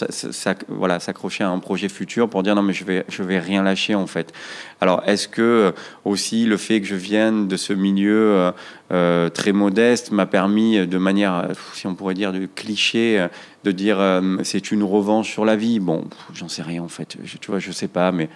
voilà, 0.68 1.00
s'accrocher 1.00 1.44
à 1.44 1.50
un 1.50 1.60
projet 1.60 1.90
futur 1.90 2.30
pour 2.30 2.44
dire 2.44 2.54
non, 2.54 2.62
mais 2.62 2.74
je 2.74 2.84
vais, 2.84 3.06
je 3.10 3.24
vais 3.24 3.40
rien 3.40 3.64
lâcher 3.64 3.96
en 3.96 4.06
fait. 4.06 4.34
Alors, 4.82 5.02
est-ce 5.08 5.28
que 5.28 5.74
aussi 6.06 6.46
le 6.46 6.58
fait 6.58 6.80
que 6.80 6.86
je 6.86 6.96
vienne 6.96 7.48
de 7.48 7.58
ce 7.58 7.74
milieu 7.74 8.52
très 8.90 9.52
modeste 9.52 10.12
m'a 10.12 10.28
permis, 10.28 10.86
de 10.86 10.98
manière, 11.00 11.50
si 11.74 11.88
on 11.88 11.96
pourrait 11.96 12.14
dire, 12.14 12.34
de 12.34 12.48
cliché, 12.54 13.28
de 13.64 13.72
dire 13.72 14.22
c'est 14.44 14.72
une 14.72 14.84
revanche 14.84 15.32
sur 15.32 15.44
la 15.44 15.56
vie? 15.56 15.80
Bon, 15.80 16.06
j'en 16.36 16.50
sais 16.50 16.62
rien 16.62 16.84
en 16.84 16.88
fait. 16.88 17.18
tu 17.42 17.50
vois, 17.50 17.60
je 17.60 17.72
sais 17.72 17.88
pas, 17.88 18.12
mais. 18.12 18.30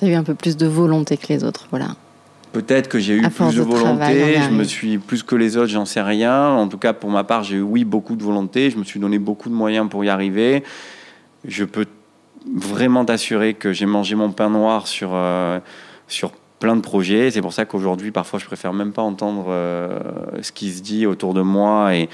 Tu 0.00 0.06
as 0.06 0.08
eu 0.08 0.14
un 0.14 0.24
peu 0.24 0.34
plus 0.34 0.56
de 0.56 0.66
volonté 0.66 1.18
que 1.18 1.26
les 1.28 1.44
autres, 1.44 1.66
voilà. 1.68 1.88
Peut-être 2.52 2.88
que 2.88 2.98
j'ai 2.98 3.16
eu 3.16 3.28
plus 3.28 3.54
de, 3.54 3.60
volonté, 3.60 4.36
je 4.40 4.48
me 4.48 4.64
suis 4.64 4.96
plus 4.96 5.22
que 5.22 5.36
les 5.36 5.58
autres, 5.58 5.68
j'en 5.68 5.84
sais 5.84 6.00
rien. 6.00 6.48
En 6.48 6.68
tout 6.68 6.78
cas, 6.78 6.94
pour 6.94 7.10
ma 7.10 7.22
part, 7.22 7.44
j'ai 7.44 7.56
eu 7.56 7.60
oui 7.60 7.84
beaucoup 7.84 8.16
de 8.16 8.22
volonté, 8.22 8.70
je 8.70 8.78
me 8.78 8.84
suis 8.84 8.98
donné 8.98 9.18
beaucoup 9.18 9.50
de 9.50 9.54
moyens 9.54 9.90
pour 9.90 10.02
y 10.02 10.08
arriver. 10.08 10.64
Je 11.44 11.64
peux 11.64 11.84
vraiment 12.56 13.04
t'assurer 13.04 13.52
que 13.52 13.74
j'ai 13.74 13.84
mangé 13.84 14.14
mon 14.14 14.32
pain 14.32 14.48
noir 14.48 14.86
sur, 14.86 15.10
euh, 15.12 15.60
sur 16.08 16.32
plein 16.60 16.76
de 16.76 16.80
projets. 16.80 17.30
C'est 17.30 17.42
pour 17.42 17.52
ça 17.52 17.66
qu'aujourd'hui, 17.66 18.10
parfois, 18.10 18.38
je 18.38 18.46
préfère 18.46 18.72
même 18.72 18.92
pas 18.92 19.02
entendre 19.02 19.48
euh, 19.48 20.00
ce 20.40 20.50
qui 20.50 20.72
se 20.72 20.80
dit 20.80 21.04
autour 21.04 21.34
de 21.34 21.42
moi 21.42 21.94
et 21.94 22.08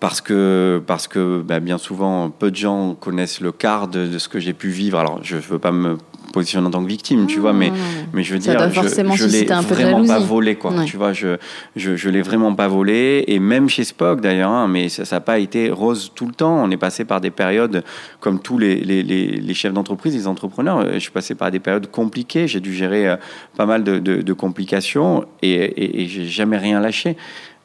parce 0.00 0.20
que, 0.20 0.82
parce 0.86 1.08
que 1.08 1.42
bah, 1.42 1.60
bien 1.60 1.78
souvent, 1.78 2.28
peu 2.28 2.50
de 2.50 2.56
gens 2.56 2.94
connaissent 2.94 3.40
le 3.40 3.52
quart 3.52 3.88
de, 3.88 4.06
de 4.06 4.18
ce 4.18 4.28
que 4.28 4.38
j'ai 4.38 4.52
pu 4.52 4.68
vivre. 4.68 4.98
Alors, 4.98 5.18
je 5.22 5.36
ne 5.36 5.40
veux 5.40 5.58
pas 5.58 5.72
me 5.72 5.96
positionne 6.32 6.66
en 6.66 6.70
tant 6.70 6.82
que 6.82 6.88
victime, 6.88 7.26
tu 7.26 7.38
vois, 7.38 7.52
mais, 7.52 7.72
mais 8.12 8.22
je 8.22 8.34
veux 8.34 8.38
dire, 8.38 8.58
je, 8.70 9.14
je 9.14 9.26
l'ai 9.26 9.44
vraiment 9.44 10.04
pas 10.04 10.18
volé, 10.18 10.54
quoi. 10.56 10.72
Tu 10.84 10.96
vois, 10.96 11.12
je, 11.12 11.36
je, 11.76 11.96
je 11.96 12.08
l'ai 12.08 12.22
vraiment 12.22 12.54
pas 12.54 12.68
volé, 12.68 13.24
et 13.26 13.38
même 13.38 13.68
chez 13.68 13.84
Spock 13.84 14.20
d'ailleurs, 14.20 14.50
hein, 14.50 14.68
mais 14.68 14.88
ça 14.88 15.04
n'a 15.10 15.20
pas 15.20 15.38
été 15.38 15.70
rose 15.70 16.12
tout 16.14 16.26
le 16.26 16.32
temps. 16.32 16.62
On 16.62 16.70
est 16.70 16.76
passé 16.76 17.04
par 17.04 17.20
des 17.20 17.30
périodes, 17.30 17.84
comme 18.20 18.40
tous 18.40 18.58
les, 18.58 18.76
les, 18.76 19.02
les, 19.02 19.54
chefs 19.54 19.72
d'entreprise, 19.72 20.14
les 20.14 20.26
entrepreneurs, 20.26 20.78
euh, 20.78 20.94
je 20.94 20.98
suis 20.98 21.10
passé 21.10 21.34
par 21.34 21.50
des 21.50 21.58
périodes 21.58 21.90
compliquées, 21.90 22.48
j'ai 22.48 22.60
dû 22.60 22.74
gérer 22.74 23.08
euh, 23.08 23.16
pas 23.56 23.66
mal 23.66 23.84
de, 23.84 23.98
de, 23.98 24.32
complications, 24.32 25.24
et, 25.42 25.52
et, 25.52 26.02
et 26.02 26.06
j'ai 26.06 26.24
jamais 26.24 26.58
rien 26.58 26.80
lâché. 26.80 27.16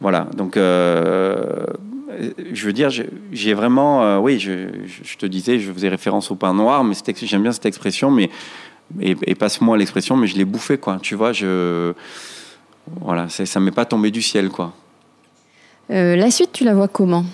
Voilà, 0.02 0.28
donc 0.36 0.58
euh, 0.58 1.66
je 2.52 2.66
veux 2.66 2.74
dire, 2.74 2.90
j'ai 3.32 3.54
vraiment, 3.54 4.20
oui, 4.20 4.40
je, 4.40 4.68
je, 5.04 5.18
te 5.18 5.26
disais, 5.26 5.60
je 5.60 5.72
faisais 5.72 5.90
référence 5.90 6.32
au 6.32 6.36
pain 6.36 6.54
noir, 6.54 6.84
mais 6.84 6.96
j'aime 7.24 7.44
bien 7.44 7.52
cette 7.52 7.66
expression, 7.66 8.12
mais 8.12 8.30
et, 9.00 9.36
passe-moi 9.36 9.78
l'expression, 9.78 10.16
mais 10.16 10.28
je 10.28 10.36
l'ai 10.36 10.46
bouffé, 10.46 10.78
quoi. 10.78 11.00
Tu 11.02 11.16
vois, 11.16 11.34
je. 11.34 11.94
Voilà, 13.02 13.30
ça 13.30 13.60
m'est 13.60 13.72
pas 13.72 13.86
tombé 13.86 14.12
du 14.12 14.22
ciel, 14.22 14.50
quoi. 14.50 14.74
Euh, 15.90 16.16
la 16.16 16.32
suite, 16.32 16.52
tu 16.54 16.64
la 16.64 16.74
vois 16.74 16.88
comment? 16.88 17.26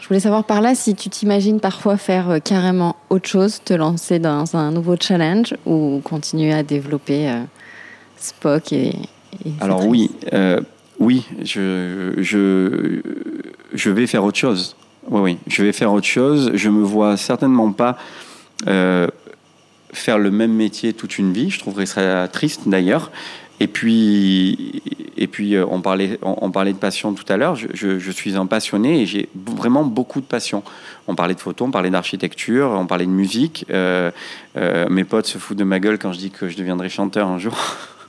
Je 0.00 0.08
voulais 0.08 0.20
savoir 0.20 0.44
par 0.44 0.60
là 0.60 0.74
si 0.74 0.94
tu 0.94 1.08
t'imagines 1.08 1.58
parfois 1.58 1.96
faire 1.96 2.30
euh, 2.30 2.38
carrément 2.38 2.94
autre 3.10 3.28
chose, 3.28 3.60
te 3.64 3.74
lancer 3.74 4.18
dans 4.18 4.54
un 4.54 4.70
nouveau 4.70 4.94
challenge 5.00 5.54
ou 5.66 6.00
continuer 6.04 6.52
à 6.52 6.62
développer 6.62 7.28
euh, 7.28 7.42
Spock 8.16 8.72
et. 8.72 8.94
Alors 9.60 9.84
oui, 9.86 10.10
oui, 10.98 11.26
je, 11.42 12.14
je, 12.18 13.02
je 13.72 13.90
vais 13.90 14.06
faire 14.06 14.24
autre 14.24 14.38
chose. 14.38 14.76
Oui, 15.08 15.20
oui, 15.20 15.38
je 15.46 15.62
vais 15.62 15.72
faire 15.72 15.92
autre 15.92 16.06
chose. 16.06 16.50
Je 16.54 16.68
me 16.68 16.82
vois 16.82 17.16
certainement 17.16 17.72
pas 17.72 17.96
faire 19.92 20.18
le 20.18 20.30
même 20.30 20.52
métier 20.52 20.92
toute 20.92 21.18
une 21.18 21.32
vie. 21.32 21.50
Je 21.50 21.58
trouverais 21.58 21.86
ça 21.86 22.28
triste 22.28 22.62
d'ailleurs. 22.66 23.10
Et 23.58 23.68
puis, 23.68 24.82
et 25.16 25.26
puis 25.26 25.54
euh, 25.54 25.64
on, 25.70 25.80
parlait, 25.80 26.18
on, 26.20 26.50
parlait 26.50 26.74
de 26.74 26.78
passion 26.78 27.14
tout 27.14 27.24
à 27.32 27.38
l'heure. 27.38 27.56
Je, 27.56 27.98
je, 27.98 28.10
suis 28.10 28.36
un 28.36 28.44
passionné 28.44 29.00
et 29.00 29.06
j'ai 29.06 29.30
vraiment 29.34 29.82
beaucoup 29.82 30.20
de 30.20 30.26
passion. 30.26 30.62
On 31.08 31.14
parlait 31.14 31.34
de 31.34 31.40
photos, 31.40 31.68
on 31.68 31.70
parlait 31.70 31.88
d'architecture, 31.88 32.68
on 32.72 32.86
parlait 32.86 33.06
de 33.06 33.10
musique. 33.10 33.64
Euh, 33.70 34.10
euh, 34.58 34.86
mes 34.90 35.04
potes 35.04 35.26
se 35.26 35.38
foutent 35.38 35.56
de 35.56 35.64
ma 35.64 35.80
gueule 35.80 35.98
quand 35.98 36.12
je 36.12 36.18
dis 36.18 36.30
que 36.30 36.50
je 36.50 36.56
deviendrai 36.56 36.90
chanteur 36.90 37.28
un 37.28 37.38
jour. 37.38 37.56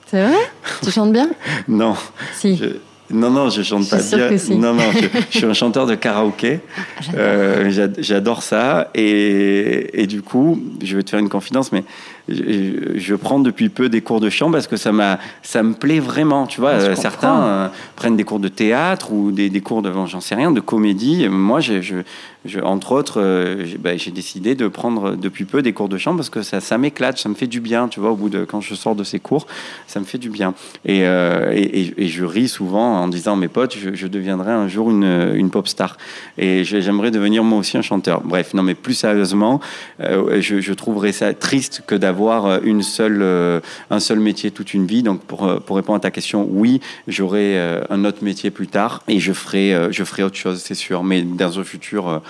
C'est 0.08 0.26
vrai? 0.26 0.38
Tu 0.84 0.92
chantes 0.92 1.14
bien? 1.14 1.30
Non. 1.70 1.96
Si. 2.34 2.62
Non, 3.10 3.30
non, 3.30 3.50
je 3.50 3.62
chante 3.62 3.90
pas 3.90 3.98
bien. 3.98 4.30
Non, 4.52 4.74
non, 4.74 4.84
je, 5.32 5.38
suis 5.38 5.46
un 5.46 5.54
chanteur 5.54 5.86
de 5.86 5.96
karaoké. 5.96 6.60
Ah, 7.00 7.02
euh, 7.16 7.88
j'adore 7.98 8.44
ça. 8.44 8.90
Et, 8.96 10.02
et, 10.02 10.08
du 10.08 10.22
coup, 10.22 10.62
je 10.84 10.98
vais 10.98 11.04
te 11.04 11.12
faire 11.12 11.20
une 11.20 11.30
confidence, 11.30 11.72
mais 11.72 11.84
je, 12.28 13.16
prends 13.16 13.40
depuis 13.40 13.70
peu 13.70 13.88
des 13.88 14.02
cours 14.02 14.20
de 14.20 14.30
chant 14.30 14.52
parce 14.52 14.68
que 14.68 14.76
ça, 14.76 14.92
m'a, 14.92 15.20
ça 15.42 15.64
me 15.64 15.74
plaît 15.74 16.00
vraiment. 16.00 16.48
Tu 16.48 16.60
vois, 16.60 16.74
ah, 16.74 16.96
certains 16.96 17.42
euh, 17.44 17.68
prennent 17.96 18.18
des 18.18 18.26
cours 18.26 18.40
de 18.40 18.50
théâtre 18.50 19.14
ou 19.14 19.32
des, 19.32 19.50
des 19.50 19.62
cours 19.62 19.82
de, 19.82 19.92
j'en 20.06 20.22
sais 20.22 20.36
rien, 20.36 20.52
de 20.52 20.60
comédie. 20.60 21.28
Moi, 21.30 21.62
je, 21.62 22.04
je, 22.48 22.60
entre 22.60 22.92
autres, 22.92 23.22
euh, 23.22 23.66
bah, 23.80 23.96
j'ai 23.98 24.12
décidé 24.12 24.56
de 24.56 24.68
prendre 24.68 25.16
depuis 25.16 25.46
peu 25.46 25.62
des 25.62 25.74
cours 25.74 25.90
de 25.90 25.98
chant 25.98 26.16
parce 26.16 26.30
que 26.30 26.42
ça, 26.42 26.78
m'éclate, 26.78 27.18
ça 27.18 27.30
me 27.30 27.36
fait 27.36 27.48
du 27.48 27.62
bien. 27.62 27.88
Tu 27.88 28.00
vois, 28.00 28.12
au 28.12 28.16
bout 28.16 28.30
de 28.30 28.44
quand 28.44 28.62
je 28.62 28.76
sors 28.76 28.96
de 28.96 29.04
ces 29.04 29.20
cours, 29.20 29.48
ça 29.88 30.00
me 30.00 30.06
fait 30.06 30.18
du 30.18 30.30
bien. 30.30 30.54
Et, 30.86 31.06
euh, 31.06 31.96
je 31.98 32.24
ris 32.26 32.48
souvent 32.50 33.02
en 33.02 33.08
disant 33.08 33.36
mes 33.36 33.48
potes, 33.48 33.78
je, 33.78 34.08
deviendrai 34.08 34.52
un 34.52 34.68
jour 34.68 34.90
une, 34.90 35.50
pop 35.50 35.68
star. 35.68 35.98
Et 36.38 36.64
j'aimerais 36.64 37.12
devenir 37.12 37.44
moi 37.44 37.60
aussi 37.60 37.78
un 37.78 37.82
chanteur. 37.82 38.22
Bref, 38.22 38.54
non, 38.54 38.64
mais 38.64 38.76
plus 38.76 38.94
sérieusement, 38.94 39.60
je, 40.00 40.60
je 40.62 40.74
trouverais 40.74 41.12
ça 41.12 41.34
triste 41.34 41.84
que 41.88 41.96
d'avoir 41.96 42.18
avoir 42.18 42.46
euh, 42.46 42.60
une 42.64 42.82
seule, 42.82 43.22
euh, 43.22 43.60
un 43.92 44.00
seul 44.00 44.20
métier 44.20 44.50
toute 44.50 44.74
une 44.74 44.88
vie. 44.88 45.04
Donc, 45.04 45.22
pour, 45.22 45.46
euh, 45.46 45.60
pour 45.60 45.76
répondre 45.76 45.98
à 45.98 46.00
ta 46.00 46.12
question, 46.12 46.48
oui, 46.50 46.82
j'aurai 47.08 47.58
un 47.90 48.04
autre 48.06 48.24
métier 48.24 48.50
plus 48.50 48.68
tard 48.68 49.04
et 49.08 49.20
je 49.20 49.34
ferai, 49.34 49.92
je 49.92 50.04
ferai 50.04 50.24
autre 50.24 50.36
chose, 50.36 50.62
c'est 50.64 50.76
sûr. 50.76 51.04
Mais 51.04 51.22
dans 51.22 51.60
un 51.60 51.64
futur, 51.64 52.22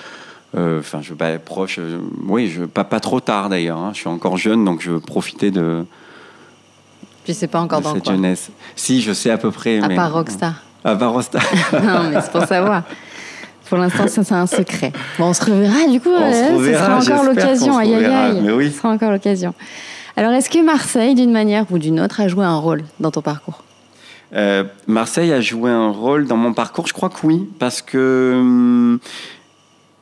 enfin, 0.56 1.02
je 1.02 1.14
pas 1.14 1.30
être 1.30 1.46
proche, 1.46 1.80
oui, 2.28 2.48
je, 2.48 2.64
pas, 2.64 2.84
pas 2.84 3.00
trop 3.00 3.20
tard 3.20 3.50
d'ailleurs. 3.50 3.78
Hein. 3.78 3.92
je 3.94 4.00
suis 4.00 4.10
encore 4.10 4.38
jeune, 4.38 4.64
donc 4.66 4.82
je 4.82 4.92
veux 4.92 5.00
profiter 5.00 5.52
de. 5.52 5.86
Je 7.28 7.34
sais 7.34 7.48
pas 7.48 7.60
encore 7.60 7.82
dans 7.82 7.94
cette 7.94 8.06
jeunesse. 8.06 8.50
Si, 8.76 9.02
je 9.02 9.12
sais 9.12 9.30
à 9.30 9.38
peu 9.38 9.52
près. 9.52 9.82
À 9.82 9.90
part 9.90 10.14
Rockstar. 10.14 10.64
À 10.84 10.96
part 10.96 11.12
Rockstar. 11.12 11.44
non, 11.74 12.10
mais 12.10 12.22
c'est 12.22 12.32
pour 12.32 12.46
savoir. 12.46 12.84
Pour 13.68 13.78
l'instant, 13.78 14.08
ça, 14.08 14.24
c'est 14.24 14.34
un 14.34 14.48
secret. 14.48 14.94
Bon, 15.20 15.26
on 15.26 15.34
se 15.34 15.44
reverra, 15.44 15.92
du 15.92 16.00
coup. 16.00 16.10
On 16.10 16.32
se 16.32 16.54
reverra, 16.54 17.02
ce 17.02 17.08
sera 17.08 17.16
encore 17.16 17.26
l'occasion. 17.26 17.78
Aïe, 17.78 17.94
aïe, 17.96 18.06
aïe. 18.06 18.42
Mais 18.42 18.52
oui. 18.52 18.72
Ce 18.72 18.78
sera 18.78 18.90
encore 18.90 19.12
l'occasion. 19.12 19.54
Alors, 20.16 20.32
est-ce 20.32 20.50
que 20.50 20.64
Marseille, 20.64 21.16
d'une 21.16 21.32
manière 21.32 21.66
ou 21.70 21.78
d'une 21.78 22.00
autre, 22.00 22.22
a 22.22 22.30
joué 22.30 22.46
un 22.46 22.56
rôle 22.56 22.86
dans 23.02 23.12
ton 23.12 23.22
parcours? 23.22 23.64
Euh, 24.34 24.64
Marseille 24.88 25.32
a 25.32 25.42
joué 25.42 25.70
un 25.72 25.90
rôle 25.90 26.28
dans 26.28 26.38
mon 26.38 26.54
parcours, 26.54 26.88
je 26.88 26.94
crois 26.94 27.10
que 27.10 27.26
oui, 27.26 27.48
parce 27.60 27.82
que 27.82 28.34
hum, 28.36 29.00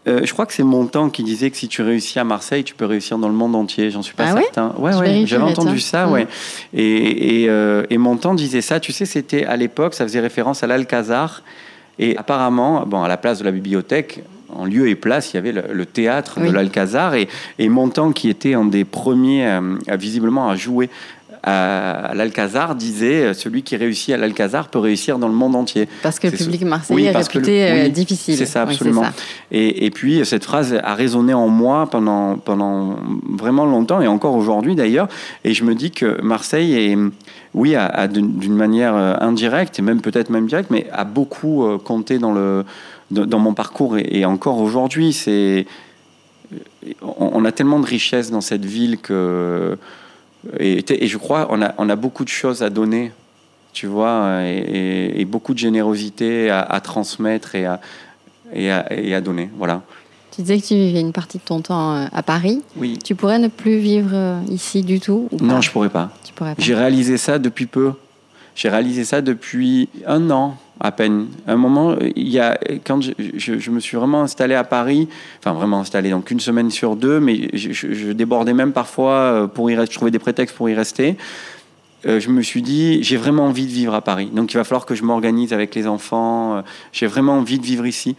euh, 0.08 0.22
je 0.24 0.34
crois 0.34 0.46
que 0.46 0.54
c'est 0.54 0.64
Montand 0.64 1.10
qui 1.10 1.24
disait 1.24 1.50
que 1.50 1.58
si 1.58 1.68
tu 1.68 1.82
réussis 1.82 2.20
à 2.20 2.24
Marseille, 2.24 2.64
tu 2.64 2.76
peux 2.76 2.86
réussir 2.86 3.18
dans 3.18 3.28
le 3.28 3.34
monde 3.34 3.56
entier. 3.56 3.90
J'en 3.90 4.02
suis 4.02 4.14
pas 4.14 4.28
ah 4.30 4.42
certain. 4.42 4.74
Ouais, 4.78 4.96
ouais, 4.96 5.24
j'avais 5.26 5.44
entendu 5.44 5.80
ça, 5.80 6.08
ouais. 6.08 6.28
Et, 6.74 7.42
et, 7.44 7.50
euh, 7.50 7.86
et 7.90 7.98
Montand 7.98 8.36
disait 8.36 8.62
ça. 8.62 8.80
Tu 8.80 8.92
sais, 8.92 9.06
c'était 9.06 9.46
à 9.46 9.58
l'époque, 9.58 9.96
ça 9.96 10.04
faisait 10.06 10.20
référence 10.20 10.64
à 10.64 10.68
l'Alcazar. 10.68 11.42
Et 11.98 12.16
apparemment, 12.18 12.86
bon, 12.86 13.04
à 13.04 13.08
la 13.08 13.18
place 13.18 13.40
de 13.40 13.46
la 13.46 13.52
bibliothèque, 13.52 14.22
en 14.54 14.66
lieu 14.66 14.88
et 14.88 14.96
place, 14.96 15.34
il 15.34 15.38
y 15.38 15.40
avait 15.40 15.52
le, 15.52 15.86
théâtre 15.86 16.40
de 16.40 16.50
l'Alcazar 16.50 17.16
et, 17.16 17.28
et 17.58 17.68
Montand, 17.68 18.12
qui 18.12 18.30
était 18.30 18.54
un 18.54 18.66
des 18.66 18.86
premiers 18.86 19.48
euh, 19.48 19.78
visiblement 19.98 20.50
à 20.50 20.56
jouer 20.56 20.90
à, 21.46 22.14
l'Alcazar 22.16 22.76
disait 22.76 23.24
euh, 23.24 23.34
celui 23.34 23.64
qui 23.64 23.76
réussit 23.76 24.14
à 24.14 24.18
l'Alcazar 24.18 24.68
peut 24.68 24.80
réussir 24.80 25.20
dans 25.20 25.28
le 25.28 25.34
monde 25.34 25.56
entier. 25.56 25.88
Parce 26.04 26.20
que 26.20 26.28
le 26.28 26.36
public 26.36 26.64
marseillais 26.64 27.12
est 27.12 27.18
réputé 27.18 27.64
euh, 27.64 27.90
difficile. 27.90 28.36
C'est 28.36 28.46
ça, 28.46 28.64
absolument. 28.64 29.06
Et, 29.52 29.86
et, 29.86 29.92
puis, 29.92 30.26
cette 30.26 30.44
phrase 30.44 30.78
a 30.84 30.96
résonné 30.96 31.34
en 31.34 31.48
moi 31.48 31.88
pendant, 31.90 32.38
pendant 32.38 32.98
vraiment 33.30 33.66
longtemps 33.66 34.02
et 34.02 34.08
encore 34.08 34.36
aujourd'hui 34.36 34.76
d'ailleurs. 34.76 35.08
Et 35.44 35.54
je 35.54 35.64
me 35.64 35.76
dis 35.76 35.92
que 35.92 36.20
Marseille 36.22 36.74
est, 36.74 36.98
oui, 37.54 37.76
d'une 38.10 38.56
manière 38.56 38.96
indirecte 38.96 39.80
et 39.80 39.82
même 39.82 40.02
peut-être 40.02 40.30
même 40.30 40.48
directe, 40.48 40.72
mais 40.72 40.88
a 40.92 41.04
beaucoup 41.06 41.66
compté 41.84 42.18
dans 42.18 42.34
le 42.34 42.66
dans 43.12 43.40
mon 43.40 43.54
parcours 43.54 43.98
et, 43.98 44.26
encore 44.26 44.60
aujourd'hui, 44.60 45.14
c'est 45.14 45.66
on, 47.02 47.46
a 47.46 47.52
tellement 47.52 47.80
de 47.80 47.86
richesses 47.86 48.32
dans 48.32 48.42
cette 48.42 48.66
ville 48.66 49.00
que 49.00 49.78
et, 50.60 51.08
je 51.08 51.18
crois 51.18 51.48
on 51.50 51.62
a, 51.62 51.74
on 51.78 51.90
a 51.90 51.96
beaucoup 51.96 52.24
de 52.24 52.30
choses 52.30 52.64
à 52.64 52.70
donner, 52.70 53.12
tu 53.74 53.88
vois, 53.88 54.44
et, 54.44 55.26
beaucoup 55.26 55.54
de 55.54 55.60
générosité 55.60 56.50
à, 56.50 56.80
transmettre 56.82 57.56
et 57.56 57.66
à, 57.66 57.80
et 58.54 58.70
à, 59.14 59.22
donner, 59.22 59.50
voilà. 59.58 59.82
Tu 60.32 60.42
disais 60.42 60.60
que 60.60 60.66
tu 60.66 60.76
vivais 60.76 61.00
une 61.00 61.14
partie 61.14 61.38
de 61.38 61.44
ton 61.44 61.62
temps 61.62 61.96
euh, 61.96 62.08
à 62.12 62.22
Paris. 62.22 62.62
Oui. 62.76 63.00
Tu 63.02 63.16
pourrais 63.16 63.40
ne 63.40 63.48
plus 63.48 63.78
vivre 63.78 64.10
euh, 64.12 64.42
ici 64.50 64.82
du 64.82 65.00
tout 65.00 65.30
ou 65.32 65.38
Non, 65.42 65.62
je 65.62 65.72
pourrais 65.72 65.90
pas. 65.90 66.12
Tu 66.26 66.34
pourrais 66.34 66.56
pas. 66.56 66.62
J'ai 66.62 66.76
réalisé 66.76 67.18
ça 67.18 67.40
depuis 67.40 67.68
peu. 67.68 67.94
J'ai 68.56 68.70
réalisé 68.70 69.04
ça 69.04 69.22
depuis 69.22 69.90
un 70.08 70.32
an 70.32 70.58
à 70.80 70.92
peine. 70.92 71.28
Un 71.48 71.56
moment, 71.58 71.96
il 72.16 72.28
y 72.30 72.40
a, 72.40 72.58
quand 72.86 73.02
je, 73.02 73.70
me 73.72 73.80
suis 73.80 73.98
vraiment 73.98 74.22
installé 74.24 74.56
à 74.56 74.64
Paris, 74.64 75.08
enfin 75.40 75.54
vraiment 75.54 75.80
installé, 75.82 76.10
donc 76.10 76.32
une 76.32 76.40
semaine 76.40 76.70
sur 76.72 76.96
deux, 76.96 77.20
mais 77.20 77.50
je, 77.54 78.12
débordais 78.12 78.54
même 78.54 78.74
parfois 78.74 79.50
pour 79.54 79.70
y 79.70 79.76
rester, 79.76 79.94
je 79.94 79.98
trouvais 79.98 80.12
des 80.12 80.20
prétextes 80.20 80.56
pour 80.56 80.70
y 80.70 80.74
rester. 80.74 81.16
euh, 82.08 82.20
je 82.20 82.30
me 82.30 82.42
suis 82.42 82.62
dit, 82.62 83.02
j'ai 83.04 83.18
vraiment 83.18 83.46
envie 83.48 83.66
de 83.66 83.72
vivre 83.72 83.94
à 83.94 84.02
Paris. 84.02 84.30
Donc 84.34 84.54
il 84.54 84.58
va 84.58 84.64
falloir 84.64 84.86
que 84.86 84.96
je 84.96 85.04
m'organise 85.04 85.54
avec 85.54 85.74
les 85.76 85.88
enfants. 85.88 86.58
Euh, 86.58 86.62
j'ai 86.94 87.08
vraiment 87.08 87.34
envie 87.34 87.58
de 87.60 87.66
vivre 87.66 87.86
ici, 87.86 88.16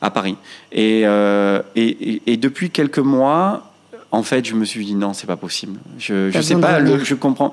à 0.00 0.10
Paris. 0.10 0.36
Euh, 0.76 1.62
et, 1.76 1.86
et- 2.14 2.22
et 2.26 2.36
depuis 2.36 2.70
quelques 2.70 2.98
mois, 2.98 3.71
en 4.12 4.22
fait, 4.22 4.44
je 4.46 4.54
me 4.54 4.64
suis 4.64 4.84
dit 4.84 4.94
non, 4.94 5.14
c'est 5.14 5.26
pas 5.26 5.36
possible. 5.36 5.78
Je, 5.98 6.28
je 6.30 6.32
sais 6.42 6.54
pas, 6.60 6.78
le- 6.98 7.04
je 7.04 7.14
comprends. 7.14 7.50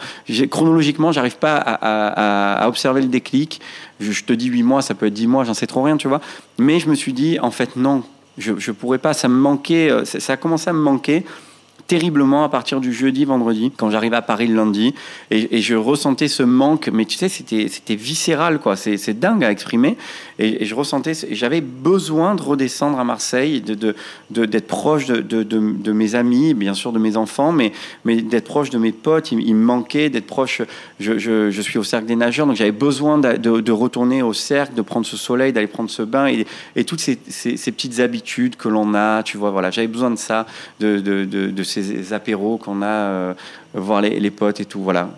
Chronologiquement, 0.50 1.12
j'arrive 1.12 1.38
pas 1.38 1.56
à, 1.58 1.74
à- 1.74 2.08
à- 2.60 2.64
à 2.64 2.68
observer 2.68 3.02
le 3.02 3.08
déclic. 3.08 3.62
Je, 4.00 4.12
je 4.12 4.24
te 4.24 4.34
dis 4.34 4.48
huit 4.48 4.64
mois, 4.64 4.82
ça 4.82 4.94
peut 4.94 5.08
être 5.08 5.14
dix 5.14 5.28
mois, 5.28 5.44
j'en 5.46 5.54
sais 5.54 5.68
trop 5.68 5.84
rien, 5.84 5.98
tu 5.98 6.08
vois. 6.08 6.22
Mais 6.58 6.80
je 6.80 6.90
me 6.90 6.96
suis 6.96 7.14
dit, 7.14 7.40
en 7.40 7.52
fait, 7.52 7.76
non, 7.76 8.04
je, 8.38 8.54
je 8.58 8.72
pourrais 8.72 8.98
pas. 9.00 9.14
Ça 9.14 9.28
me 9.28 9.36
manquait, 9.40 9.90
euh, 9.90 10.06
ça 10.06 10.34
a 10.34 10.38
commencé 10.38 10.70
à 10.70 10.74
me 10.74 10.80
manquer 10.82 11.26
terriblement 11.90 12.44
à 12.44 12.50
partir 12.50 12.80
du 12.80 12.94
jeudi, 12.94 13.26
vendredi, 13.26 13.72
quand 13.76 13.90
j'arrivais 13.90 14.16
à 14.16 14.22
Paris 14.22 14.48
le 14.48 14.56
lundi, 14.56 14.94
et, 15.32 15.60
je 15.60 15.74
ressentais 15.74 16.28
ce 16.28 16.44
manque, 16.44 16.88
mais 16.94 17.06
tu 17.06 17.18
sais, 17.18 17.30
c'était 17.30 17.96
viscéral, 17.96 18.60
quoi. 18.60 18.76
C'est 18.76 19.20
dingue 19.20 19.44
à 19.44 19.52
exprimer, 19.52 19.98
et, 20.38 20.66
je 20.66 20.76
ressentais, 20.76 21.14
j'avais 21.32 21.62
besoin 21.62 22.36
de 22.36 22.44
redescendre 22.44 23.00
à 23.00 23.04
Marseille, 23.04 23.62
de 23.62 23.96
d'être 24.30 24.68
proche 24.68 25.08
de, 25.08 25.22
de, 25.22 25.92
mes 25.92 26.14
amis, 26.14 26.54
bien 26.54 26.76
sûr 26.76 26.92
de 26.92 27.00
mes 27.00 27.18
enfants, 27.18 27.52
mais 27.52 27.72
mais 28.06 28.22
d'être 28.22 28.46
proche 28.46 28.70
de 28.70 28.78
mes 28.78 28.92
potes. 28.92 29.32
Il, 29.32 29.56
me 29.56 29.66
manquait 29.66 30.12
d'être 30.12 30.28
proche. 30.28 30.62
Je, 31.00 31.18
je, 31.18 31.62
suis 31.62 31.80
au 31.80 31.84
cercle 31.84 32.06
des 32.06 32.16
nageurs, 32.16 32.46
donc 32.46 32.56
j'avais 32.56 32.72
besoin 32.72 33.18
de, 33.18 33.72
retourner 33.72 34.22
au 34.22 34.34
cercle, 34.34 34.76
de 34.76 34.84
prendre 34.84 35.08
ce 35.08 35.18
soleil, 35.18 35.54
d'aller 35.54 35.68
prendre 35.68 35.90
ce 35.90 36.04
bain, 36.04 36.28
et, 36.28 36.84
toutes 36.84 37.00
ces, 37.00 37.18
ces, 37.28 37.58
ces 37.58 37.72
petites 37.72 38.00
habitudes 38.00 38.56
que 38.56 38.70
l'on 38.70 38.94
a, 38.94 39.24
tu 39.24 39.38
vois, 39.38 39.50
voilà, 39.50 39.72
j'avais 39.72 39.88
besoin 39.88 40.12
de 40.12 40.18
ça, 40.18 40.46
de, 40.80 41.00
de, 41.00 41.26
de 41.26 41.64
ces 41.84 42.14
apéros 42.14 42.58
qu'on 42.58 42.82
a, 42.82 42.86
euh, 42.88 43.34
voir 43.74 44.02
les, 44.02 44.20
les 44.20 44.32
potes 44.32 44.60
et 44.60 44.66
tout, 44.66 44.82
voilà. 44.82 45.10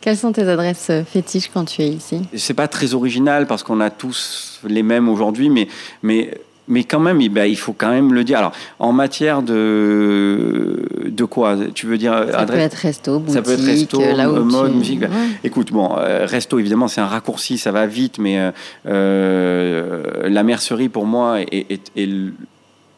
Quelles 0.00 0.16
sont 0.16 0.32
tes 0.32 0.48
adresses 0.48 0.88
euh, 0.90 1.04
fétiches 1.04 1.48
quand 1.54 1.64
tu 1.64 1.82
es 1.82 1.88
ici? 1.88 2.22
C'est 2.34 2.54
pas 2.54 2.66
très 2.68 2.94
original 2.94 3.46
parce 3.46 3.62
qu'on 3.62 3.80
a 3.80 3.88
tous 3.90 4.60
les 4.66 4.82
mêmes 4.82 5.08
aujourd'hui, 5.08 5.48
mais, 5.48 5.68
mais, 6.02 6.36
mais 6.66 6.82
quand 6.82 6.98
même, 6.98 7.20
il, 7.20 7.28
ben, 7.28 7.44
il 7.44 7.56
faut 7.56 7.72
quand 7.72 7.90
même 7.90 8.12
le 8.12 8.24
dire. 8.24 8.38
Alors, 8.38 8.50
en 8.80 8.92
matière 8.92 9.42
de, 9.42 10.84
de 11.06 11.24
quoi? 11.24 11.56
Tu 11.72 11.86
veux 11.86 11.98
dire 11.98 12.14
Ça 12.32 12.44
peut 12.46 12.54
être 12.54 12.74
resto, 12.74 13.20
boutique, 13.20 13.34
Ça 13.34 13.42
peut 13.42 13.52
être 13.52 13.64
resto, 13.64 14.02
euh, 14.02 14.12
là 14.14 14.28
où 14.28 14.42
mode, 14.42 14.72
tu... 14.72 14.76
musique, 14.78 15.02
Ouais. 15.02 15.08
Écoute, 15.44 15.70
bon, 15.70 15.90
resto, 15.96 16.58
évidemment, 16.58 16.88
c'est 16.88 17.00
un 17.00 17.06
raccourci, 17.06 17.56
ça 17.58 17.70
va 17.70 17.86
vite, 17.86 18.18
mais 18.18 18.50
euh, 18.86 20.02
la 20.28 20.42
mercerie, 20.42 20.88
pour 20.88 21.06
moi, 21.06 21.40
est, 21.42 21.66
est- 21.70 21.92
est- 21.96 22.32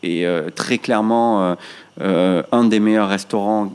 est, 0.05 0.27
euh, 0.27 0.51
très 0.55 0.79
clairement 0.79 1.43
euh, 1.43 1.55
euh, 2.01 2.43
un 2.53 2.65
des 2.65 2.81
meilleurs 2.81 3.09
restaurants 3.09 3.73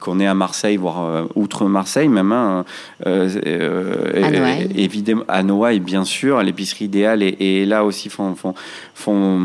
qu'on 0.00 0.20
ait 0.20 0.26
à 0.26 0.32
Marseille, 0.32 0.78
voire 0.78 1.04
euh, 1.04 1.24
outre 1.34 1.66
Marseille 1.66 2.08
même. 2.08 2.32
hein, 2.32 2.64
euh, 3.06 3.28
euh, 3.46 4.64
évidemment, 4.74 5.24
à 5.28 5.42
Noailles, 5.42 5.80
bien 5.80 6.04
sûr, 6.04 6.42
l'épicerie 6.42 6.86
idéale, 6.86 7.22
et, 7.22 7.36
et 7.38 7.66
là 7.66 7.84
aussi 7.84 8.08
font, 8.08 8.34
font, 8.34 8.54
font 8.94 9.38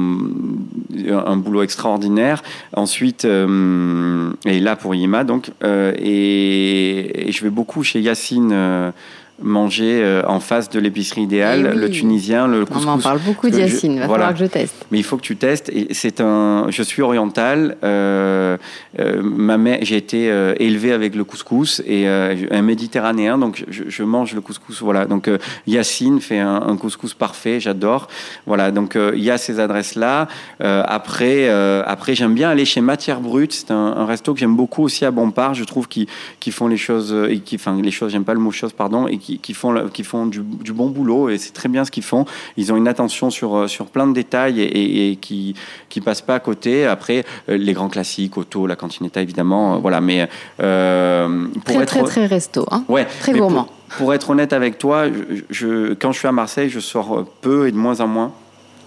un 1.09 1.35
boulot 1.35 1.63
extraordinaire. 1.63 2.43
Ensuite, 2.77 3.25
et 3.25 4.59
là 4.61 4.75
pour 4.77 4.95
Yima, 4.95 5.25
donc, 5.25 5.51
et, 5.63 7.27
et 7.27 7.31
je 7.33 7.43
vais 7.43 7.49
beaucoup 7.49 7.83
chez 7.83 7.99
Yacine 7.99 8.93
manger 9.41 10.01
euh, 10.03 10.23
en 10.27 10.39
face 10.39 10.69
de 10.69 10.79
l'épicerie 10.79 11.21
idéale, 11.21 11.69
Eh 11.71 11.75
oui. 11.75 11.81
le 11.81 11.89
tunisien, 11.89 12.47
le 12.47 12.61
On 12.63 12.65
couscous. 12.65 12.85
m'en 12.85 12.97
parle 12.97 13.19
beaucoup 13.19 13.47
je- 13.47 13.53
d'Yacine, 13.53 13.99
va 13.99 14.07
voilà. 14.07 14.25
falloir 14.25 14.39
que 14.39 14.45
je 14.45 14.49
teste. 14.51 14.85
Mais 14.91 14.97
il 14.97 15.03
faut 15.03 15.17
que 15.17 15.21
tu 15.21 15.35
testes. 15.35 15.69
Et 15.69 15.93
c'est 15.93 16.21
un. 16.21 16.65
Je 16.69 16.81
suis 16.83 17.01
oriental. 17.01 17.77
euh, 17.83 18.57
euh, 18.99 19.21
ma 19.23 19.57
mère, 19.57 19.79
j'ai 19.81 19.97
été 19.97 20.31
euh, 20.31 20.55
élevé 20.59 20.91
avec 20.91 21.15
le 21.15 21.23
couscous 21.23 21.81
et 21.85 22.07
un 22.07 22.61
méditerranéen, 22.61 23.37
donc 23.37 23.63
je, 23.69 23.83
je 23.87 24.03
mange 24.03 24.33
le 24.33 24.41
couscous. 24.41 24.81
Voilà. 24.81 25.05
Donc 25.05 25.29
Yacine 25.67 26.19
fait 26.19 26.39
un, 26.39 26.55
un 26.67 26.77
couscous 26.77 27.13
parfait. 27.13 27.59
J'adore. 27.59 28.07
Voilà. 28.45 28.71
Donc 28.71 28.97
il 28.97 29.23
y 29.23 29.29
a 29.31 29.37
ces 29.37 29.59
adresses 29.59 29.95
là. 29.95 30.27
après, 30.59 31.49
après 31.85 32.15
j'aime 32.15 32.33
bien 32.33 32.49
aller 32.49 32.65
chez 32.65 32.81
Matière 32.81 33.19
Brute. 33.21 33.53
C'est 33.53 33.71
un, 33.71 33.75
un 33.97 34.05
resto 34.05 34.33
que 34.33 34.39
j'aime 34.39 34.55
beaucoup 34.55 34.83
aussi 34.83 35.05
à 35.05 35.11
Bompard. 35.11 35.53
Je 35.53 35.63
trouve 35.63 35.87
qu'ils 35.87 36.07
font 36.51 36.67
les 36.67 36.77
choses 36.77 37.15
et 37.29 37.39
qui, 37.39 37.55
enfin 37.55 37.79
les 37.81 37.91
choses. 37.91 38.11
J'aime 38.11 38.23
pas 38.25 38.33
le 38.33 38.39
mot 38.39 38.51
choses, 38.51 38.73
pardon, 38.73 39.07
et 39.07 39.17
qui, 39.27 39.39
qui 39.39 39.53
font 39.53 39.71
le- 39.73 39.89
qui 39.89 40.03
font 40.05 40.25
du, 40.25 40.39
du 40.41 40.71
bon 40.71 40.87
boulot 40.89 41.27
et 41.29 41.37
c'est 41.37 41.51
très 41.51 41.67
bien 41.67 41.83
ce 41.83 41.91
qu'ils 41.91 42.03
font. 42.03 42.23
Ils 42.55 42.71
ont 42.71 42.77
une 42.77 42.87
attention 42.87 43.29
sur, 43.29 43.55
euh, 43.57 43.67
sur 43.67 43.87
plein 43.87 44.07
de 44.07 44.13
détails 44.13 44.61
et, 44.61 44.65
et- 44.65 45.11
et 45.11 45.15
qui 45.17 45.53
qui 45.89 45.99
passent 45.99 46.21
pas 46.21 46.35
à 46.35 46.39
côté. 46.39 46.85
Après, 46.85 47.25
euh, 47.49 47.57
les 47.57 47.73
grands 47.73 47.89
classiques, 47.89 48.37
Auto, 48.37 48.67
la 48.67 48.75
Cantinetta, 48.77 49.21
évidemment, 49.21 49.75
euh, 49.75 49.77
voilà. 49.79 49.99
Mais 49.99 50.29
euh, 50.61 51.47
pour 51.53 51.63
Très, 51.75 51.83
être 51.83 51.89
très, 51.89 52.03
très 52.03 52.25
resto. 52.25 52.65
Hein. 52.71 52.83
ouais, 52.87 53.05
très 53.19 53.33
gourmand. 53.33 53.65
Pour, 53.89 53.97
pour 53.97 54.13
être 54.13 54.29
honnête 54.29 54.53
avec 54.53 54.77
toi, 54.77 55.05
je, 55.07 55.41
je- 55.49 55.93
quand 55.93 56.11
je 56.13 56.19
suis 56.19 56.27
à 56.27 56.31
Marseille, 56.31 56.69
je 56.69 56.79
sors 56.79 57.25
peu 57.41 57.67
et 57.67 57.71
de 57.71 57.77
moins 57.77 57.99
en 57.99 58.07
moins. 58.07 58.31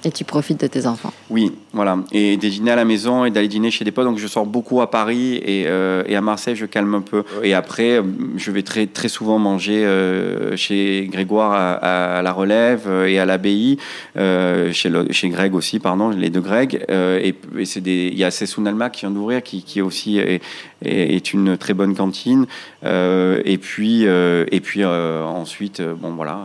Et 0.04 0.10
tu 0.10 0.24
profites 0.24 0.60
de 0.60 0.66
tes 0.66 0.86
enfants. 0.86 1.12
Oui, 1.28 1.52
voilà. 1.72 1.98
Et 2.12 2.36
des 2.36 2.48
dîners 2.50 2.70
à 2.70 2.76
la 2.76 2.84
maison 2.84 3.24
et 3.24 3.30
d'aller 3.30 3.48
dîner 3.48 3.70
chez 3.70 3.84
des 3.84 3.90
potes. 3.90 4.06
Donc 4.06 4.18
je 4.18 4.26
sors 4.26 4.46
beaucoup 4.46 4.80
à 4.80 4.90
Paris 4.90 5.36
et, 5.36 5.64
euh, 5.66 6.02
et 6.06 6.16
à 6.16 6.20
Marseille, 6.20 6.56
je 6.56 6.64
calme 6.66 6.94
un 6.94 7.00
peu. 7.02 7.22
Et 7.42 7.52
après, 7.54 8.00
je 8.36 8.50
vais 8.50 8.62
très, 8.62 8.86
très 8.86 9.08
souvent 9.08 9.38
manger 9.38 9.84
euh, 9.84 10.56
chez 10.56 11.08
Grégoire 11.12 11.52
à, 11.52 12.18
à 12.18 12.22
la 12.22 12.32
Relève 12.32 12.82
euh, 12.86 13.06
et 13.06 13.18
à 13.18 13.26
l'Abbaye, 13.26 13.76
euh, 14.16 14.72
chez, 14.72 14.88
le- 14.88 15.06
chez 15.12 15.28
Greg 15.28 15.54
aussi, 15.54 15.78
pardon, 15.80 16.08
les 16.10 16.30
deux 16.30 16.40
Greg. 16.40 16.84
Et 16.88 17.34
il 17.84 18.18
y 18.18 18.24
a 18.24 18.30
Sessoun 18.30 18.66
Alma 18.66 18.88
qui 18.90 19.00
vient 19.02 19.10
d'ouvrir, 19.10 19.42
qui, 19.42 19.62
qui 19.62 19.82
aussi 19.82 20.18
est, 20.18 20.40
est, 20.84 21.14
est 21.16 21.32
une 21.34 21.56
très 21.58 21.74
bonne 21.74 21.94
cantine. 21.94 22.46
Et 22.84 23.58
puis, 23.60 24.04
et 24.04 24.60
puis 24.62 24.84
ensuite, 24.84 25.82
bon 25.82 26.12
voilà. 26.14 26.38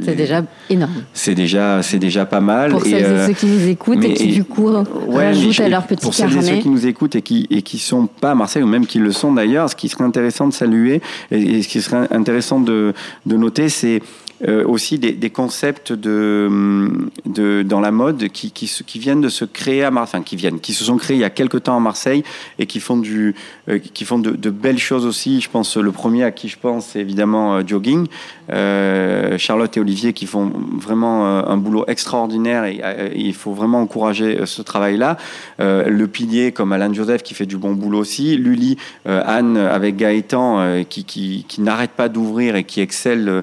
C'est 0.00 0.14
déjà 0.14 0.42
énorme. 0.70 1.04
c'est 1.12 1.34
déjà, 1.34 1.82
c'est 1.82 1.98
déjà 1.98 2.24
pas 2.26 2.37
mal. 2.40 2.70
Pour 2.70 2.84
Et, 2.86 2.90
celles 2.90 3.04
euh, 3.04 3.24
et 3.24 3.26
ceux 3.28 3.32
qui 3.34 3.46
nous 3.46 3.68
écoutent 3.68 4.04
et 4.04 4.14
qui, 4.14 4.28
du 4.28 4.44
coup, 4.44 4.68
Ouais, 4.68 5.26
rajoutent 5.26 5.60
à 5.60 5.68
leur 5.68 5.86
petit 5.86 6.02
pour 6.02 6.14
celles 6.14 6.28
et 6.28 6.40
ceux 6.40 6.46
carnet. 6.46 6.60
qui 6.60 6.68
nous 6.68 6.86
écoutent 6.86 7.16
et 7.16 7.22
qui 7.22 7.46
et 7.50 7.62
qui 7.62 7.78
sont 7.78 8.06
pas 8.06 8.30
à 8.32 8.34
Marseille 8.34 8.62
ou 8.62 8.66
même 8.66 8.86
qui 8.86 8.98
le 8.98 9.12
sont 9.12 9.32
d'ailleurs, 9.32 9.68
ce 9.70 9.76
qui 9.76 9.88
serait 9.88 10.04
intéressant 10.04 10.48
de 10.48 10.52
saluer 10.52 11.00
et, 11.30 11.40
et 11.58 11.62
ce 11.62 11.68
qui 11.68 11.80
serait 11.80 12.06
intéressant 12.10 12.60
de, 12.60 12.92
de 13.26 13.36
noter, 13.36 13.68
c'est 13.68 14.02
euh, 14.46 14.64
aussi 14.64 15.00
des, 15.00 15.30
concepts 15.30 15.90
hum, 15.90 17.10
de 17.26 17.64
dans 17.64 17.80
la 17.80 17.90
mode 17.90 18.28
qui, 18.28 18.52
qui, 18.52 18.70
qui 18.86 18.98
viennent 19.00 19.20
de 19.20 19.28
se 19.28 19.44
créer 19.44 19.82
à 19.82 19.90
Marseille, 19.90 20.20
enfin 20.20 20.24
qui 20.24 20.36
viennent, 20.36 20.60
qui 20.60 20.74
se 20.74 20.84
sont 20.84 20.96
créés 20.96 21.16
il 21.16 21.20
y 21.20 21.24
a 21.24 21.30
quelques 21.30 21.64
temps 21.64 21.76
à 21.76 21.80
Marseille 21.80 22.22
et 22.60 22.66
qui 22.66 22.78
font 22.78 22.98
du, 22.98 23.34
euh, 23.68 23.78
qui 23.78 24.04
font 24.04 24.20
de, 24.20 24.50
belles 24.50 24.78
choses 24.78 25.06
aussi. 25.06 25.40
Je 25.40 25.50
pense 25.50 25.76
le 25.76 25.90
premier 25.90 26.22
à 26.22 26.30
qui 26.30 26.48
je 26.48 26.56
pense, 26.56 26.86
c'est 26.86 27.00
évidemment 27.00 27.56
euh, 27.56 27.62
Jogging, 27.66 28.06
Charlotte 28.48 29.76
et 29.76 29.80
Olivier 29.80 30.12
qui 30.12 30.26
font 30.26 30.52
vraiment 30.78 31.26
un 31.26 31.56
boulot 31.56 31.84
extraordinaire 31.86 32.64
et 32.64 32.80
il 33.14 33.34
faut 33.34 33.52
vraiment 33.52 33.82
encourager 33.82 34.46
ce 34.46 34.62
travail-là. 34.62 35.18
Le 35.58 36.06
pilier 36.06 36.52
comme 36.52 36.72
Alain 36.72 36.90
Joseph 36.92 37.22
qui 37.22 37.34
fait 37.34 37.44
du 37.44 37.58
bon 37.58 37.72
boulot 37.72 37.98
aussi, 37.98 38.38
Lully, 38.38 38.78
Anne 39.04 39.58
avec 39.58 39.96
Gaëtan 39.96 40.82
qui, 40.88 41.04
qui, 41.04 41.60
n'arrête 41.60 41.90
pas 41.90 42.08
d'ouvrir 42.08 42.56
et 42.56 42.64
qui 42.64 42.80
excelle 42.80 43.42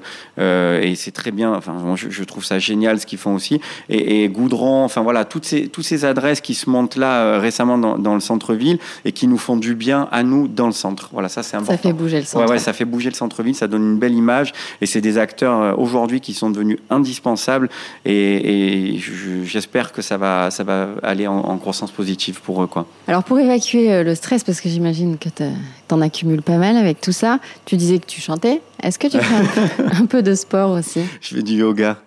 et 0.90 0.94
c'est 0.94 1.10
très 1.10 1.30
bien. 1.30 1.52
Enfin, 1.54 1.94
je, 1.96 2.10
je 2.10 2.24
trouve 2.24 2.44
ça 2.44 2.58
génial 2.58 3.00
ce 3.00 3.06
qu'ils 3.06 3.18
font 3.18 3.34
aussi. 3.34 3.60
Et, 3.88 4.22
et 4.24 4.28
Goudron, 4.28 4.84
enfin 4.84 5.02
voilà, 5.02 5.24
toutes 5.24 5.44
ces, 5.44 5.68
toutes 5.68 5.84
ces 5.84 6.04
adresses 6.04 6.40
qui 6.40 6.54
se 6.54 6.68
montent 6.70 6.96
là 6.96 7.20
euh, 7.22 7.38
récemment 7.40 7.78
dans, 7.78 7.98
dans 7.98 8.14
le 8.14 8.20
centre-ville 8.20 8.78
et 9.04 9.12
qui 9.12 9.26
nous 9.26 9.38
font 9.38 9.56
du 9.56 9.74
bien 9.74 10.08
à 10.12 10.22
nous 10.22 10.48
dans 10.48 10.66
le 10.66 10.72
centre. 10.72 11.10
Voilà, 11.12 11.28
ça 11.28 11.42
c'est 11.42 11.56
important. 11.56 11.72
Ça 11.72 11.78
fait 11.78 11.92
bouger 11.92 12.18
le 12.20 12.24
centre. 12.24 12.44
Ouais, 12.44 12.50
ouais, 12.52 12.58
ça 12.58 12.72
fait 12.72 12.84
bouger 12.84 13.10
le 13.10 13.14
centre-ville, 13.14 13.54
ça 13.54 13.66
donne 13.68 13.82
une 13.82 13.98
belle 13.98 14.14
image 14.14 14.52
et 14.80 14.86
c'est 14.86 15.00
des 15.00 15.18
acteurs 15.18 15.60
euh, 15.60 15.74
aujourd'hui 15.76 16.20
qui 16.20 16.34
sont 16.34 16.50
devenus 16.50 16.78
indispensables 16.90 17.68
et, 18.04 18.92
et 18.94 18.98
je- 18.98 19.44
j'espère 19.44 19.92
que 19.92 20.02
ça 20.02 20.16
va, 20.16 20.50
ça 20.50 20.64
va 20.64 20.88
aller 21.02 21.26
en, 21.26 21.38
en 21.38 21.56
croissance 21.58 21.90
positive 21.90 22.40
pour 22.40 22.62
eux. 22.62 22.66
Quoi. 22.66 22.86
Alors 23.08 23.24
pour 23.24 23.38
évacuer 23.38 23.92
euh, 23.92 24.02
le 24.02 24.14
stress, 24.14 24.44
parce 24.44 24.60
que 24.60 24.68
j'imagine 24.68 25.18
que 25.18 25.28
t'as- 25.28 25.46
t'en 25.88 26.00
accumules 26.00 26.42
pas 26.42 26.56
mal 26.56 26.76
avec 26.76 27.00
tout 27.00 27.12
ça, 27.12 27.38
tu 27.64 27.76
disais 27.76 27.98
que 27.98 28.06
tu 28.06 28.20
chantais. 28.20 28.60
Est-ce 28.82 28.98
que 28.98 29.06
tu 29.08 29.18
fais 29.18 29.34
un 29.34 29.44
peu, 29.44 29.84
un 30.02 30.06
peu 30.06 30.22
de 30.22 30.34
sport 30.34 30.70
aussi? 30.72 31.00
Je 31.20 31.34
fais 31.36 31.42
du 31.42 31.54
yoga. 31.54 31.98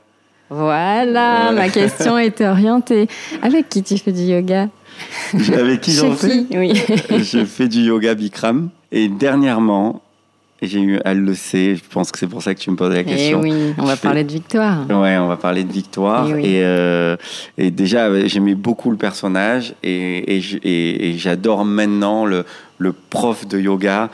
Voilà, 0.50 1.52
ma 1.52 1.70
question 1.70 2.18
était 2.18 2.48
orientée. 2.48 3.08
Avec 3.42 3.70
qui 3.70 3.84
tu 3.84 3.98
fais 3.98 4.12
du 4.12 4.24
yoga? 4.24 4.68
Avec 5.54 5.82
qui 5.82 5.92
j'en 5.92 6.14
fais? 6.14 6.46
Oui. 6.52 6.74
Je 7.20 7.46
fais 7.46 7.68
du 7.68 7.82
yoga 7.82 8.16
Bikram 8.16 8.70
et 8.92 9.08
dernièrement, 9.08 10.02
j'ai 10.62 10.82
eu, 10.82 11.00
elle 11.06 11.22
le 11.22 11.36
sait, 11.36 11.76
je 11.78 11.84
pense 11.90 12.12
que 12.12 12.20
c'est 12.20 12.28
pour 12.28 12.42
ça 12.42 12.54
que 12.54 12.60
tu 12.60 12.70
me 12.70 12.76
poses 12.76 12.94
la 12.94 13.00
Eh 13.02 13.06
question. 13.06 13.40
oui, 13.40 13.54
on 13.78 13.84
va 13.86 13.92
Je 13.92 13.96
fais- 14.00 14.08
parler 14.08 14.24
de 14.26 14.32
victoire. 14.34 14.80
Ouais, 14.90 15.18
on 15.18 15.28
va 15.28 15.38
parler 15.38 15.64
de 15.64 15.72
Victoire. 15.72 16.26
Eh 16.30 16.34
oui. 16.34 16.46
Et, 16.48 16.64
euh, 16.64 17.16
et 17.58 17.72
déjà, 17.72 18.26
j'aimais 18.28 18.56
beaucoup 18.56 18.92
le 18.92 18.98
personnage 18.98 19.74
et, 19.84 20.36
et, 20.38 20.42
et- 20.64 21.10
et 21.12 21.18
j'adore 21.18 21.64
maintenant 21.64 22.26
le, 22.26 22.44
le 22.80 22.94
prof 22.94 23.46
de 23.48 23.60
yoga. 23.60 24.10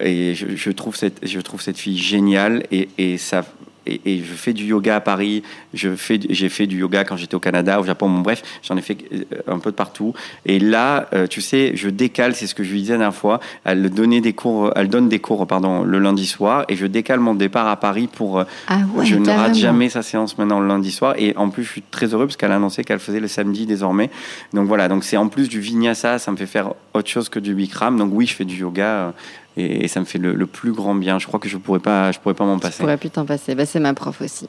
Et 0.00 0.34
je, 0.34 0.70
trouve 0.70 0.94
cette, 0.94 1.26
je 1.26 1.40
trouve 1.40 1.62
cette 1.62 1.78
fille 1.78 1.96
géniale 1.96 2.64
et, 2.70 2.90
et 2.98 3.16
ça. 3.16 3.44
Et, 3.88 4.00
et 4.04 4.18
je 4.18 4.34
fais 4.34 4.52
du 4.52 4.64
yoga 4.66 4.96
à 4.96 5.00
Paris. 5.00 5.42
Je 5.74 5.94
fais, 5.96 6.20
j'ai 6.28 6.48
fait 6.48 6.66
du 6.66 6.78
yoga 6.78 7.04
quand 7.04 7.16
j'étais 7.16 7.34
au 7.34 7.40
Canada, 7.40 7.80
au 7.80 7.84
Japon. 7.84 8.08
Bon, 8.08 8.20
bref, 8.20 8.42
j'en 8.62 8.76
ai 8.76 8.82
fait 8.82 8.98
euh, 9.12 9.24
un 9.48 9.58
peu 9.58 9.70
de 9.70 9.76
partout. 9.76 10.14
Et 10.46 10.58
là, 10.58 11.08
euh, 11.14 11.26
tu 11.26 11.40
sais, 11.40 11.72
je 11.74 11.88
décale. 11.88 12.34
C'est 12.34 12.46
ce 12.46 12.54
que 12.54 12.62
je 12.64 12.70
lui 12.72 12.80
disais 12.80 12.92
la 12.94 12.98
dernière 12.98 13.14
fois. 13.14 13.40
Elle 13.64 13.88
donnait 13.90 14.20
des 14.20 14.32
cours, 14.32 14.72
elle 14.76 14.88
donne 14.88 15.08
des 15.08 15.18
cours, 15.18 15.46
pardon, 15.46 15.82
le 15.84 15.98
lundi 15.98 16.26
soir, 16.26 16.64
et 16.68 16.76
je 16.76 16.86
décale 16.86 17.20
mon 17.20 17.34
départ 17.34 17.68
à 17.68 17.76
Paris 17.76 18.08
pour. 18.12 18.38
euh, 18.38 18.44
Ah 18.68 18.80
ouais, 18.94 19.04
je 19.06 19.16
ne 19.16 19.28
rate 19.30 19.54
jamais 19.54 19.88
sa 19.88 20.02
séance 20.02 20.36
maintenant 20.38 20.60
le 20.60 20.68
lundi 20.68 20.90
soir. 20.90 21.14
Et 21.18 21.34
en 21.36 21.50
plus, 21.50 21.64
je 21.64 21.70
suis 21.70 21.82
très 21.82 22.06
heureux 22.14 22.26
parce 22.26 22.36
qu'elle 22.36 22.52
a 22.52 22.56
annoncé 22.56 22.84
qu'elle 22.84 22.98
faisait 22.98 23.20
le 23.20 23.28
samedi 23.28 23.66
désormais. 23.66 24.10
Donc 24.52 24.66
voilà, 24.68 24.88
donc 24.88 25.04
c'est 25.04 25.16
en 25.16 25.28
plus 25.28 25.48
du 25.48 25.60
vinyasa, 25.60 26.18
ça 26.18 26.30
me 26.32 26.36
fait 26.36 26.46
faire 26.46 26.74
autre 26.94 27.08
chose 27.08 27.28
que 27.28 27.38
du 27.38 27.54
bikram. 27.54 27.96
Donc 27.98 28.10
oui, 28.12 28.26
je 28.26 28.34
fais 28.34 28.44
du 28.44 28.56
yoga 28.56 28.84
euh, 28.84 29.10
et, 29.58 29.84
et 29.84 29.88
ça 29.88 30.00
me 30.00 30.04
fait 30.04 30.18
le, 30.18 30.34
le 30.34 30.46
plus 30.46 30.72
grand 30.72 30.94
bien. 30.94 31.18
Je 31.18 31.26
crois 31.26 31.40
que 31.40 31.48
je 31.48 31.56
pourrais 31.56 31.80
pas, 31.80 32.12
je 32.12 32.18
pourrais 32.18 32.34
pas 32.34 32.44
m'en 32.44 32.56
Je 32.56 32.62
passer. 32.62 32.78
pourrais 32.80 32.96
plus 32.96 33.10
t'en 33.10 33.24
passer. 33.24 33.54
Bah, 33.54 33.66
c'est 33.66 33.80
ma 33.80 33.94
prof 33.94 34.20
aussi. 34.20 34.46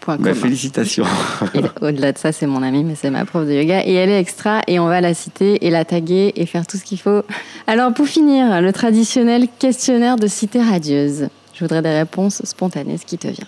Point 0.00 0.16
Bah, 0.18 0.34
félicitations. 0.34 1.04
Au-delà 1.80 2.12
de 2.12 2.18
ça, 2.18 2.30
c'est 2.32 2.46
mon 2.46 2.62
amie, 2.62 2.84
mais 2.84 2.94
c'est 2.94 3.10
ma 3.10 3.24
prof 3.24 3.46
de 3.46 3.52
yoga. 3.52 3.84
Et 3.86 3.94
elle 3.94 4.10
est 4.10 4.20
extra, 4.20 4.60
et 4.66 4.78
on 4.78 4.86
va 4.86 5.00
la 5.00 5.14
citer 5.14 5.66
et 5.66 5.70
la 5.70 5.84
taguer 5.84 6.32
et 6.36 6.46
faire 6.46 6.66
tout 6.66 6.76
ce 6.76 6.84
qu'il 6.84 7.00
faut. 7.00 7.22
Alors, 7.66 7.92
pour 7.92 8.06
finir, 8.06 8.60
le 8.62 8.72
traditionnel 8.72 9.48
questionnaire 9.58 10.16
de 10.16 10.26
cité 10.26 10.62
radieuse. 10.62 11.28
Je 11.54 11.60
voudrais 11.64 11.82
des 11.82 11.88
réponses 11.98 12.42
spontanées, 12.44 12.98
ce 12.98 13.06
qui 13.06 13.16
te 13.18 13.28
vient. 13.28 13.46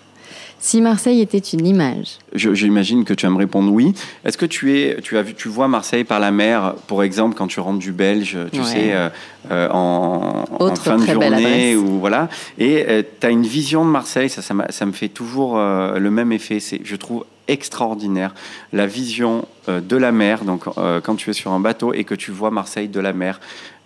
Si 0.61 0.80
Marseille 0.80 1.20
était 1.20 1.38
une 1.38 1.66
image, 1.66 2.18
J'imagine 2.34 3.04
que 3.04 3.14
tu 3.14 3.26
vas 3.26 3.32
me 3.32 3.38
répondre 3.38 3.72
oui. 3.72 3.94
Est-ce 4.24 4.36
que 4.36 4.46
tu 4.46 4.76
es, 4.78 5.00
tu 5.02 5.16
as 5.16 5.22
vu, 5.22 5.34
tu 5.34 5.48
vois 5.48 5.68
Marseille 5.68 6.04
par 6.04 6.18
la 6.20 6.30
mer, 6.30 6.74
pour 6.86 7.02
exemple, 7.02 7.36
quand 7.36 7.46
tu 7.46 7.61
rentres 7.61 7.78
du 7.78 7.92
Belge, 7.92 8.36
tu 8.52 8.61
Ouais. 8.61 8.66
sais, 8.66 8.92
euh, 8.92 9.09
euh, 9.50 9.68
en, 9.70 10.44
fin 10.74 10.96
de 10.96 11.06
journée 11.06 11.76
ou 11.76 12.00
voilà, 12.00 12.28
et 12.59 13.04
tu 13.20 13.26
as 13.26 13.30
une 13.30 13.46
vision 13.46 13.84
de 13.84 13.90
Marseille, 13.90 14.28
ça, 14.28 14.42
ça, 14.42 14.54
ça 14.68 14.86
me 14.86 14.92
fait 14.92 15.09
toujours 15.09 15.56
euh, 15.59 15.98
le 15.98 16.11
même 16.11 16.32
effet. 16.32 16.61
C'est, 16.61 16.80
je 16.84 16.96
trouve 16.96 17.24
extraordinaire 17.48 18.34
la 18.72 18.86
vision 18.86 19.46
euh, 19.68 19.80
de 19.80 19.96
la 19.96 20.12
mer. 20.12 20.44
Donc, 20.44 20.64
euh, 20.76 21.00
quand 21.00 21.16
tu 21.16 21.30
es 21.30 21.32
sur 21.32 21.50
un 21.52 21.61
bateau 21.61 21.92
et 21.94 22.04
que 22.04 22.14
tu 22.14 22.30
vois 22.30 22.50
Marseille 22.50 22.88
de 22.88 23.00
la 23.00 23.12
mer 23.12 23.40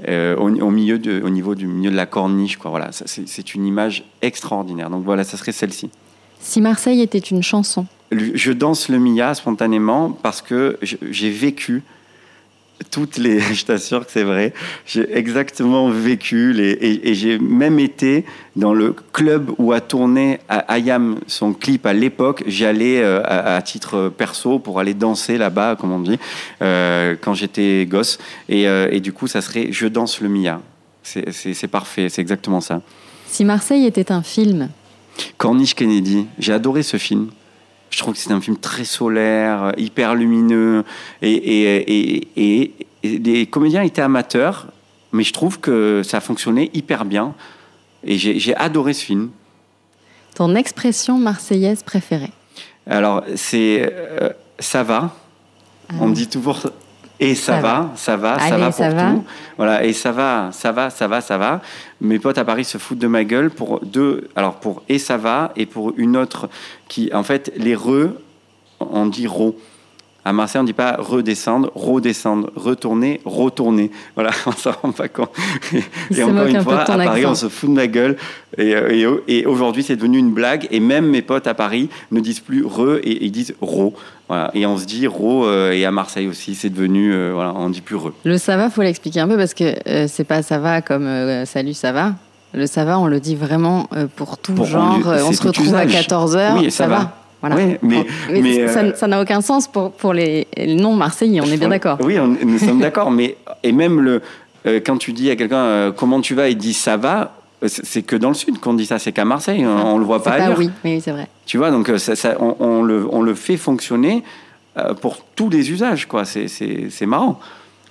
euh, 0.09 0.37
au, 0.37 0.51
au 0.51 0.71
milieu, 0.71 0.99
de, 0.99 1.23
au 1.23 1.31
niveau 1.31 1.55
du 1.55 1.67
milieu 1.67 1.91
de 1.91 1.97
la 1.97 2.07
corniche, 2.07 2.57
quoi. 2.57 2.71
Voilà, 2.71 2.91
c'est, 2.91 3.29
c'est 3.29 3.55
une 3.55 3.65
image 3.65 4.05
extraordinaire. 4.21 4.91
Donc 4.91 5.05
voilà, 5.05 5.23
ça 5.25 5.37
serait 5.37 5.53
celle-ci. 5.53 5.91
Si 6.43 6.61
Marseille 6.61 7.01
était 7.01 7.19
une 7.19 7.43
chanson, 7.43 7.87
Je 8.11 8.53
danse 8.53 8.89
le 8.89 8.99
Mia 8.99 9.35
spontanément 9.35 10.11
parce 10.11 10.43
que 10.43 10.79
j'ai 10.83 11.31
vécu 11.31 11.83
toutes 12.91 13.17
les. 13.17 13.41
Je 13.55 13.65
t'assure 13.65 14.05
que 14.05 14.13
c'est 14.13 14.25
vrai. 14.25 14.53
J'ai 14.87 15.17
exactement 15.17 15.89
vécu 15.89 16.53
les, 16.53 16.71
et, 16.73 17.11
et 17.11 17.15
j'ai 17.15 17.39
même 17.39 17.79
été 17.79 18.25
dans 18.57 18.75
le 18.75 18.95
club 19.13 19.51
où 19.59 19.73
a 19.73 19.81
tourné 19.81 20.41
Ayam 20.49 21.21
son 21.27 21.53
clip 21.53 21.87
à 21.87 21.93
l'époque. 21.93 22.43
J'y 22.47 22.65
allais 22.65 23.01
euh, 23.01 23.23
à, 23.25 23.57
à 23.57 23.63
titre 23.63 24.09
perso 24.09 24.59
pour 24.59 24.81
aller 24.81 24.95
danser 24.95 25.39
là-bas, 25.39 25.77
comme 25.77 25.93
on 25.93 26.01
dit, 26.01 26.19
euh, 26.61 27.15
quand 27.21 27.35
j'étais 27.35 27.87
gosse. 27.87 28.19
Et, 28.49 28.67
euh, 28.67 28.89
et 28.91 29.01
du 29.01 29.13
coup, 29.13 29.27
ça 29.27 29.41
serait 29.41 29.69
Je 29.71 29.87
danse 29.87 30.21
le 30.21 30.29
Mia. 30.29 30.61
C'est 31.05 31.69
parfait, 31.69 32.09
c'est 32.09 32.21
exactement 32.21 32.61
ça. 32.61 32.81
si 33.27 33.45
Marseille 33.45 33.87
était 33.87 34.13
un 34.13 34.23
film, 34.23 34.69
Corniche 35.37 35.75
Kennedy, 35.75 36.27
j'ai 36.39 36.53
adoré 36.53 36.83
ce 36.83 36.97
film. 36.97 37.31
Je 37.91 37.99
trouve 37.99 38.15
que 38.15 38.21
c'est 38.21 38.33
un 38.33 38.41
film 38.41 38.57
très 38.57 38.85
solaire, 38.85 39.73
hyper 39.77 40.15
lumineux. 40.15 40.85
Et, 41.21 41.33
et, 41.33 42.21
et, 42.37 42.73
et- 43.03 43.19
les 43.19 43.47
comédiens 43.47 43.83
étaient 43.83 44.01
amateurs, 44.03 44.69
mais 45.13 45.25
je 45.25 45.33
trouve 45.33 45.59
que 45.61 46.03
ça 46.05 46.21
fonctionnait 46.21 46.71
hyper 46.73 47.05
bien. 47.05 47.35
Et 48.05 48.17
j'ai 48.17 48.57
adoré 48.57 48.95
ce 48.95 49.05
film. 49.05 49.31
ton 50.35 50.55
expression 50.55 51.19
marseillaise 51.19 51.83
préférée? 51.83 52.33
Alors, 52.87 53.23
c'est 53.37 53.93
euh, 53.93 54.31
ça 54.59 54.83
va. 54.83 55.15
On 56.01 56.07
me 56.09 56.15
dit 56.15 56.29
toujours 56.29 56.71
et 57.23 57.35
ça, 57.35 57.55
Ça 57.55 57.61
va, 57.61 57.91
ça 57.95 58.17
va, 58.17 58.39
ça 58.39 58.57
va 58.57 58.67
pour 58.67 58.75
ça 58.75 58.91
va. 58.91 59.11
tout. 59.13 59.25
Voilà, 59.57 59.85
et 59.85 59.93
ça 59.93 60.13
va, 60.13 60.51
ça 60.53 60.73
va, 60.73 60.91
ça 60.91 61.07
va, 61.07 61.21
ça 61.21 61.39
va. 61.39 61.61
Mes 62.01 62.19
potes 62.19 62.39
à 62.39 62.45
Paris 62.45 62.65
se 62.65 62.79
foutent 62.79 62.99
de 62.99 63.07
ma 63.07 63.25
gueule 63.25 63.51
pour 63.51 63.81
deux. 63.85 64.29
Alors 64.35 64.57
pour 64.57 64.83
et 64.89 64.99
ça 64.99 65.17
va 65.17 65.53
et 65.57 65.67
pour 65.67 65.95
une 65.97 66.17
autre 66.17 66.49
qui, 66.89 67.11
en 67.15 67.23
fait, 67.23 67.53
les 67.57 67.77
re, 67.77 68.11
on 68.81 69.07
dit 69.07 69.27
ro. 69.27 69.57
À 70.25 70.33
Marseille, 70.33 70.61
on 70.61 70.63
ne 70.63 70.69
dit 70.69 70.73
pas 70.73 70.97
redescendre, 71.01 71.73
redescendre, 71.75 72.51
retourner, 72.55 73.21
retourner. 73.25 73.91
Voilà, 74.15 74.31
on 74.47 74.53
s'en 74.53 74.71
rend 74.81 74.93
pas 74.93 75.09
compte. 75.09 75.31
Et 76.11 76.15
se 76.15 76.23
encore 76.23 76.47
une 76.47 76.57
un 76.57 76.63
fois, 76.63 76.83
à 76.83 76.85
Paris, 76.85 77.21
accent. 77.23 77.31
on 77.31 77.35
se 77.35 77.49
fout 77.49 77.69
de 77.71 77.75
ma 77.75 77.89
gueule. 77.89 78.17
Et, 78.57 78.75
euh, 78.77 79.19
et, 79.27 79.39
et 79.41 79.47
aujourd'hui, 79.47 79.83
c'est 79.83 79.97
devenu 79.97 80.19
une 80.19 80.31
blague. 80.31 80.69
Et 80.71 80.79
même 80.79 81.07
mes 81.07 81.23
potes 81.23 81.49
à 81.49 81.55
Paris 81.55 81.89
ne 82.13 82.21
disent 82.21 82.39
plus 82.39 82.65
re 82.65 82.99
et 83.03 83.25
ils 83.25 83.33
disent 83.33 83.55
ro. 83.61 83.95
Voilà. 84.29 84.53
Et 84.55 84.65
on 84.65 84.79
se 84.79 84.85
dit 84.87 85.09
ro. 85.09 85.45
euh, 85.47 85.73
et 85.73 85.85
à 85.85 85.91
Marseille 85.91 86.29
aussi, 86.29 86.55
c'est 86.55 86.71
devenu, 86.71 87.13
euh, 87.13 87.33
voilà, 87.35 87.53
on 87.57 87.69
dit 87.69 87.81
plus 87.81 87.97
re. 87.97 88.13
Le 88.25 88.39
ça 88.39 88.57
va, 88.57 88.71
faut 88.71 88.83
l'expliquer 88.83 89.19
un 89.21 89.29
peu 89.29 89.37
parce 89.37 89.55
que 89.55 89.75
euh, 89.89 90.07
c'est 90.09 90.25
pas 90.25 90.43
ça 90.43 90.59
va 90.59 90.83
comme 90.83 91.07
euh, 91.07 91.45
salut, 91.47 91.75
ça 91.75 91.91
va. 91.91 92.15
Le 92.55 92.67
ça 92.67 92.85
va, 92.85 92.99
on 93.01 93.07
le 93.07 93.19
dit 93.19 93.35
vraiment 93.35 93.89
pour 94.15 94.37
tout 94.39 94.53
Pour 94.53 94.67
genre. 94.67 94.99
on 95.05 95.33
se 95.33 95.43
retrouve 95.43 95.75
à 95.75 95.87
usage. 95.87 96.07
14h. 96.07 96.59
Oui, 96.61 96.71
ça 96.71 96.87
va. 96.87 97.22
Voilà. 97.43 97.57
Oui, 97.57 97.77
mais- 97.83 98.07
Mais 98.31 98.41
mais, 98.41 98.69
ça 98.69 98.81
euh, 98.81 98.93
ça 98.95 99.07
n'a 99.09 99.21
aucun 99.21 99.41
sens 99.43 99.67
pour, 99.69 99.91
pour 99.93 100.15
les 100.15 100.47
non-marseillais, 100.67 101.41
on 101.41 101.45
est 101.45 101.57
bien 101.59 101.69
d'accord. 101.69 101.99
Oui, 102.03 102.19
on- 102.19 102.29
nous 102.29 102.59
sommes 102.59 102.79
d'accord. 102.81 103.11
Mais 103.11 103.37
et 103.63 103.73
même 103.73 104.01
le 104.01 104.23
euh, 104.65 104.81
quand 104.85 104.97
tu 104.97 105.13
dis 105.13 105.29
à 105.29 105.35
quelqu'un 105.37 105.57
euh, 105.57 105.93
comment 105.93 106.21
tu 106.21 106.35
vas, 106.35 106.49
il 106.49 106.57
dit 106.57 106.73
ça 106.73 106.97
va. 106.97 107.35
C'est 107.67 108.03
que 108.03 108.17
dans 108.17 108.29
le 108.29 108.35
sud 108.35 108.59
qu'on 108.59 108.75
dit 108.75 108.87
ça, 108.87 108.99
c'est 108.99 109.13
qu'à 109.13 109.25
Marseille, 109.25 109.65
on, 109.67 109.95
on 109.95 109.99
le 109.99 110.05
voit 110.05 110.23
pas 110.23 110.31
pas 110.33 110.37
ailleurs. 110.45 110.59
oui, 110.59 110.71
mais 110.85 110.95
oui, 110.97 111.01
c'est 111.01 111.13
vrai. 111.13 111.29
Tu 111.47 111.59
vois, 111.59 111.71
donc 111.71 111.91
ça, 111.99 112.17
ça- 112.17 112.37
on, 112.41 112.57
on 112.59 112.83
le, 112.83 113.07
on 113.11 113.23
le 113.23 113.35
fait 113.35 113.57
fonctionner 113.57 114.23
pour 115.01 115.19
tous 115.37 115.49
les 115.51 115.71
usages, 115.71 116.07
quoi. 116.09 116.25
C'est- 116.25 117.07
marrant. 117.07 117.39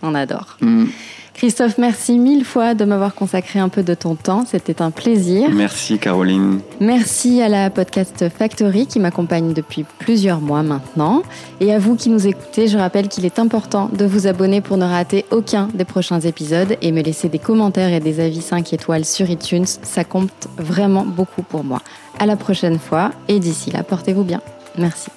On 0.01 0.13
adore. 0.15 0.57
Christophe, 1.33 1.77
merci 1.77 2.19
mille 2.19 2.45
fois 2.45 2.73
de 2.75 2.85
m'avoir 2.85 3.15
consacré 3.15 3.59
un 3.59 3.69
peu 3.69 3.83
de 3.83 3.93
ton 3.93 4.15
temps. 4.15 4.43
C'était 4.45 4.81
un 4.81 4.91
plaisir. 4.91 5.49
Merci, 5.51 5.97
Caroline. 5.97 6.59
Merci 6.79 7.41
à 7.41 7.49
la 7.49 7.69
Podcast 7.69 8.25
Factory 8.29 8.85
qui 8.85 8.99
m'accompagne 8.99 9.53
depuis 9.53 9.85
plusieurs 9.99 10.41
mois 10.41 10.61
maintenant. 10.61 11.23
Et 11.59 11.73
à 11.73 11.79
vous 11.79 11.95
qui 11.95 12.09
nous 12.09 12.27
écoutez, 12.27 12.67
je 12.67 12.77
rappelle 12.77 13.07
qu'il 13.07 13.25
est 13.25 13.39
important 13.39 13.89
de 13.91 14.05
vous 14.05 14.27
abonner 14.27 14.61
pour 14.61 14.77
ne 14.77 14.85
rater 14.85 15.25
aucun 15.31 15.67
des 15.73 15.85
prochains 15.85 16.19
épisodes 16.19 16.77
et 16.81 16.91
me 16.91 17.01
laisser 17.01 17.29
des 17.29 17.39
commentaires 17.39 17.93
et 17.93 17.99
des 17.99 18.19
avis 18.19 18.41
5 18.41 18.73
étoiles 18.73 19.05
sur 19.05 19.29
iTunes. 19.29 19.65
Ça 19.65 20.03
compte 20.03 20.47
vraiment 20.57 21.05
beaucoup 21.05 21.43
pour 21.43 21.63
moi. 21.63 21.81
À 22.19 22.25
la 22.25 22.35
prochaine 22.35 22.77
fois 22.77 23.11
et 23.27 23.39
d'ici 23.39 23.71
là, 23.71 23.83
portez-vous 23.83 24.23
bien. 24.23 24.41
Merci. 24.77 25.09